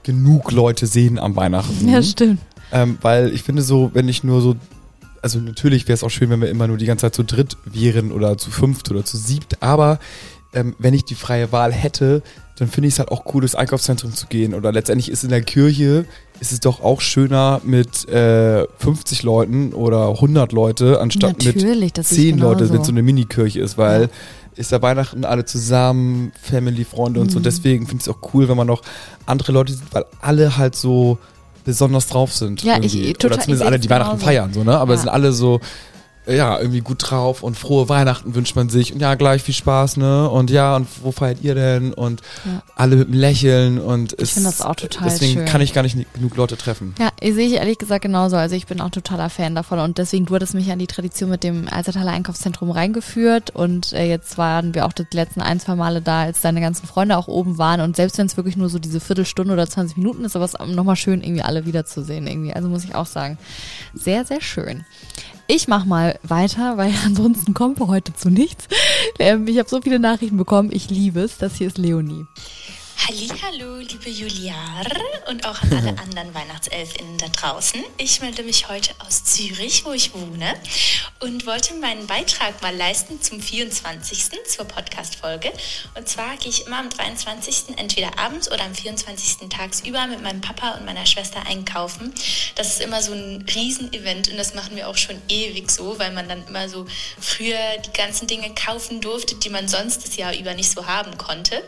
genug 0.03 0.51
Leute 0.51 0.87
sehen 0.87 1.19
am 1.19 1.35
Weihnachten. 1.35 1.87
Ja, 1.89 2.01
stimmt. 2.01 2.39
Ähm, 2.71 2.97
weil 3.01 3.33
ich 3.33 3.43
finde 3.43 3.61
so, 3.61 3.91
wenn 3.93 4.07
ich 4.07 4.23
nur 4.23 4.41
so, 4.41 4.55
also 5.21 5.39
natürlich 5.39 5.87
wäre 5.87 5.95
es 5.95 6.03
auch 6.03 6.09
schön, 6.09 6.29
wenn 6.29 6.41
wir 6.41 6.49
immer 6.49 6.67
nur 6.67 6.77
die 6.77 6.85
ganze 6.85 7.03
Zeit 7.03 7.15
zu 7.15 7.23
dritt 7.23 7.57
wären 7.65 8.11
oder 8.11 8.37
zu 8.37 8.49
fünft 8.51 8.89
oder 8.91 9.03
zu 9.03 9.17
siebt, 9.17 9.61
aber 9.61 9.99
ähm, 10.53 10.75
wenn 10.79 10.93
ich 10.93 11.03
die 11.03 11.15
freie 11.15 11.51
Wahl 11.51 11.73
hätte, 11.73 12.23
dann 12.57 12.67
finde 12.69 12.87
ich 12.87 12.95
es 12.95 12.99
halt 12.99 13.11
auch 13.11 13.25
cool, 13.33 13.41
durchs 13.41 13.55
Einkaufszentrum 13.55 14.13
zu 14.13 14.27
gehen. 14.27 14.53
Oder 14.55 14.71
letztendlich 14.71 15.11
ist 15.11 15.23
in 15.23 15.29
der 15.29 15.41
Kirche, 15.41 16.05
ist 16.39 16.51
es 16.51 16.59
doch 16.59 16.81
auch 16.81 17.01
schöner 17.01 17.61
mit 17.63 18.07
äh, 18.09 18.65
50 18.79 19.23
Leuten 19.23 19.73
oder 19.73 20.09
100 20.09 20.51
Leute, 20.53 20.99
anstatt 20.99 21.43
Natürlich, 21.43 21.79
mit 21.79 21.97
das 21.97 22.09
sehe 22.09 22.29
ich 22.29 22.31
10 22.31 22.39
Leute, 22.39 22.69
wenn 22.71 22.81
es 22.81 22.87
so 22.87 22.93
eine 22.93 23.03
Mini-Kirche 23.03 23.59
ist, 23.59 23.77
weil 23.77 24.03
Ja. 24.03 24.07
Ist 24.57 24.71
ja 24.71 24.81
Weihnachten 24.81 25.23
alle 25.25 25.45
zusammen, 25.45 26.31
Family, 26.41 26.83
Freunde 26.85 27.19
und 27.19 27.31
so. 27.31 27.39
Mhm. 27.39 27.43
Deswegen 27.43 27.85
finde 27.87 28.01
ich 28.01 28.07
es 28.07 28.13
auch 28.13 28.33
cool, 28.33 28.47
wenn 28.49 28.57
man 28.57 28.67
noch 28.67 28.81
andere 29.25 29.51
Leute 29.51 29.73
sieht, 29.73 29.83
weil 29.93 30.05
alle 30.21 30.57
halt 30.57 30.75
so 30.75 31.17
besonders 31.63 32.07
drauf 32.07 32.33
sind. 32.33 32.63
Ja, 32.63 32.77
ich- 32.81 32.95
irgendwie. 32.95 33.13
total- 33.13 33.27
Oder 33.31 33.35
ich 33.37 33.43
zumindest 33.43 33.65
alle, 33.67 33.75
es 33.75 33.81
die 33.81 33.89
Weihnachten 33.89 34.11
genauso. 34.11 34.25
feiern, 34.25 34.53
so, 34.53 34.63
ne? 34.63 34.77
Aber 34.77 34.93
Ja. 34.93 34.99
sind 34.99 35.09
alle 35.09 35.31
so, 35.33 35.59
ja, 36.27 36.59
irgendwie 36.59 36.81
gut 36.81 37.09
drauf 37.09 37.43
und 37.43 37.57
frohe 37.57 37.89
Weihnachten 37.89 38.35
wünscht 38.35 38.55
man 38.55 38.69
sich 38.69 38.93
und 38.93 38.99
ja, 38.99 39.15
gleich 39.15 39.41
viel 39.43 39.53
Spaß, 39.53 39.97
ne? 39.97 40.29
Und 40.29 40.49
ja, 40.49 40.75
und 40.75 40.87
wo 41.01 41.11
feiert 41.11 41.41
ihr 41.41 41.55
denn? 41.55 41.93
Und 41.93 42.21
Ja. 42.45 42.61
alle 42.75 42.95
mit 42.97 43.07
einem 43.07 43.19
Lächeln 43.19 43.79
und 43.79 44.13
Ich 44.21 44.33
finde 44.33 44.49
das 44.49 44.61
auch 44.61 44.75
total 44.75 45.09
Deswegen 45.09 45.33
schön. 45.39 45.45
kann 45.45 45.61
ich 45.61 45.73
gar 45.73 45.83
nicht 45.83 45.97
genug 46.13 46.35
Leute 46.35 46.57
treffen. 46.57 46.93
Ja, 46.99 47.09
ich 47.19 47.33
sehe 47.33 47.47
ich 47.47 47.53
ehrlich 47.53 47.77
gesagt 47.77 48.01
genauso. 48.01 48.35
Also 48.35 48.55
ich 48.55 48.67
bin 48.67 48.81
auch 48.81 48.89
totaler 48.89 49.29
Fan 49.29 49.55
davon 49.55 49.79
und 49.79 49.97
deswegen 49.97 50.25
du 50.25 50.35
hattest 50.35 50.53
mich 50.53 50.71
an 50.71 50.79
die 50.79 50.87
Tradition 50.87 51.29
mit 51.29 51.43
dem 51.43 51.67
Alstertaler 51.69 52.11
Einkaufszentrum 52.11 52.71
reingeführt 52.71 53.51
und 53.51 53.93
äh, 53.93 54.07
jetzt 54.07 54.37
waren 54.37 54.75
wir 54.75 54.85
auch 54.85 54.93
die 54.93 55.05
letzten 55.13 55.41
ein, 55.41 55.59
zwei 55.59 55.75
Male 55.75 56.01
da, 56.01 56.21
als 56.23 56.41
deine 56.41 56.61
ganzen 56.61 56.87
Freunde 56.87 57.17
auch 57.17 57.27
oben 57.27 57.57
waren 57.57 57.81
und 57.81 57.95
selbst 57.95 58.17
wenn 58.17 58.25
es 58.27 58.37
wirklich 58.37 58.57
nur 58.57 58.69
so 58.69 58.79
diese 58.79 58.99
Viertelstunde 58.99 59.53
oder 59.53 59.67
20 59.67 59.97
Minuten 59.97 60.25
ist, 60.25 60.35
aber 60.35 60.45
es 60.45 60.53
ist 60.55 60.65
nochmal 60.67 60.95
schön, 60.95 61.21
irgendwie 61.23 61.41
alle 61.43 61.65
wiederzusehen 61.65 62.27
irgendwie. 62.27 62.53
Also 62.53 62.67
muss 62.69 62.83
ich 62.83 62.95
auch 62.95 63.05
sagen, 63.05 63.37
sehr, 63.93 64.25
sehr 64.25 64.41
schön. 64.41 64.85
Ich 65.49 65.69
mach 65.69 65.85
mal 65.85 66.19
weiter, 66.23 66.77
weil 66.77 66.93
ansonsten 67.05 67.53
kommen 67.53 67.79
wir 67.79 67.87
heute 67.87 68.13
zu 68.13 68.29
nichts. 68.29 68.67
Ähm, 69.17 69.47
ich 69.47 69.57
habe 69.57 69.69
so 69.69 69.81
viele 69.81 69.99
Nachrichten 69.99 70.37
bekommen. 70.37 70.69
Ich 70.71 70.89
liebe 70.89 71.21
es. 71.21 71.37
Das 71.37 71.55
hier 71.55 71.67
ist 71.67 71.77
Leonie. 71.77 72.25
Hallo, 73.05 73.77
liebe 73.77 74.09
Juliar 74.09 74.85
und 75.29 75.45
auch 75.45 75.61
an 75.61 75.71
alle 75.71 75.89
anderen 76.01 76.33
Weihnachtselfinnen 76.33 77.17
da 77.17 77.27
draußen. 77.29 77.81
Ich 77.97 78.19
melde 78.19 78.43
mich 78.43 78.67
heute 78.67 78.93
aus 78.99 79.23
Zürich, 79.23 79.85
wo 79.85 79.93
ich 79.93 80.13
wohne 80.13 80.53
und 81.19 81.45
wollte 81.45 81.73
meinen 81.75 82.05
Beitrag 82.05 82.61
mal 82.61 82.75
leisten 82.75 83.21
zum 83.21 83.39
24. 83.41 84.45
zur 84.45 84.65
Podcast-Folge. 84.65 85.53
Und 85.95 86.09
zwar 86.09 86.35
gehe 86.37 86.49
ich 86.49 86.67
immer 86.67 86.79
am 86.79 86.89
23. 86.89 87.77
entweder 87.77 88.19
abends 88.19 88.51
oder 88.51 88.63
am 88.63 88.75
24. 88.75 89.47
tagsüber 89.47 90.07
mit 90.07 90.21
meinem 90.21 90.41
Papa 90.41 90.71
und 90.71 90.85
meiner 90.85 91.05
Schwester 91.05 91.45
einkaufen. 91.47 92.13
Das 92.55 92.67
ist 92.67 92.81
immer 92.81 93.01
so 93.01 93.13
ein 93.13 93.45
Riesenevent 93.53 94.29
und 94.29 94.37
das 94.37 94.53
machen 94.53 94.75
wir 94.75 94.89
auch 94.89 94.97
schon 94.97 95.21
ewig 95.29 95.71
so, 95.71 95.97
weil 95.97 96.11
man 96.11 96.27
dann 96.27 96.45
immer 96.47 96.67
so 96.67 96.85
früher 97.19 97.77
die 97.85 97.93
ganzen 97.93 98.27
Dinge 98.27 98.53
kaufen 98.53 98.99
durfte, 98.99 99.35
die 99.35 99.49
man 99.49 99.69
sonst 99.69 100.03
das 100.03 100.17
Jahr 100.17 100.35
über 100.35 100.53
nicht 100.53 100.71
so 100.71 100.87
haben 100.87 101.17
konnte. 101.17 101.63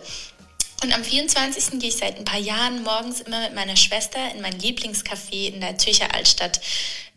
Und 0.81 0.93
am 0.93 1.03
24. 1.03 1.79
gehe 1.79 1.89
ich 1.89 1.97
seit 1.97 2.17
ein 2.17 2.25
paar 2.25 2.39
Jahren 2.39 2.83
morgens 2.83 3.19
immer 3.21 3.41
mit 3.41 3.53
meiner 3.53 3.75
Schwester 3.75 4.19
in 4.33 4.41
mein 4.41 4.57
Lieblingscafé 4.59 5.53
in 5.53 5.59
der 5.59 5.77
Zürcher 5.77 6.15
Altstadt 6.15 6.61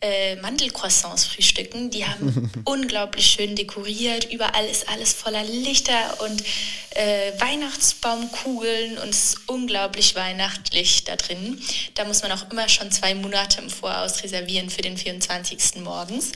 äh, 0.01 0.35
Mandelcroissants 0.37 1.27
frühstücken. 1.27 1.91
Die 1.91 2.05
haben 2.05 2.51
unglaublich 2.65 3.25
schön 3.27 3.55
dekoriert. 3.55 4.33
Überall 4.33 4.65
ist 4.67 4.89
alles 4.89 5.13
voller 5.13 5.45
Lichter 5.45 6.21
und 6.25 6.43
äh, 6.91 7.33
Weihnachtsbaumkugeln 7.41 8.99
und 8.99 9.11
es 9.11 9.35
ist 9.35 9.49
unglaublich 9.49 10.17
weihnachtlich 10.17 11.05
da 11.05 11.15
drin. 11.15 11.63
Da 11.95 12.05
muss 12.05 12.23
man 12.23 12.33
auch 12.33 12.51
immer 12.51 12.69
schon 12.69 12.91
zwei 12.91 13.15
Monate 13.15 13.63
im 13.63 13.71
Voraus 13.71 14.25
reservieren 14.25 14.71
für 14.71 14.83
den 14.83 14.97
24. 14.97 15.77
morgens. 15.85 16.33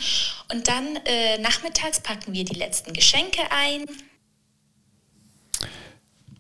Und 0.52 0.68
dann 0.68 0.94
äh, 1.04 1.38
nachmittags 1.38 1.98
packen 1.98 2.32
wir 2.32 2.44
die 2.44 2.54
letzten 2.54 2.92
Geschenke 2.92 3.42
ein. 3.50 3.84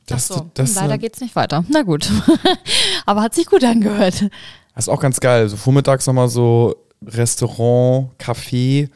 Das, 0.06 0.30
Ach 0.30 0.36
so, 0.36 0.50
das, 0.54 0.74
leider 0.76 0.94
äh, 0.94 0.98
geht's 0.98 1.20
nicht 1.20 1.34
weiter. 1.34 1.64
Na 1.68 1.82
gut. 1.82 2.10
Aber 3.06 3.22
hat 3.22 3.34
sich 3.34 3.46
gut 3.46 3.64
angehört. 3.64 4.22
Das 4.74 4.84
ist 4.84 4.88
auch 4.88 5.00
ganz 5.00 5.20
geil. 5.20 5.48
So 5.48 5.56
vormittags 5.56 6.06
nochmal 6.06 6.28
so 6.28 6.76
Restaurant, 7.04 8.10
Café 8.18 8.88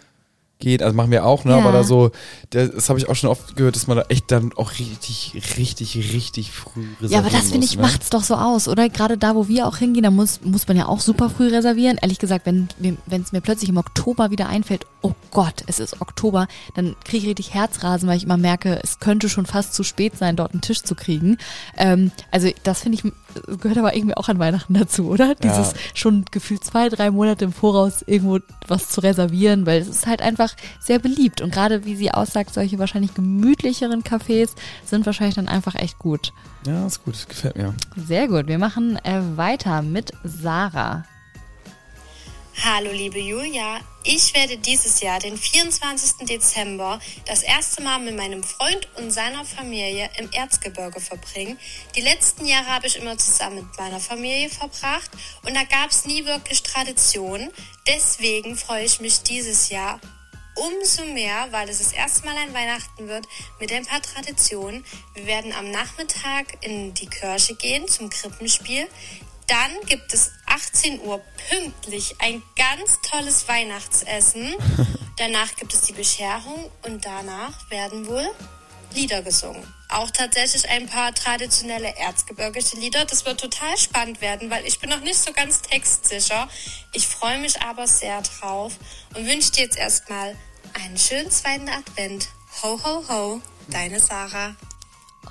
geht. 0.61 0.83
Also 0.83 0.95
machen 0.97 1.11
wir 1.11 1.27
auch, 1.27 1.45
ne? 1.45 1.53
Ja. 1.53 1.59
Aber 1.59 1.73
da 1.73 1.85
so, 1.85 2.11
das 2.51 2.89
habe 2.89 2.99
ich 2.99 3.09
auch 3.09 3.17
schon 3.17 3.31
oft 3.31 3.57
gehört, 3.57 3.77
dass 3.77 3.87
man 3.87 3.97
da 3.97 4.05
echt 4.09 4.31
dann 4.31 4.53
auch 4.57 4.73
richtig, 4.79 5.43
richtig, 5.59 5.97
richtig 6.13 6.53
früh 6.53 6.83
reservieren 7.01 7.13
Ja, 7.13 7.19
aber 7.19 7.31
das 7.31 7.51
finde 7.51 7.67
ich, 7.67 7.77
ne? 7.77 7.83
macht's 7.83 8.11
doch 8.11 8.23
so 8.23 8.35
aus, 8.35 8.69
oder? 8.69 8.89
Gerade 8.89 9.19
da, 9.19 9.35
wo 9.35 9.49
wir 9.49 9.67
auch 9.67 9.79
hingehen, 9.79 10.05
da 10.05 10.11
muss, 10.11 10.41
muss 10.45 10.69
man 10.69 10.77
ja 10.77 10.87
auch 10.87 11.01
super 11.01 11.31
früh 11.31 11.49
reservieren. 11.49 11.99
Ehrlich 12.01 12.19
gesagt, 12.19 12.47
wenn 12.47 12.69
wenn 12.79 13.23
es 13.23 13.33
mir 13.33 13.41
plötzlich 13.41 13.71
im 13.71 13.77
Oktober 13.77 14.31
wieder 14.31 14.49
einfällt, 14.49 14.87
oh 15.03 15.13
Gott, 15.31 15.65
es 15.67 15.81
ist 15.81 16.01
Oktober, 16.01 16.47
dann 16.75 16.97
kriege 17.05 17.19
ich 17.19 17.29
richtig 17.29 17.55
Herzrasen, 17.55 18.09
weil 18.09 18.17
ich 18.17 18.25
immer 18.25 18.37
merke, 18.37 18.81
es 18.83 18.99
könnte 18.99 19.29
schon 19.29 19.47
fast 19.47 19.75
zu 19.75 19.83
spät 19.83 20.17
sein, 20.17 20.37
dort 20.37 20.53
einen 20.53 20.61
Tisch 20.61 20.83
zu 20.83 20.95
kriegen. 20.95 21.39
Ähm, 21.77 22.13
also 22.31 22.51
das 22.63 22.81
finde 22.81 22.99
ich, 22.99 23.13
gehört 23.61 23.79
aber 23.79 23.95
irgendwie 23.97 24.17
auch 24.17 24.29
an 24.29 24.39
Weihnachten 24.39 24.75
dazu, 24.75 25.09
oder? 25.09 25.35
Dieses 25.35 25.75
schon 25.95 26.25
gefühlt 26.31 26.65
zwei, 26.65 26.89
drei 26.89 27.11
Monate 27.11 27.45
im 27.45 27.53
Voraus 27.53 28.03
irgendwo 28.07 28.39
was 28.67 28.89
zu 28.89 29.01
reservieren, 29.01 29.67
weil 29.67 29.81
es 29.81 29.89
ist 29.89 30.07
halt 30.07 30.23
einfach 30.23 30.55
sehr 30.81 30.99
beliebt. 30.99 31.41
Und 31.41 31.53
gerade, 31.53 31.85
wie 31.85 31.97
sie 31.97 32.13
aussagt, 32.13 32.55
solche 32.55 32.79
wahrscheinlich 32.79 33.15
gemütlicheren 33.15 34.03
Cafés 34.03 34.51
sind 34.85 35.07
wahrscheinlich 35.07 35.37
dann 35.37 35.49
einfach 35.49 35.75
echt 35.75 35.99
gut. 35.99 36.33
Ja, 36.67 36.87
ist 36.87 37.05
gut, 37.05 37.29
gefällt 37.29 37.57
mir. 37.57 37.75
Sehr 37.97 38.29
gut. 38.29 38.47
Wir 38.47 38.59
machen 38.59 38.97
äh, 39.05 39.21
weiter 39.37 39.83
mit 39.83 40.13
Sarah. 40.25 41.05
Hallo 42.63 42.93
liebe 42.93 43.19
Julia, 43.19 43.81
Ich 44.05 44.35
werde 44.35 44.59
dieses 44.59 45.01
Jahr, 45.01 45.19
den 45.19 45.39
24. 45.39 46.27
Dezember, 46.27 47.01
das 47.25 47.43
erste 47.43 47.83
Mal 47.83 48.01
mit 48.01 48.15
meinem 48.15 48.43
Freund 48.43 48.87
und 48.99 49.11
seiner 49.11 49.47
Familie 49.47 50.11
im 50.19 50.31
Erzgebirge 50.31 51.01
verbringen. 51.01 51.59
Die 51.97 52.03
letzten 52.03 52.45
Jahre 52.45 52.67
habe 52.67 52.87
ich 52.87 52.97
immer 52.97 53.17
zusammen 53.17 53.67
mit 53.67 53.79
meiner 53.79 53.99
Familie 53.99 54.51
verbracht 54.51 55.11
und 55.43 55.57
da 55.57 55.65
gab 55.65 55.91
es 55.91 56.05
nie 56.05 56.27
wirklich 56.27 56.63
Tradition. 56.63 57.51
Deswegen 57.87 58.55
freue 58.59 58.85
ich 58.85 59.01
mich 59.01 59.23
dieses 59.23 59.71
Jahr 59.71 59.99
umso 60.55 61.07
mehr, 61.07 61.49
weil 61.53 61.67
es 61.71 61.79
das 61.79 61.93
erste 61.93 62.27
Mal 62.27 62.37
ein 62.37 62.53
Weihnachten 62.53 63.09
wird 63.09 63.27
mit 63.59 63.73
ein 63.73 63.87
paar 63.87 64.03
Traditionen. 64.03 64.85
Wir 65.15 65.25
werden 65.25 65.55
am 65.55 65.71
Nachmittag 65.71 66.59
in 66.63 66.93
die 66.93 67.07
Kirche 67.07 67.55
gehen 67.55 67.89
zum 67.89 68.11
Krippenspiel. 68.11 68.87
Dann 69.51 69.85
gibt 69.87 70.15
es 70.15 70.31
18 70.47 71.01
Uhr 71.01 71.21
pünktlich 71.51 72.15
ein 72.21 72.41
ganz 72.55 73.01
tolles 73.03 73.49
Weihnachtsessen. 73.49 74.55
Danach 75.17 75.57
gibt 75.57 75.75
es 75.75 75.83
die 75.83 75.93
Bescherung 75.93 76.71
und 76.85 77.05
danach 77.05 77.69
werden 77.69 78.07
wohl 78.07 78.31
Lieder 78.95 79.23
gesungen. 79.23 79.63
Auch 79.89 80.11
tatsächlich 80.11 80.69
ein 80.71 80.87
paar 80.87 81.13
traditionelle 81.13 81.95
erzgebirgische 81.97 82.77
Lieder. 82.77 83.05
Das 83.05 83.27
wird 83.27 83.41
total 83.41 83.77
spannend 83.77 84.21
werden, 84.21 84.51
weil 84.51 84.65
ich 84.65 84.79
bin 84.79 84.89
noch 84.89 85.01
nicht 85.01 85.19
so 85.19 85.33
ganz 85.33 85.63
textsicher. 85.63 86.49
Ich 86.93 87.09
freue 87.09 87.39
mich 87.39 87.61
aber 87.61 87.89
sehr 87.89 88.23
drauf 88.23 88.73
und 89.15 89.27
wünsche 89.27 89.51
dir 89.51 89.65
jetzt 89.65 89.77
erstmal 89.77 90.37
einen 90.75 90.97
schönen 90.97 91.31
zweiten 91.31 91.69
Advent. 91.69 92.29
Ho, 92.63 92.81
ho, 92.83 93.05
ho. 93.09 93.43
Deine 93.69 93.99
Sarah. 93.99 94.55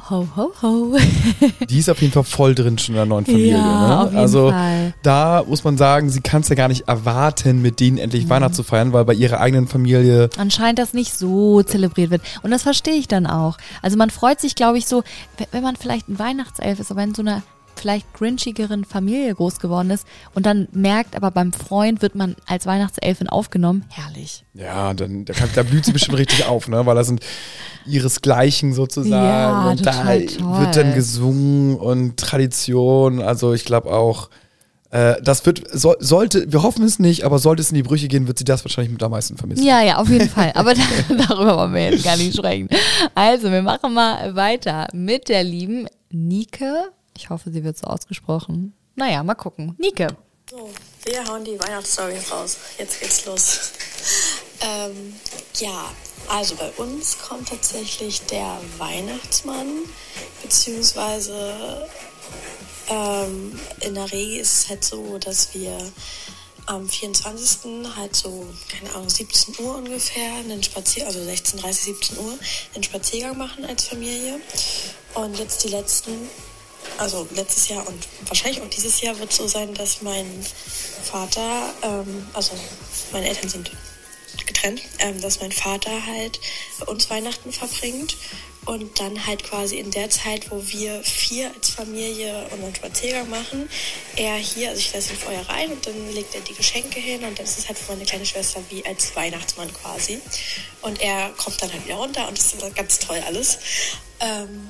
Ho, 0.10 0.28
ho, 0.36 0.52
ho. 0.62 0.97
Die 1.69 1.80
ist 1.80 1.89
auf 1.89 2.02
jeden 2.02 2.13
Fall 2.13 2.23
voll 2.23 2.56
drin 2.56 2.78
schon 2.78 2.93
in 2.95 2.97
der 2.97 3.06
neuen 3.06 3.25
Familie. 3.25 3.58
Ja, 3.58 4.06
ne? 4.06 4.17
also 4.17 4.52
Fall. 4.52 4.93
da 5.04 5.43
muss 5.47 5.63
man 5.63 5.78
sagen, 5.78 6.10
sie 6.10 6.21
kann 6.21 6.41
es 6.41 6.49
ja 6.49 6.56
gar 6.56 6.67
nicht 6.67 6.88
erwarten, 6.88 7.62
mit 7.62 7.80
denen 7.80 7.97
endlich 7.97 8.25
Mhm. 8.25 8.30
Weihnachten 8.30 8.54
zu 8.54 8.63
feiern, 8.63 8.93
weil 8.93 9.06
bei 9.06 9.13
ihrer 9.13 9.39
eigenen 9.39 9.67
Familie 9.67 10.30
Anscheinend 10.38 10.80
das 10.80 10.93
nicht 10.93 11.13
so 11.17 11.63
zelebriert 11.63 12.12
wird. 12.12 12.21
Und 12.43 12.52
das 12.52 12.63
verstehe 12.63 12.95
ich 12.95 13.08
dann 13.08 13.28
auch. 13.28 13.58
Also 13.82 13.97
man 13.97 14.10
freut 14.10 14.39
sich, 14.39 14.56
glaube 14.56 14.78
ich, 14.78 14.86
so, 14.88 15.04
wenn 15.52 15.63
man 15.63 15.75
vielleicht 15.75 16.08
ein 16.08 16.17
Weihnachtself 16.19 16.80
ist, 16.80 16.91
aber 16.91 17.04
in 17.04 17.13
so 17.15 17.21
einer 17.21 17.41
vielleicht 17.79 18.13
grinchigeren 18.13 18.85
Familie 18.85 19.33
groß 19.33 19.59
geworden 19.59 19.89
ist 19.89 20.05
und 20.33 20.45
dann 20.45 20.67
merkt, 20.71 21.15
aber 21.15 21.31
beim 21.31 21.53
Freund 21.53 22.01
wird 22.01 22.15
man 22.15 22.35
als 22.45 22.65
Weihnachtselfin 22.65 23.29
aufgenommen. 23.29 23.85
Herrlich. 23.89 24.45
Ja, 24.53 24.93
dann 24.93 25.25
da, 25.25 25.33
kann, 25.33 25.49
da 25.55 25.63
blüht 25.63 25.85
sie 25.85 25.91
bestimmt 25.93 26.17
richtig 26.17 26.45
auf, 26.45 26.67
ne? 26.67 26.85
Weil 26.85 26.95
da 26.95 27.03
sind 27.03 27.21
ihresgleichen 27.85 28.73
sozusagen 28.73 29.11
Ja, 29.11 29.69
und 29.71 29.85
da 29.85 30.03
toll. 30.03 30.27
wird 30.59 30.75
dann 30.75 30.93
gesungen 30.93 31.75
und 31.77 32.17
Tradition. 32.17 33.21
Also 33.21 33.53
ich 33.53 33.65
glaube 33.65 33.91
auch, 33.91 34.29
äh, 34.91 35.21
das 35.21 35.45
wird 35.45 35.63
so, 35.71 35.95
sollte, 35.99 36.51
wir 36.51 36.63
hoffen 36.63 36.83
es 36.83 36.97
nicht, 36.99 37.23
aber 37.23 37.39
sollte 37.39 37.61
es 37.61 37.69
in 37.69 37.75
die 37.75 37.83
Brüche 37.83 38.07
gehen, 38.07 38.27
wird 38.27 38.39
sie 38.39 38.43
das 38.43 38.65
wahrscheinlich 38.65 38.91
mit 38.91 39.03
am 39.03 39.11
meisten 39.11 39.37
vermissen. 39.37 39.63
Ja, 39.63 39.81
ja, 39.81 39.97
auf 39.97 40.09
jeden 40.09 40.29
Fall. 40.29 40.51
Aber 40.55 40.73
da, 40.75 40.81
darüber 41.27 41.57
wollen 41.57 41.73
wir 41.73 41.91
jetzt 41.91 42.03
gar 42.03 42.17
nicht 42.17 42.35
sprechen. 42.35 42.69
Also, 43.13 43.51
wir 43.51 43.61
machen 43.61 43.93
mal 43.93 44.35
weiter 44.35 44.87
mit 44.93 45.29
der 45.29 45.43
lieben 45.43 45.87
Nike. 46.11 46.65
Ich 47.19 47.29
hoffe, 47.29 47.51
sie 47.51 47.65
wird 47.65 47.77
so 47.77 47.86
ausgesprochen. 47.86 48.73
Naja, 48.95 49.21
mal 49.23 49.36
gucken. 49.36 49.75
Nike. 49.77 50.08
So, 50.49 50.69
wir 51.03 51.25
hauen 51.27 51.43
die 51.43 51.60
Weihnachtsstory 51.60 52.17
raus. 52.32 52.55
Jetzt 52.77 53.01
geht's 53.01 53.25
los. 53.25 53.71
ähm, 54.62 55.13
ja, 55.60 55.91
also 56.29 56.55
bei 56.55 56.71
uns 56.77 57.19
kommt 57.19 57.49
tatsächlich 57.49 58.21
der 58.27 58.58
Weihnachtsmann, 58.77 59.67
beziehungsweise 60.41 61.89
ähm, 62.88 63.60
in 63.82 63.95
der 63.95 64.10
Regel 64.13 64.39
ist 64.39 64.53
es 64.53 64.69
halt 64.69 64.86
so, 64.86 65.17
dass 65.17 65.53
wir 65.53 65.77
am 66.67 66.88
24. 66.88 67.95
halt 67.97 68.15
so, 68.15 68.47
keine 68.69 68.95
Ahnung, 68.95 69.10
17 69.10 69.55
Uhr 69.60 69.75
ungefähr, 69.75 70.36
einen 70.36 70.63
Spazier 70.63 71.05
also 71.05 71.19
16.30, 71.19 71.73
17 71.73 72.17
Uhr, 72.17 72.39
einen 72.75 72.84
Spaziergang 72.84 73.38
machen 73.38 73.65
als 73.65 73.89
Familie. 73.89 74.39
Und 75.15 75.38
jetzt 75.38 75.65
die 75.65 75.69
letzten 75.69 76.13
also 76.97 77.28
letztes 77.36 77.69
Jahr 77.69 77.88
und 77.88 78.08
wahrscheinlich 78.25 78.62
auch 78.62 78.69
dieses 78.69 79.02
Jahr 79.02 79.17
wird 79.19 79.32
so 79.32 79.47
sein, 79.47 79.73
dass 79.73 80.02
mein 80.02 80.28
Vater, 81.04 81.73
ähm, 81.82 82.28
also 82.34 82.54
meine 83.12 83.30
Eltern 83.30 83.49
sind 83.49 83.71
getrennt, 84.45 84.82
ähm, 84.99 85.21
dass 85.21 85.41
mein 85.41 85.52
Vater 85.52 86.06
halt 86.06 86.39
bei 86.80 86.86
uns 86.88 87.10
Weihnachten 87.10 87.52
verbringt 87.52 88.17
und 88.65 88.99
dann 88.99 89.25
halt 89.25 89.43
quasi 89.43 89.78
in 89.78 89.89
der 89.91 90.10
Zeit, 90.10 90.52
wo 90.52 90.62
wir 90.67 91.02
vier 91.04 91.52
als 91.56 91.69
Familie 91.69 92.47
unseren 92.52 92.75
Spaziergang 92.75 93.30
machen, 93.30 93.69
er 94.15 94.36
hier, 94.36 94.69
also 94.69 94.80
ich 94.80 94.93
lasse 94.93 95.12
ihn 95.12 95.17
vorher 95.17 95.47
rein 95.49 95.71
und 95.71 95.88
dann 95.88 96.13
legt 96.13 96.36
er 96.36 96.41
die 96.41 96.54
Geschenke 96.54 96.99
hin 96.99 97.23
und 97.23 97.39
das 97.39 97.58
ist 97.58 97.67
halt 97.67 97.78
für 97.78 97.93
meine 97.93 98.06
kleine 98.06 98.25
Schwester 98.25 98.62
wie 98.69 98.86
als 98.86 99.15
Weihnachtsmann 99.15 99.73
quasi. 99.73 100.19
Und 100.82 101.02
er 101.02 101.30
kommt 101.30 101.62
dann 101.62 101.71
halt 101.71 101.86
wieder 101.86 101.95
runter 101.95 102.28
und 102.28 102.38
das 102.38 102.54
ist 102.54 102.75
ganz 102.75 102.99
toll 102.99 103.21
alles. 103.25 103.60
Ähm, 104.19 104.69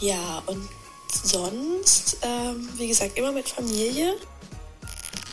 ja, 0.00 0.42
und 0.46 0.68
sonst, 1.12 2.18
ähm, 2.22 2.68
wie 2.76 2.88
gesagt, 2.88 3.16
immer 3.18 3.32
mit 3.32 3.48
Familie. 3.48 4.16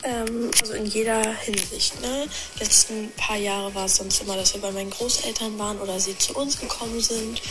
Ähm, 0.03 0.51
also 0.61 0.73
in 0.73 0.85
jeder 0.85 1.21
Hinsicht. 1.33 2.01
Ne? 2.01 2.27
Letzten 2.59 3.11
paar 3.15 3.37
Jahre 3.37 3.73
war 3.73 3.85
es 3.85 3.95
sonst 3.95 4.21
immer, 4.21 4.35
dass 4.35 4.53
wir 4.53 4.61
bei 4.61 4.71
meinen 4.71 4.89
Großeltern 4.89 5.57
waren 5.57 5.79
oder 5.79 5.99
sie 5.99 6.17
zu 6.17 6.33
uns 6.35 6.59
gekommen 6.59 6.99
sind 6.99 7.41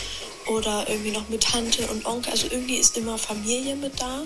oder 0.47 0.87
irgendwie 0.87 1.11
noch 1.11 1.29
mit 1.29 1.43
Tante 1.43 1.87
und 1.87 2.05
Onkel. 2.05 2.31
Also 2.31 2.47
irgendwie 2.49 2.77
ist 2.77 2.97
immer 2.97 3.17
Familie 3.17 3.75
mit 3.75 3.99
da. 3.99 4.23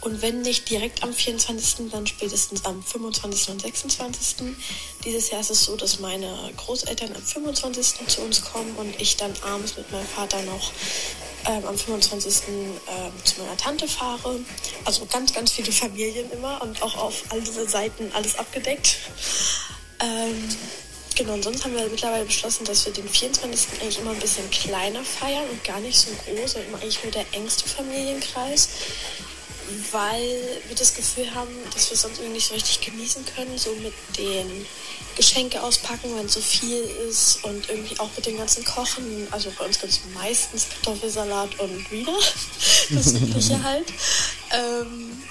Und 0.00 0.22
wenn 0.22 0.42
nicht 0.42 0.70
direkt 0.70 1.02
am 1.02 1.12
24., 1.12 1.90
dann 1.90 2.06
spätestens 2.06 2.64
am 2.64 2.82
25. 2.82 3.50
und 3.50 3.62
26. 3.62 4.56
Dieses 5.04 5.30
Jahr 5.30 5.40
ist 5.40 5.50
es 5.50 5.64
so, 5.64 5.76
dass 5.76 5.98
meine 5.98 6.52
Großeltern 6.56 7.14
am 7.14 7.22
25. 7.22 8.06
zu 8.08 8.22
uns 8.22 8.44
kommen 8.44 8.74
und 8.76 9.00
ich 9.00 9.16
dann 9.16 9.32
abends 9.42 9.76
mit 9.76 9.90
meinem 9.90 10.06
Vater 10.06 10.40
noch 10.42 10.72
ähm, 11.46 11.64
am 11.66 11.76
25. 11.76 12.42
Ähm, 12.48 13.12
zu 13.24 13.40
meiner 13.40 13.56
Tante 13.56 13.88
fahre. 13.88 14.40
Also 14.84 15.06
ganz, 15.06 15.32
ganz 15.32 15.52
viele 15.52 15.72
Familien 15.82 16.30
immer 16.32 16.60
und 16.62 16.80
auch 16.82 16.96
auf 16.96 17.24
all 17.30 17.40
diese 17.40 17.68
Seiten 17.68 18.10
alles 18.14 18.38
abgedeckt. 18.38 18.98
Ähm, 20.00 20.48
genau, 21.16 21.34
und 21.34 21.42
sonst 21.42 21.64
haben 21.64 21.74
wir 21.74 21.88
mittlerweile 21.88 22.24
beschlossen, 22.24 22.64
dass 22.64 22.86
wir 22.86 22.92
den 22.92 23.08
24. 23.08 23.80
eigentlich 23.80 23.98
immer 23.98 24.12
ein 24.12 24.20
bisschen 24.20 24.48
kleiner 24.50 25.04
feiern 25.04 25.44
und 25.50 25.62
gar 25.64 25.80
nicht 25.80 25.98
so 25.98 26.10
groß, 26.24 26.52
sondern 26.52 26.70
immer 26.70 26.82
eigentlich 26.82 27.02
nur 27.02 27.12
der 27.12 27.26
engste 27.32 27.68
Familienkreis, 27.68 28.68
weil 29.92 30.38
wir 30.66 30.76
das 30.76 30.94
Gefühl 30.94 31.32
haben, 31.34 31.50
dass 31.74 31.90
wir 31.90 31.94
es 31.94 32.02
sonst 32.02 32.18
irgendwie 32.18 32.34
nicht 32.34 32.48
so 32.48 32.54
richtig 32.54 32.80
genießen 32.80 33.24
können, 33.34 33.56
so 33.56 33.70
mit 33.82 33.92
den 34.16 34.66
Geschenke 35.16 35.62
auspacken, 35.62 36.10
wenn 36.16 36.28
so 36.28 36.40
viel 36.40 36.80
ist 37.08 37.42
und 37.44 37.68
irgendwie 37.68 37.98
auch 37.98 38.08
mit 38.16 38.24
dem 38.26 38.38
ganzen 38.38 38.64
Kochen. 38.64 39.26
Also 39.30 39.50
bei 39.58 39.64
uns 39.64 39.80
gibt 39.80 39.92
es 39.92 40.00
meistens 40.14 40.68
Kartoffelsalat 40.68 41.58
und 41.58 41.90
Wiener, 41.90 42.12
das 42.90 43.12
Übliche 43.14 43.62
halt. 43.62 43.86
Ähm, 44.52 45.22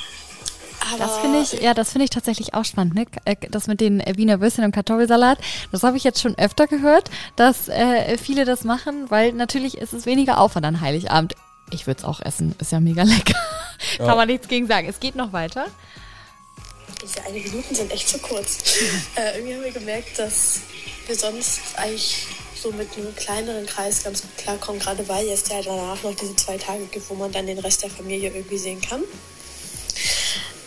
aber 0.92 0.98
Das 1.00 1.18
finde 1.18 1.42
ich, 1.42 1.54
ja, 1.62 1.74
das 1.74 1.92
finde 1.92 2.06
ich 2.06 2.12
tatsächlich 2.12 2.54
auch 2.54 2.64
spannend, 2.66 2.96
ne? 2.96 3.06
Äh, 3.26 3.36
Das 3.50 3.68
mit 3.68 3.82
den 3.82 4.00
äh, 4.00 4.14
Wiener 4.16 4.40
Würstchen 4.42 4.64
und 4.64 4.72
Kartoffelsalat, 4.72 5.40
das 5.72 5.84
habe 5.84 5.98
ich 5.98 6.04
jetzt 6.04 6.22
schon 6.22 6.38
öfter 6.38 6.68
gehört, 6.68 7.10
dass 7.36 7.68
äh, 7.68 8.18
viele 8.18 8.46
das 8.46 8.64
machen, 8.64 9.10
weil 9.10 9.34
natürlich 9.34 9.78
ist 9.78 9.94
es 9.94 10.06
weniger 10.06 10.40
Aufwand 10.40 10.66
an 10.66 10.82
Heiligabend. 10.82 11.34
Ich 11.70 11.88
würde 11.88 12.00
es 12.00 12.06
auch 12.06 12.22
essen, 12.22 12.56
ist 12.60 12.72
ja 12.72 12.80
mega 12.80 13.04
lecker. 13.04 13.36
Ja. 14.00 14.06
Kann 14.08 14.18
man 14.18 14.28
nichts 14.28 14.48
gegen 14.48 14.68
sagen. 14.68 14.88
Es 14.88 15.00
geht 15.00 15.16
noch 15.16 15.34
weiter. 15.34 15.68
Diese 17.02 17.24
eine 17.24 17.40
Minuten 17.40 17.76
sind 17.76 17.92
echt 17.92 18.10
zu 18.10 18.18
kurz. 18.20 18.58
äh, 19.16 19.36
irgendwie 19.36 19.56
haben 19.56 19.64
wir 19.64 19.72
gemerkt, 19.72 20.18
dass 20.18 20.62
wir 21.06 21.16
sonst 21.16 21.60
eigentlich 21.76 22.26
so 22.62 22.72
mit 22.72 22.90
einem 22.98 23.16
kleineren 23.16 23.66
Kreis 23.66 24.04
ganz 24.04 24.22
gut 24.22 24.36
klarkommen, 24.38 24.82
gerade 24.82 25.08
weil 25.08 25.28
es 25.30 25.48
ja 25.48 25.62
danach 25.62 26.02
noch 26.04 26.16
diese 26.16 26.36
zwei 26.36 26.58
Tage 26.58 26.86
gibt, 26.86 27.10
wo 27.10 27.14
man 27.14 27.32
dann 27.32 27.46
den 27.46 27.60
Rest 27.60 27.84
der 27.84 27.90
Familie 27.90 28.32
irgendwie 28.34 28.58
sehen 28.58 28.82
kann. 28.82 29.04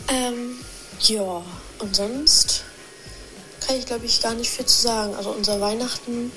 Ähm, 0.07 0.57
ja, 1.01 1.43
und 1.79 1.95
sonst 1.95 2.63
kann 3.65 3.75
ich 3.77 3.85
glaube 3.85 4.05
ich 4.05 4.21
gar 4.21 4.33
nicht 4.33 4.49
viel 4.49 4.65
zu 4.65 4.81
sagen. 4.81 5.15
Also 5.15 5.31
unser 5.31 5.59
Weihnachten 5.59 6.31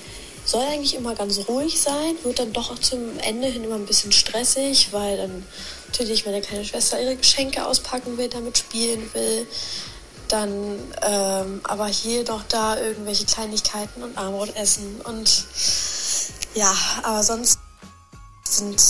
soll 0.45 0.61
eigentlich 0.61 0.95
immer 0.95 1.15
ganz 1.15 1.39
ruhig 1.47 1.79
sein, 1.81 2.15
wird 2.23 2.39
dann 2.39 2.53
doch 2.53 2.77
zum 2.79 3.19
Ende 3.19 3.47
hin 3.47 3.63
immer 3.63 3.75
ein 3.75 3.85
bisschen 3.85 4.11
stressig, 4.11 4.89
weil 4.91 5.17
dann 5.17 5.45
natürlich 5.87 6.25
meine 6.25 6.41
kleine 6.41 6.63
Schwester 6.63 7.01
ihre 7.01 7.15
Geschenke 7.15 7.65
auspacken 7.65 8.17
will, 8.17 8.29
damit 8.29 8.57
spielen 8.57 9.09
will. 9.13 9.47
Dann 10.27 10.79
ähm, 11.01 11.61
aber 11.63 11.87
hier 11.87 12.23
doch 12.23 12.43
da 12.47 12.79
irgendwelche 12.79 13.25
Kleinigkeiten 13.25 14.01
und 14.03 14.17
Armbrot 14.17 14.55
essen 14.55 15.01
und 15.03 15.45
ja, 16.55 16.73
aber 17.03 17.21
sonst 17.21 17.59
sind 18.43 18.81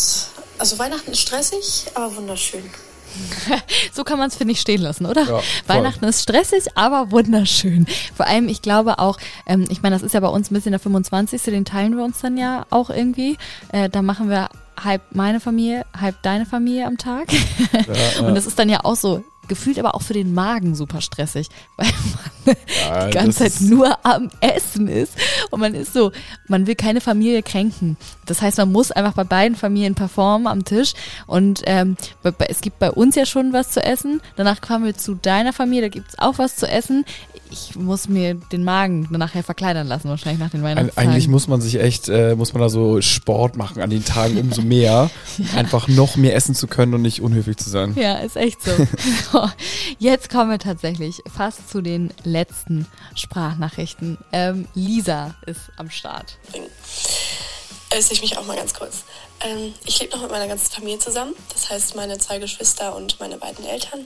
also 0.58 0.80
Weihnachten 0.80 1.12
ist 1.12 1.22
stressig, 1.22 1.86
aber 1.94 2.16
wunderschön. 2.16 2.70
So 3.94 4.04
kann 4.04 4.20
man 4.20 4.28
es, 4.28 4.36
finde 4.36 4.52
ich, 4.52 4.60
stehen 4.60 4.82
lassen, 4.82 5.06
oder? 5.06 5.24
Ja. 5.24 5.40
Weihnachten 5.68 6.04
ist 6.06 6.22
stressig, 6.22 6.66
aber 6.76 7.12
wunderschön. 7.12 7.86
Vor 8.16 8.28
allem, 8.28 8.50
ich 8.50 8.62
glaube 8.62 9.00
auch, 9.00 9.18
ähm, 9.46 9.66
ich 9.70 9.82
meine, 9.82 9.96
das 9.96 10.04
ist 10.04 10.14
ja 10.14 10.20
bei 10.20 10.28
uns 10.28 10.52
ein 10.52 10.54
bisschen 10.54 10.72
der 10.72 10.80
25. 10.80 11.42
Den 11.44 11.66
teilen 11.66 11.96
wir 11.96 12.04
uns 12.04 12.20
dann 12.20 12.38
ja 12.38 12.66
auch 12.70 12.90
irgendwie. 12.90 13.38
Äh, 13.72 13.90
da 13.90 14.02
machen 14.02 14.30
wir 14.30 14.50
halb 14.82 15.02
meine 15.12 15.40
Familie, 15.40 15.86
halb 15.98 16.22
deine 16.22 16.46
Familie 16.46 16.86
am 16.86 16.98
Tag. 16.98 17.32
Ja, 17.32 18.22
Und 18.28 18.36
das 18.36 18.46
ist 18.46 18.60
dann 18.60 18.70
ja 18.70 18.82
auch 18.84 18.96
so, 18.96 19.24
gefühlt 19.48 19.80
aber 19.80 19.96
auch 19.96 20.02
für 20.02 20.14
den 20.14 20.34
Magen 20.34 20.76
super 20.76 21.02
stressig, 21.02 21.48
weil 21.78 21.88
man 22.46 22.56
Ja, 22.80 23.08
die 23.08 23.14
ganze 23.14 23.50
Zeit 23.50 23.62
nur 23.62 23.98
am 24.06 24.30
Essen 24.42 24.88
ist 24.88 25.14
und 25.52 25.60
man 25.60 25.74
ist 25.74 25.94
so, 25.94 26.12
man 26.48 26.68
will 26.68 26.76
keine 26.76 27.02
Familie 27.02 27.42
kränken. 27.44 27.98
Das 28.26 28.42
heißt, 28.42 28.58
man 28.58 28.72
muss 28.72 28.92
einfach 28.92 29.14
bei 29.14 29.24
beiden 29.24 29.56
Familien 29.58 29.96
performen 29.96 30.48
am 30.48 30.66
Tisch 30.66 30.94
und 31.28 31.62
ähm, 31.66 31.98
es 32.48 32.62
gibt 32.62 32.80
bei 32.80 32.92
uns 32.92 33.16
ja 33.16 33.26
schon 33.26 33.54
was 33.54 33.72
zu 33.72 33.84
essen, 33.84 34.22
danach 34.36 34.62
kommen 34.62 34.86
wir 34.86 34.96
zu 34.96 35.16
deiner 35.16 35.54
Familie, 35.54 35.84
da 35.84 35.90
gibt's 35.90 36.18
auch 36.20 36.38
was 36.38 36.56
zu 36.56 36.68
essen. 36.68 37.06
Ich 37.52 37.76
muss 37.76 38.10
mir 38.10 38.34
den 38.34 38.64
Magen 38.64 39.08
nachher 39.12 39.44
verkleinern 39.44 39.88
lassen, 39.88 40.10
wahrscheinlich 40.10 40.40
nach 40.40 40.50
den 40.50 40.64
Weihnachtstagen. 40.64 41.10
Eigentlich 41.10 41.28
muss 41.28 41.48
man 41.48 41.62
sich 41.62 41.80
echt, 41.80 42.10
äh, 42.10 42.36
muss 42.36 42.54
man 42.54 42.62
da 42.62 42.70
so 42.70 43.02
Sport 43.02 43.56
machen 43.56 43.82
an 43.82 43.90
den 43.92 44.04
Tagen 44.04 44.38
umso 44.38 44.64
mehr, 44.64 45.12
einfach 45.56 45.88
noch 45.88 46.16
mehr 46.16 46.36
essen 46.36 46.56
zu 46.56 46.66
können 46.68 46.96
und 46.96 47.04
nicht 47.04 47.22
unhöflich 47.22 47.58
zu 47.58 47.70
sein. 47.70 47.94
Ja, 47.96 48.16
ist 48.16 48.36
echt 48.36 48.62
so. 48.64 48.72
Jetzt 50.00 50.30
kommen 50.30 50.52
wir 50.52 50.60
tatsächlich 50.60 51.22
fast 51.36 51.70
zu 51.70 51.82
den 51.82 52.14
letzten 52.24 52.88
Sprachnachrichten. 53.16 54.18
Ähm, 54.32 54.68
Lisa 54.74 55.36
ist 55.46 55.72
am 55.78 55.90
Start. 55.90 56.38
Äußere 57.94 58.14
ich 58.14 58.22
mich 58.22 58.38
auch 58.38 58.46
mal 58.46 58.56
ganz 58.58 58.74
kurz. 58.74 59.04
Ähm, 59.42 59.74
ich 59.86 60.00
lebe 60.00 60.16
noch 60.16 60.24
mit 60.24 60.32
meiner 60.32 60.48
ganzen 60.48 60.72
Familie 60.72 61.00
zusammen. 61.00 61.34
Das 61.54 61.70
heißt, 61.70 61.96
meine 61.96 62.18
zwei 62.18 62.40
Geschwister 62.40 62.96
und 62.96 63.20
meine 63.20 63.38
beiden 63.38 63.66
Eltern. 63.66 64.06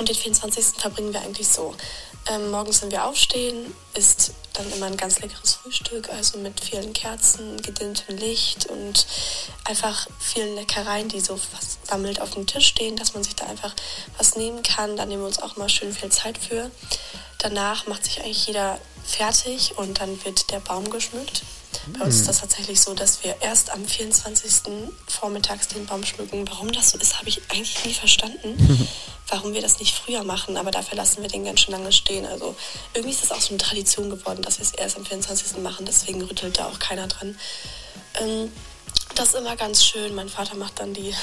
Und 0.00 0.08
den 0.08 0.16
24. 0.16 0.80
verbringen 0.80 1.12
wir 1.12 1.20
eigentlich 1.20 1.48
so. 1.48 1.74
Ähm, 2.30 2.50
morgens, 2.50 2.80
wenn 2.80 2.90
wir 2.90 3.04
aufstehen, 3.04 3.74
ist 3.92 4.32
dann 4.54 4.72
immer 4.72 4.86
ein 4.86 4.96
ganz 4.96 5.20
leckeres 5.20 5.56
Frühstück, 5.56 6.08
also 6.08 6.38
mit 6.38 6.58
vielen 6.58 6.94
Kerzen, 6.94 7.60
gedimmtem 7.60 8.16
Licht 8.16 8.64
und 8.64 9.06
einfach 9.64 10.06
vielen 10.18 10.54
Leckereien, 10.54 11.10
die 11.10 11.20
so 11.20 11.36
versammelt 11.36 12.22
auf 12.22 12.30
dem 12.30 12.46
Tisch 12.46 12.68
stehen, 12.68 12.96
dass 12.96 13.12
man 13.12 13.24
sich 13.24 13.36
da 13.36 13.44
einfach 13.44 13.74
was 14.16 14.36
nehmen 14.36 14.62
kann. 14.62 14.96
Da 14.96 15.04
nehmen 15.04 15.20
wir 15.20 15.26
uns 15.26 15.42
auch 15.42 15.56
mal 15.56 15.68
schön 15.68 15.92
viel 15.92 16.08
Zeit 16.08 16.38
für. 16.38 16.70
Danach 17.36 17.86
macht 17.86 18.06
sich 18.06 18.22
eigentlich 18.22 18.46
jeder 18.46 18.80
fertig 19.04 19.76
und 19.76 20.00
dann 20.00 20.24
wird 20.24 20.50
der 20.50 20.60
Baum 20.60 20.88
geschmückt. 20.88 21.42
Bei 21.98 22.04
uns 22.04 22.16
ist 22.16 22.28
das 22.28 22.40
tatsächlich 22.40 22.80
so, 22.80 22.94
dass 22.94 23.24
wir 23.24 23.36
erst 23.40 23.70
am 23.70 23.84
24. 23.84 24.72
vormittags 25.06 25.68
den 25.68 25.86
Baum 25.86 26.04
schmücken. 26.04 26.46
Warum 26.48 26.72
das 26.72 26.90
so 26.90 26.98
ist, 26.98 27.18
habe 27.18 27.28
ich 27.28 27.40
eigentlich 27.50 27.84
nie 27.84 27.94
verstanden. 27.94 28.88
Warum 29.28 29.54
wir 29.54 29.62
das 29.62 29.78
nicht 29.78 29.94
früher 29.94 30.24
machen, 30.24 30.56
aber 30.56 30.72
dafür 30.72 30.96
lassen 30.96 31.22
wir 31.22 31.28
den 31.28 31.44
ganz 31.44 31.60
schön 31.60 31.72
lange 31.72 31.92
stehen. 31.92 32.26
Also 32.26 32.56
irgendwie 32.94 33.14
ist 33.14 33.22
das 33.22 33.32
auch 33.32 33.40
so 33.40 33.50
eine 33.50 33.58
Tradition 33.58 34.10
geworden, 34.10 34.42
dass 34.42 34.58
wir 34.58 34.64
es 34.64 34.72
erst 34.72 34.96
am 34.96 35.06
24. 35.06 35.58
machen, 35.58 35.86
deswegen 35.86 36.22
rüttelt 36.22 36.58
da 36.58 36.66
auch 36.66 36.78
keiner 36.80 37.06
dran. 37.06 37.38
Ähm, 38.20 38.50
das 39.14 39.28
ist 39.28 39.34
immer 39.34 39.56
ganz 39.56 39.84
schön. 39.84 40.14
Mein 40.14 40.28
Vater 40.28 40.56
macht 40.56 40.80
dann 40.80 40.94
die 40.94 41.14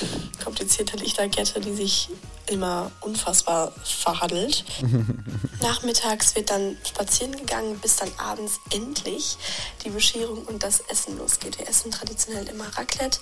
komplizierte 0.43 0.97
Lichterkette, 0.97 1.59
die 1.59 1.73
sich 1.73 2.09
immer 2.47 2.91
unfassbar 3.01 3.73
verhaddelt. 3.83 4.63
Nachmittags 5.61 6.35
wird 6.35 6.49
dann 6.49 6.77
spazieren 6.88 7.35
gegangen, 7.35 7.79
bis 7.79 7.95
dann 7.97 8.11
abends 8.17 8.59
endlich 8.71 9.38
die 9.83 9.89
Bescherung 9.89 10.43
und 10.45 10.63
das 10.63 10.79
Essen 10.81 11.17
losgeht. 11.17 11.57
Wir 11.59 11.67
essen 11.67 11.91
traditionell 11.91 12.47
immer 12.47 12.65
Raclette 12.77 13.19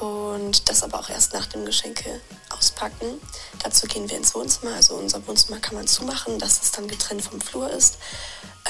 und 0.00 0.68
das 0.68 0.82
aber 0.82 1.00
auch 1.00 1.08
erst 1.08 1.32
nach 1.32 1.46
dem 1.46 1.64
Geschenke 1.64 2.20
auspacken. 2.50 3.20
Dazu 3.62 3.86
gehen 3.86 4.08
wir 4.08 4.16
ins 4.16 4.34
Wohnzimmer. 4.34 4.74
Also 4.74 4.94
unser 4.94 5.26
Wohnzimmer 5.26 5.58
kann 5.60 5.74
man 5.74 5.86
zumachen, 5.86 6.38
dass 6.38 6.62
es 6.62 6.72
dann 6.72 6.88
getrennt 6.88 7.22
vom 7.22 7.40
Flur 7.40 7.70
ist. 7.70 7.98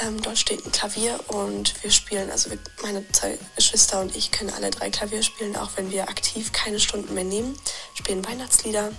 Ähm, 0.03 0.21
dort 0.21 0.39
steht 0.39 0.65
ein 0.67 0.73
Klavier 0.73 1.19
und 1.29 1.83
wir 1.83 1.91
spielen, 1.91 2.31
also 2.31 2.51
wir, 2.51 2.59
meine 2.83 3.07
zwei 3.13 3.39
Geschwister 3.55 4.01
und 4.01 4.15
ich 4.15 4.31
können 4.31 4.51
alle 4.51 4.71
drei 4.71 4.91
Klavier 4.91 5.23
spielen, 5.23 5.57
auch 5.57 5.71
wenn 5.77 5.91
wir 5.91 6.09
aktiv 6.09 6.53
keine 6.53 6.81
Stunden 6.81 7.15
mehr 7.15 7.25
nehmen. 7.25 7.59
Spielen 7.95 8.27
Weihnachtslieder, 8.27 8.93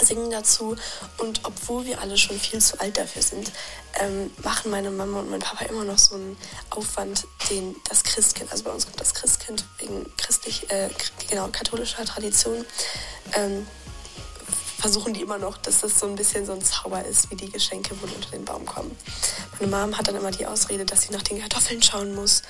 singen 0.00 0.30
dazu 0.30 0.76
und 1.18 1.40
obwohl 1.44 1.84
wir 1.86 2.00
alle 2.00 2.16
schon 2.16 2.38
viel 2.38 2.60
zu 2.60 2.80
alt 2.80 2.98
dafür 2.98 3.22
sind, 3.22 3.50
ähm, 4.00 4.30
machen 4.42 4.70
meine 4.70 4.90
Mama 4.90 5.20
und 5.20 5.30
mein 5.30 5.40
Papa 5.40 5.64
immer 5.66 5.84
noch 5.84 5.98
so 5.98 6.14
einen 6.14 6.36
Aufwand, 6.70 7.24
den 7.50 7.74
das 7.88 8.02
Christkind, 8.04 8.50
also 8.50 8.64
bei 8.64 8.70
uns 8.70 8.86
kommt 8.86 9.00
das 9.00 9.14
Christkind 9.14 9.64
wegen 9.78 10.06
christlich, 10.16 10.70
äh, 10.70 10.88
genau, 11.28 11.48
katholischer 11.48 12.04
Tradition, 12.04 12.64
ähm, 13.34 13.66
versuchen 14.82 15.14
die 15.14 15.22
immer 15.22 15.38
noch, 15.38 15.58
dass 15.58 15.80
das 15.80 16.00
so 16.00 16.06
ein 16.06 16.16
bisschen 16.16 16.44
so 16.44 16.52
ein 16.52 16.60
Zauber 16.60 17.04
ist, 17.04 17.30
wie 17.30 17.36
die 17.36 17.50
Geschenke 17.50 17.90
wohl 18.02 18.10
unter 18.10 18.30
den 18.30 18.44
Baum 18.44 18.66
kommen. 18.66 18.90
Meine 19.60 19.70
Mom 19.70 19.96
hat 19.96 20.08
dann 20.08 20.16
immer 20.16 20.32
die 20.32 20.44
Ausrede, 20.44 20.84
dass 20.84 21.02
sie 21.02 21.12
nach 21.12 21.22
den 21.22 21.40
Kartoffeln 21.40 21.80
schauen 21.80 22.16
muss 22.16 22.42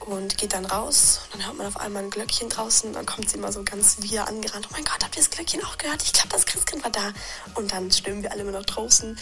und 0.00 0.36
geht 0.36 0.52
dann 0.52 0.66
raus. 0.66 1.22
Und 1.24 1.40
dann 1.40 1.46
hört 1.46 1.56
man 1.56 1.66
auf 1.66 1.80
einmal 1.80 2.02
ein 2.04 2.10
Glöckchen 2.10 2.50
draußen. 2.50 2.92
Dann 2.92 3.06
kommt 3.06 3.30
sie 3.30 3.38
immer 3.38 3.52
so 3.52 3.64
ganz 3.64 3.96
wir 4.00 4.28
angerannt. 4.28 4.68
Oh 4.68 4.74
mein 4.74 4.84
Gott, 4.84 5.02
habt 5.02 5.16
ihr 5.16 5.22
das 5.22 5.30
Glöckchen 5.30 5.64
auch 5.64 5.78
gehört? 5.78 6.02
Ich 6.02 6.12
glaube, 6.12 6.28
das 6.28 6.44
Christkind 6.44 6.84
war 6.84 6.90
da. 6.90 7.14
Und 7.54 7.72
dann 7.72 7.90
stimmen 7.90 8.22
wir 8.22 8.32
alle 8.32 8.42
immer 8.42 8.52
noch 8.52 8.66
draußen. 8.66 9.18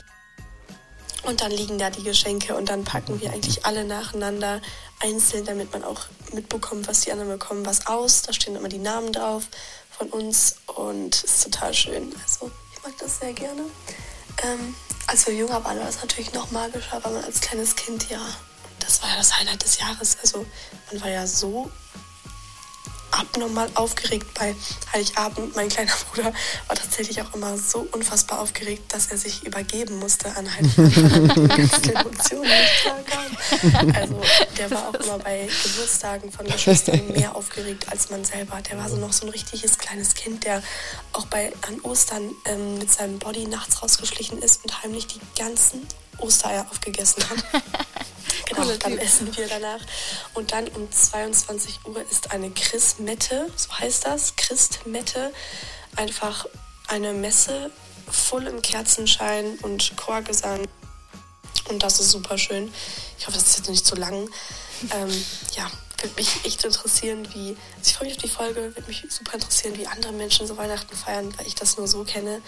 Und 1.23 1.43
dann 1.43 1.53
liegen 1.53 1.79
da 1.79 1.91
die 1.91 2.03
Geschenke 2.03 2.57
und 2.57 2.69
dann 2.69 2.83
packen 2.83 3.21
wir 3.21 3.33
eigentlich 3.33 3.64
alle 3.64 3.85
nacheinander 3.85 4.61
einzeln, 5.01 5.45
damit 5.45 5.73
man 5.73 5.85
auch 5.85 6.07
mitbekommt, 6.33 6.89
was 6.89 7.03
die 7.03 7.12
anderen 7.12 7.31
bekommen, 7.31 7.64
was 7.64 7.87
aus. 7.87 8.23
Da 8.23 8.33
stehen 8.33 8.57
immer 8.57 8.69
die 8.69 8.79
Namen 8.79 9.12
drauf 9.12 9.49
von 9.97 10.09
uns 10.11 10.57
und 10.67 11.25
ist 11.25 11.45
total 11.45 11.73
schön. 11.73 12.15
Also 12.23 12.51
ich 12.75 12.83
mag 12.83 12.93
das 12.99 13.19
sehr 13.21 13.33
gerne. 13.33 13.63
Ähm, 14.43 14.75
als 15.07 15.27
wir 15.27 15.35
jünger 15.35 15.65
waren, 15.65 15.79
war 15.79 15.89
es 15.89 16.01
natürlich 16.01 16.33
noch 16.33 16.51
magischer, 16.51 17.03
weil 17.03 17.13
man 17.13 17.25
als 17.25 17.41
kleines 17.41 17.75
Kind 17.77 18.11
ja, 18.11 18.21
das 18.81 19.03
war 19.03 19.09
ja 19.11 19.17
das 19.17 19.39
Highlight 19.39 19.63
des 19.63 19.79
Jahres. 19.79 20.19
Also 20.21 20.45
man 20.91 21.01
war 21.01 21.11
ja 21.11 21.27
so 21.27 21.71
abnormal 23.11 23.69
aufgeregt 23.75 24.27
bei 24.35 24.55
Heiligabend. 24.93 25.57
Mein 25.57 25.69
kleiner 25.69 25.93
Bruder 26.11 26.33
war 26.67 26.77
tatsächlich 26.77 27.21
auch 27.23 27.33
immer 27.35 27.57
so 27.57 27.87
unfassbar 27.93 28.41
aufgeregt, 28.41 28.93
dass 28.93 29.07
er 29.07 29.17
sich 29.17 29.45
übergeben 29.45 29.99
musste 29.99 30.35
an 30.37 30.49
Heiligabend, 30.55 31.49
Emotionen 31.95 32.43
nicht. 32.51 33.97
Also 33.97 34.21
der 34.59 34.71
war 34.71 34.89
auch 34.89 34.95
immer 34.95 35.19
bei 35.19 35.49
Geburtstagen 35.63 36.31
von 36.33 36.47
Geschwistern 36.47 37.13
mehr 37.13 37.35
aufgeregt 37.35 37.87
als 37.91 38.11
man 38.11 38.25
selber. 38.25 38.61
Der 38.63 38.79
war 38.79 38.89
so 38.89 38.97
noch 38.97 39.13
so 39.13 39.27
ein 39.27 39.31
richtiges 39.31 39.79
kleines 39.79 40.15
Kind, 40.15 40.45
der 40.45 40.63
auch 41.13 41.27
bei 41.27 41.53
an 41.69 41.81
Ostern 41.83 42.31
ähm, 42.47 42.79
mit 42.79 42.93
seinem 42.93 43.19
Body 43.19 43.47
nachts 43.47 43.83
rausgeschlichen 43.83 44.39
ist 44.39 44.65
und 44.65 44.83
heimlich 44.83 45.07
die 45.07 45.21
ganzen 45.39 45.87
Ostereier 46.19 46.67
aufgegessen 46.71 47.23
hat. 47.29 47.63
Genau, 48.47 48.73
dann 48.77 48.99
essen 48.99 49.37
wir 49.37 49.49
danach. 49.49 49.81
Und 50.35 50.53
dann 50.53 50.69
um 50.69 50.91
22 50.91 51.81
Uhr 51.85 52.01
ist 52.11 52.31
eine 52.31 52.51
Christmette, 52.51 53.51
so 53.57 53.73
heißt 53.79 54.07
das, 54.07 54.37
Christmette. 54.37 55.33
Einfach 55.97 56.47
eine 56.89 57.13
Messe, 57.13 57.71
voll 58.11 58.47
im 58.47 58.63
Kerzenschein 58.63 59.59
und 59.63 59.97
Chorgesang. 59.97 60.67
Und 61.69 61.83
das 61.83 61.99
ist 61.99 62.11
super 62.11 62.39
schön. 62.39 62.73
Ich 63.19 63.27
hoffe, 63.27 63.37
das 63.37 63.49
ist 63.49 63.59
jetzt 63.59 63.71
nicht 63.71 63.87
zu 63.87 63.97
lang. 63.97 64.31
Ähm, 64.93 65.25
ja, 65.57 65.69
würde 66.01 66.15
mich 66.17 66.45
echt 66.45 66.65
interessieren, 66.65 67.27
wie. 67.35 67.57
Also 67.79 67.91
ich 67.91 67.95
freue 67.95 68.09
mich 68.09 68.17
auf 68.17 68.23
die 68.23 68.29
Folge, 68.29 68.61
würde 68.77 68.87
mich 68.87 69.05
super 69.09 69.35
interessieren, 69.35 69.77
wie 69.77 69.87
andere 69.87 70.13
Menschen 70.13 70.47
so 70.47 70.57
Weihnachten 70.57 70.95
feiern, 70.95 71.37
weil 71.37 71.47
ich 71.47 71.55
das 71.55 71.79
nur 71.79 71.89
so 71.89 72.05
kenne. 72.05 72.43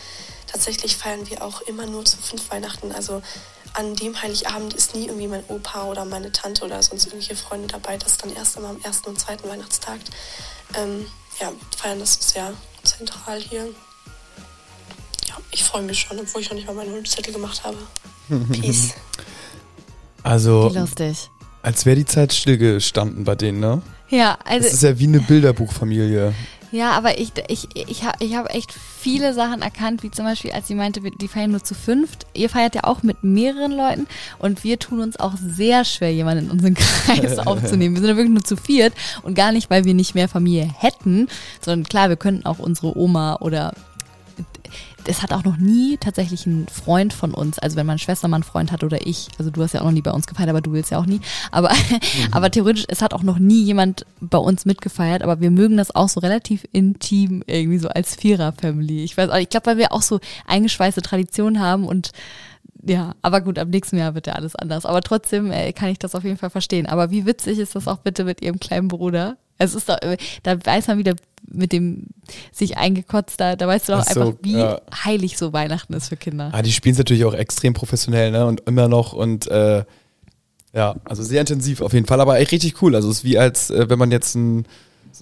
Tatsächlich 0.46 0.96
feiern 0.96 1.28
wir 1.28 1.42
auch 1.42 1.62
immer 1.62 1.86
nur 1.86 2.04
zu 2.04 2.18
fünf 2.18 2.50
Weihnachten. 2.50 2.92
Also 2.92 3.22
an 3.74 3.94
dem 3.96 4.20
Heiligabend 4.20 4.74
ist 4.74 4.94
nie 4.94 5.06
irgendwie 5.06 5.28
mein 5.28 5.44
Opa 5.48 5.84
oder 5.84 6.04
meine 6.04 6.32
Tante 6.32 6.64
oder 6.64 6.82
sonst 6.82 7.06
irgendwelche 7.06 7.36
Freunde 7.36 7.68
dabei. 7.68 7.96
Das 7.96 8.12
ist 8.12 8.22
dann 8.24 8.34
erst 8.34 8.56
einmal 8.56 8.72
am 8.74 8.80
ersten 8.82 9.08
und 9.10 9.20
zweiten 9.20 9.48
Weihnachtstag. 9.48 9.98
Ähm, 10.74 11.06
ja, 11.40 11.52
feiern 11.76 11.98
das 12.00 12.18
sehr 12.20 12.52
zentral 12.82 13.40
hier. 13.40 13.66
Ja, 15.26 15.34
ich 15.50 15.64
freue 15.64 15.82
mich 15.82 15.98
schon, 16.00 16.18
obwohl 16.18 16.40
ich 16.42 16.48
noch 16.50 16.56
nicht 16.56 16.66
mal 16.66 16.74
meinen 16.74 16.92
Wunschzettel 16.92 17.32
gemacht 17.32 17.62
habe. 17.64 17.76
Peace. 18.52 18.94
Also, 20.22 20.70
Wie 20.74 20.78
lustig. 20.78 21.30
als 21.62 21.86
wäre 21.86 21.96
die 21.96 22.04
Zeit 22.06 22.32
stillgestanden 22.32 23.24
bei 23.24 23.34
denen, 23.34 23.60
ne? 23.60 23.82
Ja, 24.10 24.38
Das 24.44 24.52
also 24.64 24.68
ist 24.68 24.82
ja 24.82 24.98
wie 24.98 25.04
eine 25.06 25.20
Bilderbuchfamilie. 25.20 26.34
Ja, 26.70 26.92
aber 26.92 27.18
ich, 27.18 27.32
ich, 27.48 27.68
ich 27.74 28.04
habe 28.04 28.24
ich 28.24 28.34
hab 28.36 28.54
echt 28.54 28.72
viele 28.72 29.32
Sachen 29.34 29.62
erkannt, 29.62 30.02
wie 30.02 30.10
zum 30.10 30.24
Beispiel, 30.24 30.52
als 30.52 30.68
sie 30.68 30.74
meinte, 30.74 31.02
wir- 31.02 31.10
die 31.10 31.28
feiern 31.28 31.50
nur 31.50 31.62
zu 31.64 31.74
fünft. 31.74 32.26
Ihr 32.34 32.50
feiert 32.50 32.74
ja 32.74 32.84
auch 32.84 33.02
mit 33.02 33.24
mehreren 33.24 33.72
Leuten 33.72 34.06
und 34.38 34.64
wir 34.64 34.78
tun 34.78 35.00
uns 35.00 35.18
auch 35.18 35.32
sehr 35.36 35.84
schwer, 35.84 36.12
jemanden 36.12 36.44
in 36.46 36.50
unseren 36.50 36.74
Kreis 36.74 37.38
aufzunehmen. 37.46 37.94
Wir 37.94 38.00
sind 38.02 38.10
ja 38.10 38.16
wirklich 38.16 38.34
nur 38.34 38.44
zu 38.44 38.56
viert 38.56 38.92
und 39.22 39.34
gar 39.34 39.52
nicht, 39.52 39.70
weil 39.70 39.84
wir 39.84 39.94
nicht 39.94 40.14
mehr 40.14 40.28
Familie 40.28 40.68
hätten, 40.78 41.28
sondern 41.64 41.88
klar, 41.88 42.08
wir 42.10 42.16
könnten 42.16 42.44
auch 42.46 42.58
unsere 42.58 42.96
Oma 42.98 43.36
oder 43.40 43.72
es 45.04 45.22
hat 45.22 45.32
auch 45.32 45.44
noch 45.44 45.56
nie 45.56 45.96
tatsächlich 45.96 46.46
ein 46.46 46.66
Freund 46.68 47.12
von 47.12 47.32
uns, 47.32 47.58
also 47.58 47.76
wenn 47.76 47.86
meine 47.86 47.98
Schwester 47.98 48.28
mal 48.28 48.36
einen 48.36 48.44
Freund 48.44 48.72
hat 48.72 48.84
oder 48.84 49.06
ich, 49.06 49.28
also 49.38 49.50
du 49.50 49.62
hast 49.62 49.72
ja 49.72 49.80
auch 49.80 49.86
noch 49.86 49.92
nie 49.92 50.02
bei 50.02 50.10
uns 50.10 50.26
gefeiert, 50.26 50.50
aber 50.50 50.60
du 50.60 50.72
willst 50.72 50.90
ja 50.90 50.98
auch 50.98 51.06
nie, 51.06 51.20
aber, 51.50 51.70
aber 52.30 52.50
theoretisch, 52.50 52.84
es 52.88 53.02
hat 53.02 53.14
auch 53.14 53.22
noch 53.22 53.38
nie 53.38 53.62
jemand 53.62 54.04
bei 54.20 54.38
uns 54.38 54.64
mitgefeiert, 54.64 55.22
aber 55.22 55.40
wir 55.40 55.50
mögen 55.50 55.76
das 55.76 55.94
auch 55.94 56.08
so 56.08 56.20
relativ 56.20 56.66
intim 56.72 57.42
irgendwie 57.46 57.78
so 57.78 57.88
als 57.88 58.16
Vierer-Family. 58.16 59.04
Ich 59.04 59.16
weiß 59.16 59.30
auch, 59.30 59.36
ich 59.36 59.48
glaube, 59.48 59.66
weil 59.66 59.78
wir 59.78 59.92
auch 59.92 60.02
so 60.02 60.20
eingeschweißte 60.46 61.02
Traditionen 61.02 61.60
haben 61.60 61.86
und 61.86 62.10
ja, 62.84 63.14
aber 63.22 63.40
gut, 63.40 63.58
ab 63.58 63.68
nächsten 63.68 63.98
Jahr 63.98 64.14
wird 64.14 64.28
ja 64.28 64.34
alles 64.34 64.54
anders. 64.54 64.86
Aber 64.86 65.00
trotzdem 65.00 65.50
äh, 65.50 65.72
kann 65.72 65.88
ich 65.88 65.98
das 65.98 66.14
auf 66.14 66.24
jeden 66.24 66.38
Fall 66.38 66.50
verstehen. 66.50 66.86
Aber 66.86 67.10
wie 67.10 67.26
witzig 67.26 67.58
ist 67.58 67.74
das 67.74 67.88
auch 67.88 67.98
bitte 67.98 68.24
mit 68.24 68.40
ihrem 68.40 68.60
kleinen 68.60 68.88
Bruder? 68.88 69.36
Es 69.58 69.74
ist 69.74 69.88
doch, 69.88 70.00
äh, 70.00 70.16
da 70.44 70.64
weiß 70.64 70.86
man 70.86 70.98
wieder, 70.98 71.16
mit 71.50 71.72
dem 71.72 72.06
sich 72.52 72.76
eingekotzt, 72.76 73.40
da, 73.40 73.56
da 73.56 73.66
weißt 73.66 73.88
du 73.88 73.92
doch 73.92 74.04
Ach 74.06 74.12
so, 74.12 74.20
einfach, 74.20 74.38
wie 74.42 74.58
ja. 74.58 74.80
heilig 75.04 75.38
so 75.38 75.52
Weihnachten 75.52 75.94
ist 75.94 76.08
für 76.08 76.16
Kinder. 76.16 76.50
Ah, 76.52 76.62
die 76.62 76.72
spielen 76.72 76.92
es 76.92 76.98
natürlich 76.98 77.24
auch 77.24 77.34
extrem 77.34 77.74
professionell, 77.74 78.30
ne? 78.30 78.46
Und 78.46 78.62
immer 78.66 78.88
noch 78.88 79.12
und 79.12 79.46
äh, 79.48 79.84
ja, 80.74 80.94
also 81.04 81.22
sehr 81.22 81.40
intensiv 81.40 81.80
auf 81.80 81.92
jeden 81.92 82.06
Fall, 82.06 82.20
aber 82.20 82.38
echt 82.38 82.52
richtig 82.52 82.82
cool. 82.82 82.94
Also 82.94 83.10
es 83.10 83.18
ist 83.18 83.24
wie 83.24 83.38
als 83.38 83.70
äh, 83.70 83.88
wenn 83.88 83.98
man 83.98 84.10
jetzt 84.10 84.34
ein 84.34 84.66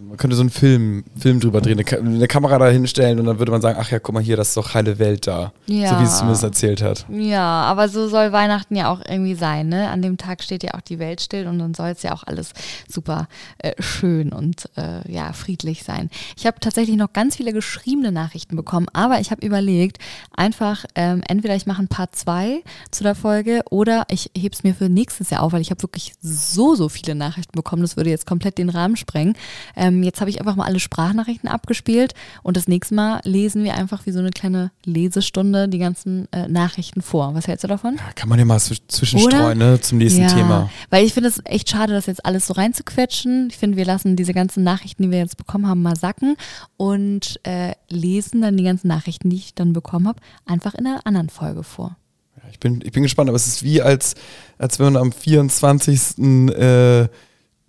man 0.02 0.16
könnte 0.16 0.36
so 0.36 0.42
einen 0.42 0.50
Film, 0.50 1.04
Film 1.18 1.40
drüber 1.40 1.60
drehen, 1.60 1.78
eine, 1.78 1.98
eine 1.98 2.28
Kamera 2.28 2.58
da 2.58 2.68
hinstellen 2.68 3.18
und 3.18 3.26
dann 3.26 3.38
würde 3.38 3.52
man 3.52 3.60
sagen, 3.60 3.78
ach 3.80 3.90
ja, 3.90 3.98
guck 3.98 4.14
mal 4.14 4.22
hier, 4.22 4.36
das 4.36 4.48
ist 4.48 4.56
doch 4.56 4.74
heile 4.74 4.98
Welt 4.98 5.26
da. 5.26 5.52
Ja. 5.66 5.90
So 5.90 6.00
wie 6.00 6.04
es 6.04 6.18
zumindest 6.18 6.42
erzählt 6.42 6.82
hat. 6.82 7.06
Ja, 7.08 7.62
aber 7.62 7.88
so 7.88 8.08
soll 8.08 8.32
Weihnachten 8.32 8.76
ja 8.76 8.90
auch 8.90 9.00
irgendwie 9.08 9.34
sein, 9.34 9.68
ne? 9.68 9.88
An 9.90 10.02
dem 10.02 10.16
Tag 10.16 10.42
steht 10.42 10.62
ja 10.62 10.74
auch 10.74 10.80
die 10.80 10.98
Welt 10.98 11.20
still 11.20 11.46
und 11.46 11.58
dann 11.58 11.74
soll 11.74 11.90
es 11.90 12.02
ja 12.02 12.12
auch 12.12 12.24
alles 12.24 12.52
super 12.88 13.28
äh, 13.58 13.72
schön 13.80 14.32
und 14.32 14.68
äh, 14.76 15.10
ja, 15.10 15.32
friedlich 15.32 15.84
sein. 15.84 16.10
Ich 16.36 16.46
habe 16.46 16.60
tatsächlich 16.60 16.96
noch 16.96 17.12
ganz 17.12 17.36
viele 17.36 17.52
geschriebene 17.52 18.12
Nachrichten 18.12 18.56
bekommen, 18.56 18.86
aber 18.92 19.20
ich 19.20 19.30
habe 19.30 19.44
überlegt, 19.46 19.98
einfach 20.36 20.84
ähm, 20.94 21.22
entweder 21.28 21.54
ich 21.54 21.66
mache 21.66 21.82
ein 21.82 21.88
Part 21.88 22.16
2 22.16 22.62
zu 22.90 23.02
der 23.02 23.14
Folge 23.14 23.62
oder 23.70 24.04
ich 24.10 24.30
hebe 24.36 24.54
es 24.54 24.62
mir 24.62 24.74
für 24.74 24.88
nächstes 24.88 25.30
Jahr 25.30 25.42
auf, 25.42 25.52
weil 25.52 25.60
ich 25.60 25.70
habe 25.70 25.82
wirklich 25.82 26.14
so, 26.20 26.74
so 26.74 26.88
viele 26.88 27.14
Nachrichten 27.14 27.56
bekommen, 27.56 27.82
das 27.82 27.96
würde 27.96 28.10
jetzt 28.10 28.26
komplett 28.26 28.58
den 28.58 28.68
Rahmen 28.68 28.96
sprengen. 28.96 29.36
Ähm, 29.76 30.02
jetzt 30.02 30.20
habe 30.20 30.30
ich 30.30 30.40
einfach 30.40 30.56
mal 30.56 30.64
alle 30.64 30.80
Sprachnachrichten 30.80 31.48
abgespielt 31.48 32.14
und 32.42 32.56
das 32.56 32.66
nächste 32.66 32.94
Mal 32.94 33.20
lesen 33.24 33.62
wir 33.62 33.74
einfach 33.74 34.06
wie 34.06 34.10
so 34.10 34.18
eine 34.18 34.30
kleine 34.30 34.70
Lesestunde 34.84 35.68
die 35.68 35.78
ganzen 35.78 36.26
äh, 36.32 36.48
Nachrichten 36.48 37.02
vor. 37.02 37.34
Was 37.34 37.46
hältst 37.46 37.64
du 37.64 37.68
davon? 37.68 37.96
Ja, 37.96 38.12
kann 38.14 38.28
man 38.28 38.38
ja 38.38 38.44
mal 38.44 38.56
zwisch- 38.58 38.80
zwischenstreuen, 38.88 39.58
ne, 39.58 39.80
zum 39.80 39.98
nächsten 39.98 40.26
Thema. 40.28 40.70
Weil 40.90 41.04
ich 41.04 41.12
finde 41.14 41.28
es 41.28 41.40
echt 41.44 41.68
schade, 41.70 41.92
das 41.92 42.06
jetzt 42.06 42.24
alles 42.24 42.46
so 42.46 42.54
reinzuquetschen. 42.54 43.48
Ich 43.50 43.56
finde, 43.58 43.76
wir 43.76 43.84
lassen 43.84 44.16
diese 44.16 44.32
ganzen 44.32 44.64
Nachrichten, 44.64 45.02
die 45.02 45.10
wir 45.10 45.18
jetzt 45.18 45.36
bekommen 45.36 45.66
haben, 45.66 45.82
mal 45.82 45.96
sacken 45.96 46.36
und 46.76 47.38
äh, 47.44 47.72
lesen 47.88 48.40
dann 48.42 48.56
die 48.56 48.64
ganzen 48.64 48.88
Nachrichten, 48.88 49.30
die 49.30 49.36
ich 49.36 49.54
dann 49.54 49.72
bekommen 49.72 50.08
habe, 50.08 50.20
einfach 50.46 50.74
in 50.74 50.86
einer 50.86 51.00
anderen 51.06 51.28
Folge 51.28 51.62
vor. 51.62 51.96
Ja, 52.36 52.42
ich, 52.50 52.58
bin, 52.60 52.80
ich 52.84 52.92
bin 52.92 53.02
gespannt, 53.02 53.28
aber 53.28 53.36
es 53.36 53.46
ist 53.46 53.62
wie 53.62 53.82
als, 53.82 54.14
als 54.58 54.78
wenn 54.78 54.92
man 54.92 54.96
am 55.02 55.12
24. 55.12 56.18
Äh, 56.18 57.08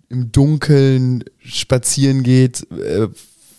im 0.08 0.32
Dunkeln 0.32 1.24
spazieren 1.44 2.22
geht, 2.22 2.70
äh, 2.70 3.08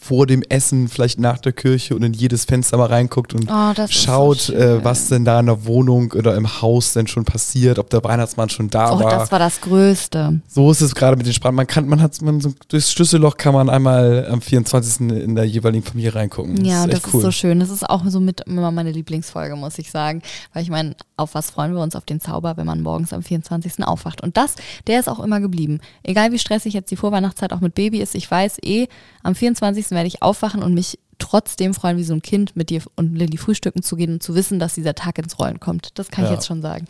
vor 0.09 0.25
dem 0.25 0.41
Essen, 0.41 0.87
vielleicht 0.87 1.19
nach 1.19 1.37
der 1.37 1.51
Kirche 1.53 1.95
und 1.95 2.01
in 2.01 2.13
jedes 2.13 2.45
Fenster 2.45 2.77
mal 2.77 2.87
reinguckt 2.87 3.35
und 3.35 3.43
Oh, 3.47 3.73
das 3.75 3.91
so 3.91 3.99
schaut, 3.99 4.37
schön. 4.39 4.55
äh, 4.59 4.83
was 4.83 5.07
denn 5.07 5.23
da 5.23 5.39
in 5.39 5.45
der 5.45 5.65
Wohnung 5.65 6.11
oder 6.13 6.35
im 6.35 6.61
Haus 6.63 6.93
denn 6.93 7.05
schon 7.05 7.25
passiert, 7.25 7.77
ob 7.77 7.91
der 7.91 8.03
Weihnachtsmann 8.03 8.49
schon 8.49 8.71
da 8.71 8.91
Oh, 8.93 8.99
war. 9.03 9.11
das 9.19 9.31
war 9.31 9.37
das 9.37 9.61
Größte. 9.61 10.41
So 10.47 10.71
ist 10.71 10.81
es 10.81 10.95
gerade 10.95 11.15
mit 11.15 11.27
den 11.27 11.33
Sprachen. 11.33 11.53
Man 11.53 11.67
kann, 11.67 11.87
man 11.87 12.01
hat, 12.01 12.19
man 12.23 12.41
so 12.41 12.53
durchs 12.69 12.91
Schlüsselloch 12.91 13.37
kann 13.37 13.53
man 13.53 13.69
einmal 13.69 14.27
am 14.31 14.41
24. 14.41 15.01
in 15.11 15.35
der 15.35 15.45
jeweiligen 15.45 15.83
Familie 15.85 16.15
reingucken. 16.15 16.65
Ja, 16.65 16.85
ist 16.85 16.93
das 16.93 17.13
cool. 17.13 17.19
ist 17.19 17.25
so 17.25 17.31
schön. 17.31 17.59
Das 17.59 17.69
ist 17.69 17.87
auch 17.87 18.03
so 18.07 18.19
mit 18.19 18.41
immer 18.47 18.71
meine 18.71 18.91
Lieblingsfolge, 18.91 19.55
muss 19.55 19.77
ich 19.77 19.91
sagen. 19.91 20.23
Weil 20.53 20.63
ich 20.63 20.71
meine, 20.71 20.95
auf 21.17 21.35
was 21.35 21.51
freuen 21.51 21.75
wir 21.75 21.81
uns? 21.83 21.95
Auf 21.95 22.05
den 22.05 22.19
Zauber, 22.19 22.57
wenn 22.57 22.65
man 22.65 22.81
morgens 22.81 23.13
am 23.13 23.21
24. 23.21 23.83
aufwacht. 23.85 24.21
Und 24.21 24.37
das, 24.37 24.55
der 24.87 24.99
ist 24.99 25.07
auch 25.07 25.19
immer 25.19 25.39
geblieben. 25.39 25.81
Egal 26.01 26.31
wie 26.31 26.39
stressig 26.39 26.73
jetzt 26.73 26.89
die 26.89 26.95
Vorweihnachtszeit 26.95 27.53
auch 27.53 27.59
mit 27.61 27.75
Baby 27.75 27.99
ist, 28.01 28.15
ich 28.15 28.29
weiß 28.31 28.57
eh, 28.63 28.87
am 29.21 29.35
24. 29.35 29.89
werde 29.99 30.07
ich 30.07 30.21
aufwachen 30.21 30.63
und 30.63 30.73
mich 30.73 30.97
trotzdem 31.21 31.73
freuen, 31.73 31.97
wie 31.97 32.05
so 32.05 32.13
ein 32.13 32.21
Kind 32.21 32.55
mit 32.55 32.69
dir 32.69 32.81
und 32.95 33.13
Lilly 33.13 33.35
frühstücken 33.35 33.83
zu 33.83 33.97
gehen 33.97 34.13
und 34.13 34.23
zu 34.23 34.33
wissen, 34.35 34.57
dass 34.57 34.75
dieser 34.75 34.95
Tag 34.95 35.17
ins 35.17 35.37
Rollen 35.37 35.59
kommt. 35.59 35.89
Das 35.99 36.07
kann 36.07 36.23
ich 36.23 36.29
Ja. 36.29 36.35
jetzt 36.37 36.47
schon 36.47 36.61
sagen. 36.61 36.85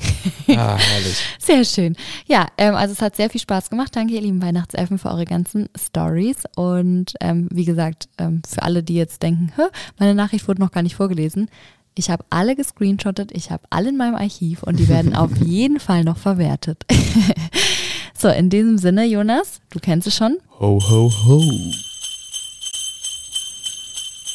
Ah, 0.50 0.78
herrlich. 0.78 1.18
Sehr 1.40 1.66
schön. 1.66 1.96
Ja, 2.28 2.46
ähm, 2.60 2.76
also 2.76 2.92
es 2.94 3.02
hat 3.02 3.16
sehr 3.16 3.32
viel 3.32 3.42
Spaß 3.42 3.72
gemacht. 3.72 3.96
Danke, 3.96 4.14
ihr 4.14 4.22
lieben 4.22 4.40
Weihnachtselfen, 4.44 5.00
für 5.00 5.10
eure 5.10 5.26
ganzen 5.26 5.68
Stories. 5.76 6.44
Und 6.56 7.14
ähm, 7.22 7.48
wie 7.52 7.66
gesagt, 7.66 8.08
ähm, 8.20 8.44
für 8.48 8.62
alle, 8.62 8.84
die 8.84 8.94
jetzt 8.94 9.24
denken, 9.24 9.52
meine 9.98 10.14
Nachricht 10.14 10.48
wurde 10.48 10.62
noch 10.62 10.70
gar 10.72 10.84
nicht 10.84 10.96
vorgelesen. 10.96 11.50
Ich 11.96 12.12
habe 12.12 12.24
alle 12.30 12.56
gescreenshottet, 12.56 13.32
ich 13.32 13.50
habe 13.50 13.64
alle 13.72 13.90
in 13.90 13.98
meinem 13.98 14.14
Archiv 14.16 14.62
und 14.62 14.78
die 14.80 14.90
werden 14.90 15.16
auf 15.16 15.36
jeden 15.44 15.80
Fall 15.80 16.04
noch 16.04 16.18
verwertet. 16.18 16.84
so, 18.16 18.28
in 18.28 18.52
diesem 18.52 18.78
Sinne, 18.78 19.06
Jonas, 19.06 19.60
du 19.72 19.80
kennst 19.80 20.08
es 20.08 20.16
schon. 20.16 20.38
Ho, 20.60 20.80
ho, 20.88 21.12
ho. 21.26 21.42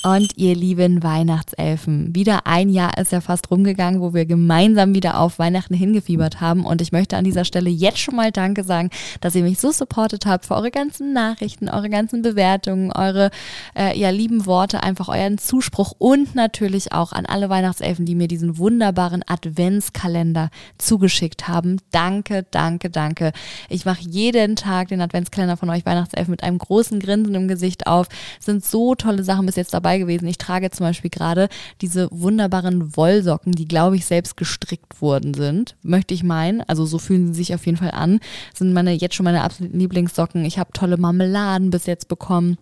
Und 0.05 0.37
ihr 0.37 0.55
lieben 0.55 1.03
Weihnachtselfen, 1.03 2.15
wieder 2.15 2.47
ein 2.47 2.69
Jahr 2.69 2.99
ist 2.99 3.13
ja 3.13 3.23
fast 3.23 3.51
rumgegangen, 3.51 4.03
wo 4.03 4.13
wir 4.13 4.27
gemeinsam 4.27 4.95
wieder 4.95 5.19
auf 5.19 5.39
Weihnachten 5.39 5.73
hingefiebert 5.73 6.43
haben. 6.43 6.67
Und 6.67 6.83
ich 6.83 6.93
möchte 6.93 7.17
an 7.17 7.25
dieser 7.25 7.47
Stelle 7.47 7.71
jetzt 7.71 8.01
schon 8.01 8.15
mal 8.15 8.31
Danke 8.31 8.65
sagen, 8.65 8.91
dass 9.23 9.35
ihr 9.35 9.43
mich 9.43 9.59
so 9.59 9.73
supportet 9.73 10.27
habt 10.27 10.45
für 10.45 10.57
eure 10.57 10.71
ganzen 10.71 11.15
Nachrichten, 11.15 11.71
eure 11.71 11.89
ganzen 11.89 12.21
Bewertungen, 12.21 12.93
eure 12.93 13.31
äh, 13.75 13.99
ja, 13.99 14.11
lieben 14.11 14.45
Worte, 14.45 14.83
einfach 14.83 15.09
euren 15.09 15.39
Zuspruch 15.39 15.95
und 15.97 16.35
natürlich 16.35 16.93
auch 16.93 17.13
an 17.13 17.25
alle 17.25 17.49
Weihnachtselfen, 17.49 18.05
die 18.05 18.15
mir 18.15 18.29
diesen 18.29 18.59
wunderbaren 18.59 19.23
Adventskalender 19.27 20.51
zugeschickt 20.77 21.49
haben. 21.49 21.79
Danke, 21.93 22.45
danke, 22.51 22.91
danke. 22.91 23.33
Ich 23.71 23.87
mache 23.87 24.03
jeden 24.03 24.57
Tag 24.57 24.89
den 24.89 25.01
Adventskalender 25.01 25.57
von 25.57 25.71
euch 25.71 25.87
Weihnachtselfen 25.87 26.31
mit 26.31 26.43
einem 26.43 26.59
großen 26.59 27.01
Grinsen 27.01 27.35
im 27.35 27.49
Gesicht 27.49 27.87
auf. 27.87 28.09
Es 28.39 28.45
sind 28.45 28.63
so 28.63 28.95
tolle 28.95 29.25
Sachen 29.25 29.47
bis 29.47 29.57
jetzt 29.57 29.73
dabei 29.73 29.94
gewesen. 29.99 30.27
Ich 30.27 30.39
trage 30.39 30.71
zum 30.71 30.87
Beispiel 30.87 31.11
gerade 31.11 31.49
diese 31.81 32.09
wunderbaren 32.11 32.97
Wollsocken, 32.97 33.53
die, 33.53 33.67
glaube 33.67 33.97
ich, 33.97 34.07
selbst 34.07 34.37
gestrickt 34.37 35.01
worden 35.01 35.35
sind. 35.35 35.77
Möchte 35.83 36.15
ich 36.15 36.23
meinen. 36.23 36.63
Also 36.63 36.87
so 36.87 36.99
fühlen 36.99 37.29
sie 37.29 37.35
sich 37.35 37.55
auf 37.55 37.67
jeden 37.67 37.79
Fall 37.79 37.91
an. 37.91 38.21
Sind 38.55 38.73
meine 38.73 38.93
jetzt 38.93 39.15
schon 39.15 39.25
meine 39.25 39.43
absoluten 39.43 39.79
Lieblingssocken. 39.79 40.45
Ich 40.45 40.59
habe 40.59 40.73
tolle 40.73 40.97
Marmeladen 40.97 41.71
bis 41.71 41.87
jetzt 41.87 42.09
bekommen. 42.09 42.59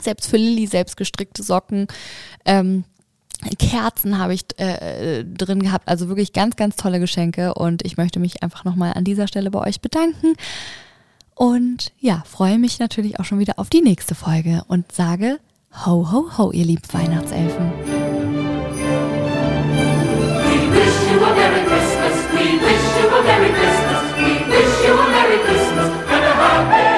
Selbst 0.00 0.28
für 0.28 0.36
Lilly 0.36 0.66
selbst 0.66 0.96
gestrickte 0.96 1.42
Socken. 1.42 1.86
Ähm, 2.44 2.84
Kerzen 3.58 4.18
habe 4.18 4.34
ich 4.34 4.42
äh, 4.58 5.24
drin 5.24 5.62
gehabt. 5.62 5.88
Also 5.88 6.08
wirklich 6.08 6.32
ganz, 6.32 6.56
ganz 6.56 6.76
tolle 6.76 7.00
Geschenke. 7.00 7.54
Und 7.54 7.84
ich 7.84 7.96
möchte 7.96 8.20
mich 8.20 8.42
einfach 8.42 8.64
nochmal 8.64 8.92
an 8.94 9.04
dieser 9.04 9.26
Stelle 9.26 9.50
bei 9.50 9.66
euch 9.66 9.80
bedanken. 9.80 10.34
Und 11.40 11.92
ja, 11.98 12.22
freue 12.26 12.58
mich 12.58 12.78
natürlich 12.80 13.18
auch 13.18 13.24
schon 13.24 13.38
wieder 13.38 13.58
auf 13.58 13.70
die 13.70 13.80
nächste 13.80 14.14
Folge 14.14 14.62
und 14.68 14.92
sage 14.92 15.38
Ho, 15.72 16.04
ho, 16.04 16.28
ho, 16.36 16.50
ihr 16.52 16.64
lieben 16.64 16.82
Weihnachtselfen. 16.92 17.72
We 20.50 20.56
wish 20.68 21.10
you 21.10 21.24
a 21.24 21.34
Merry 25.12 25.38
Christmas. 25.38 25.90
And 26.10 26.24
a 26.24 26.34
Happy 26.40 26.89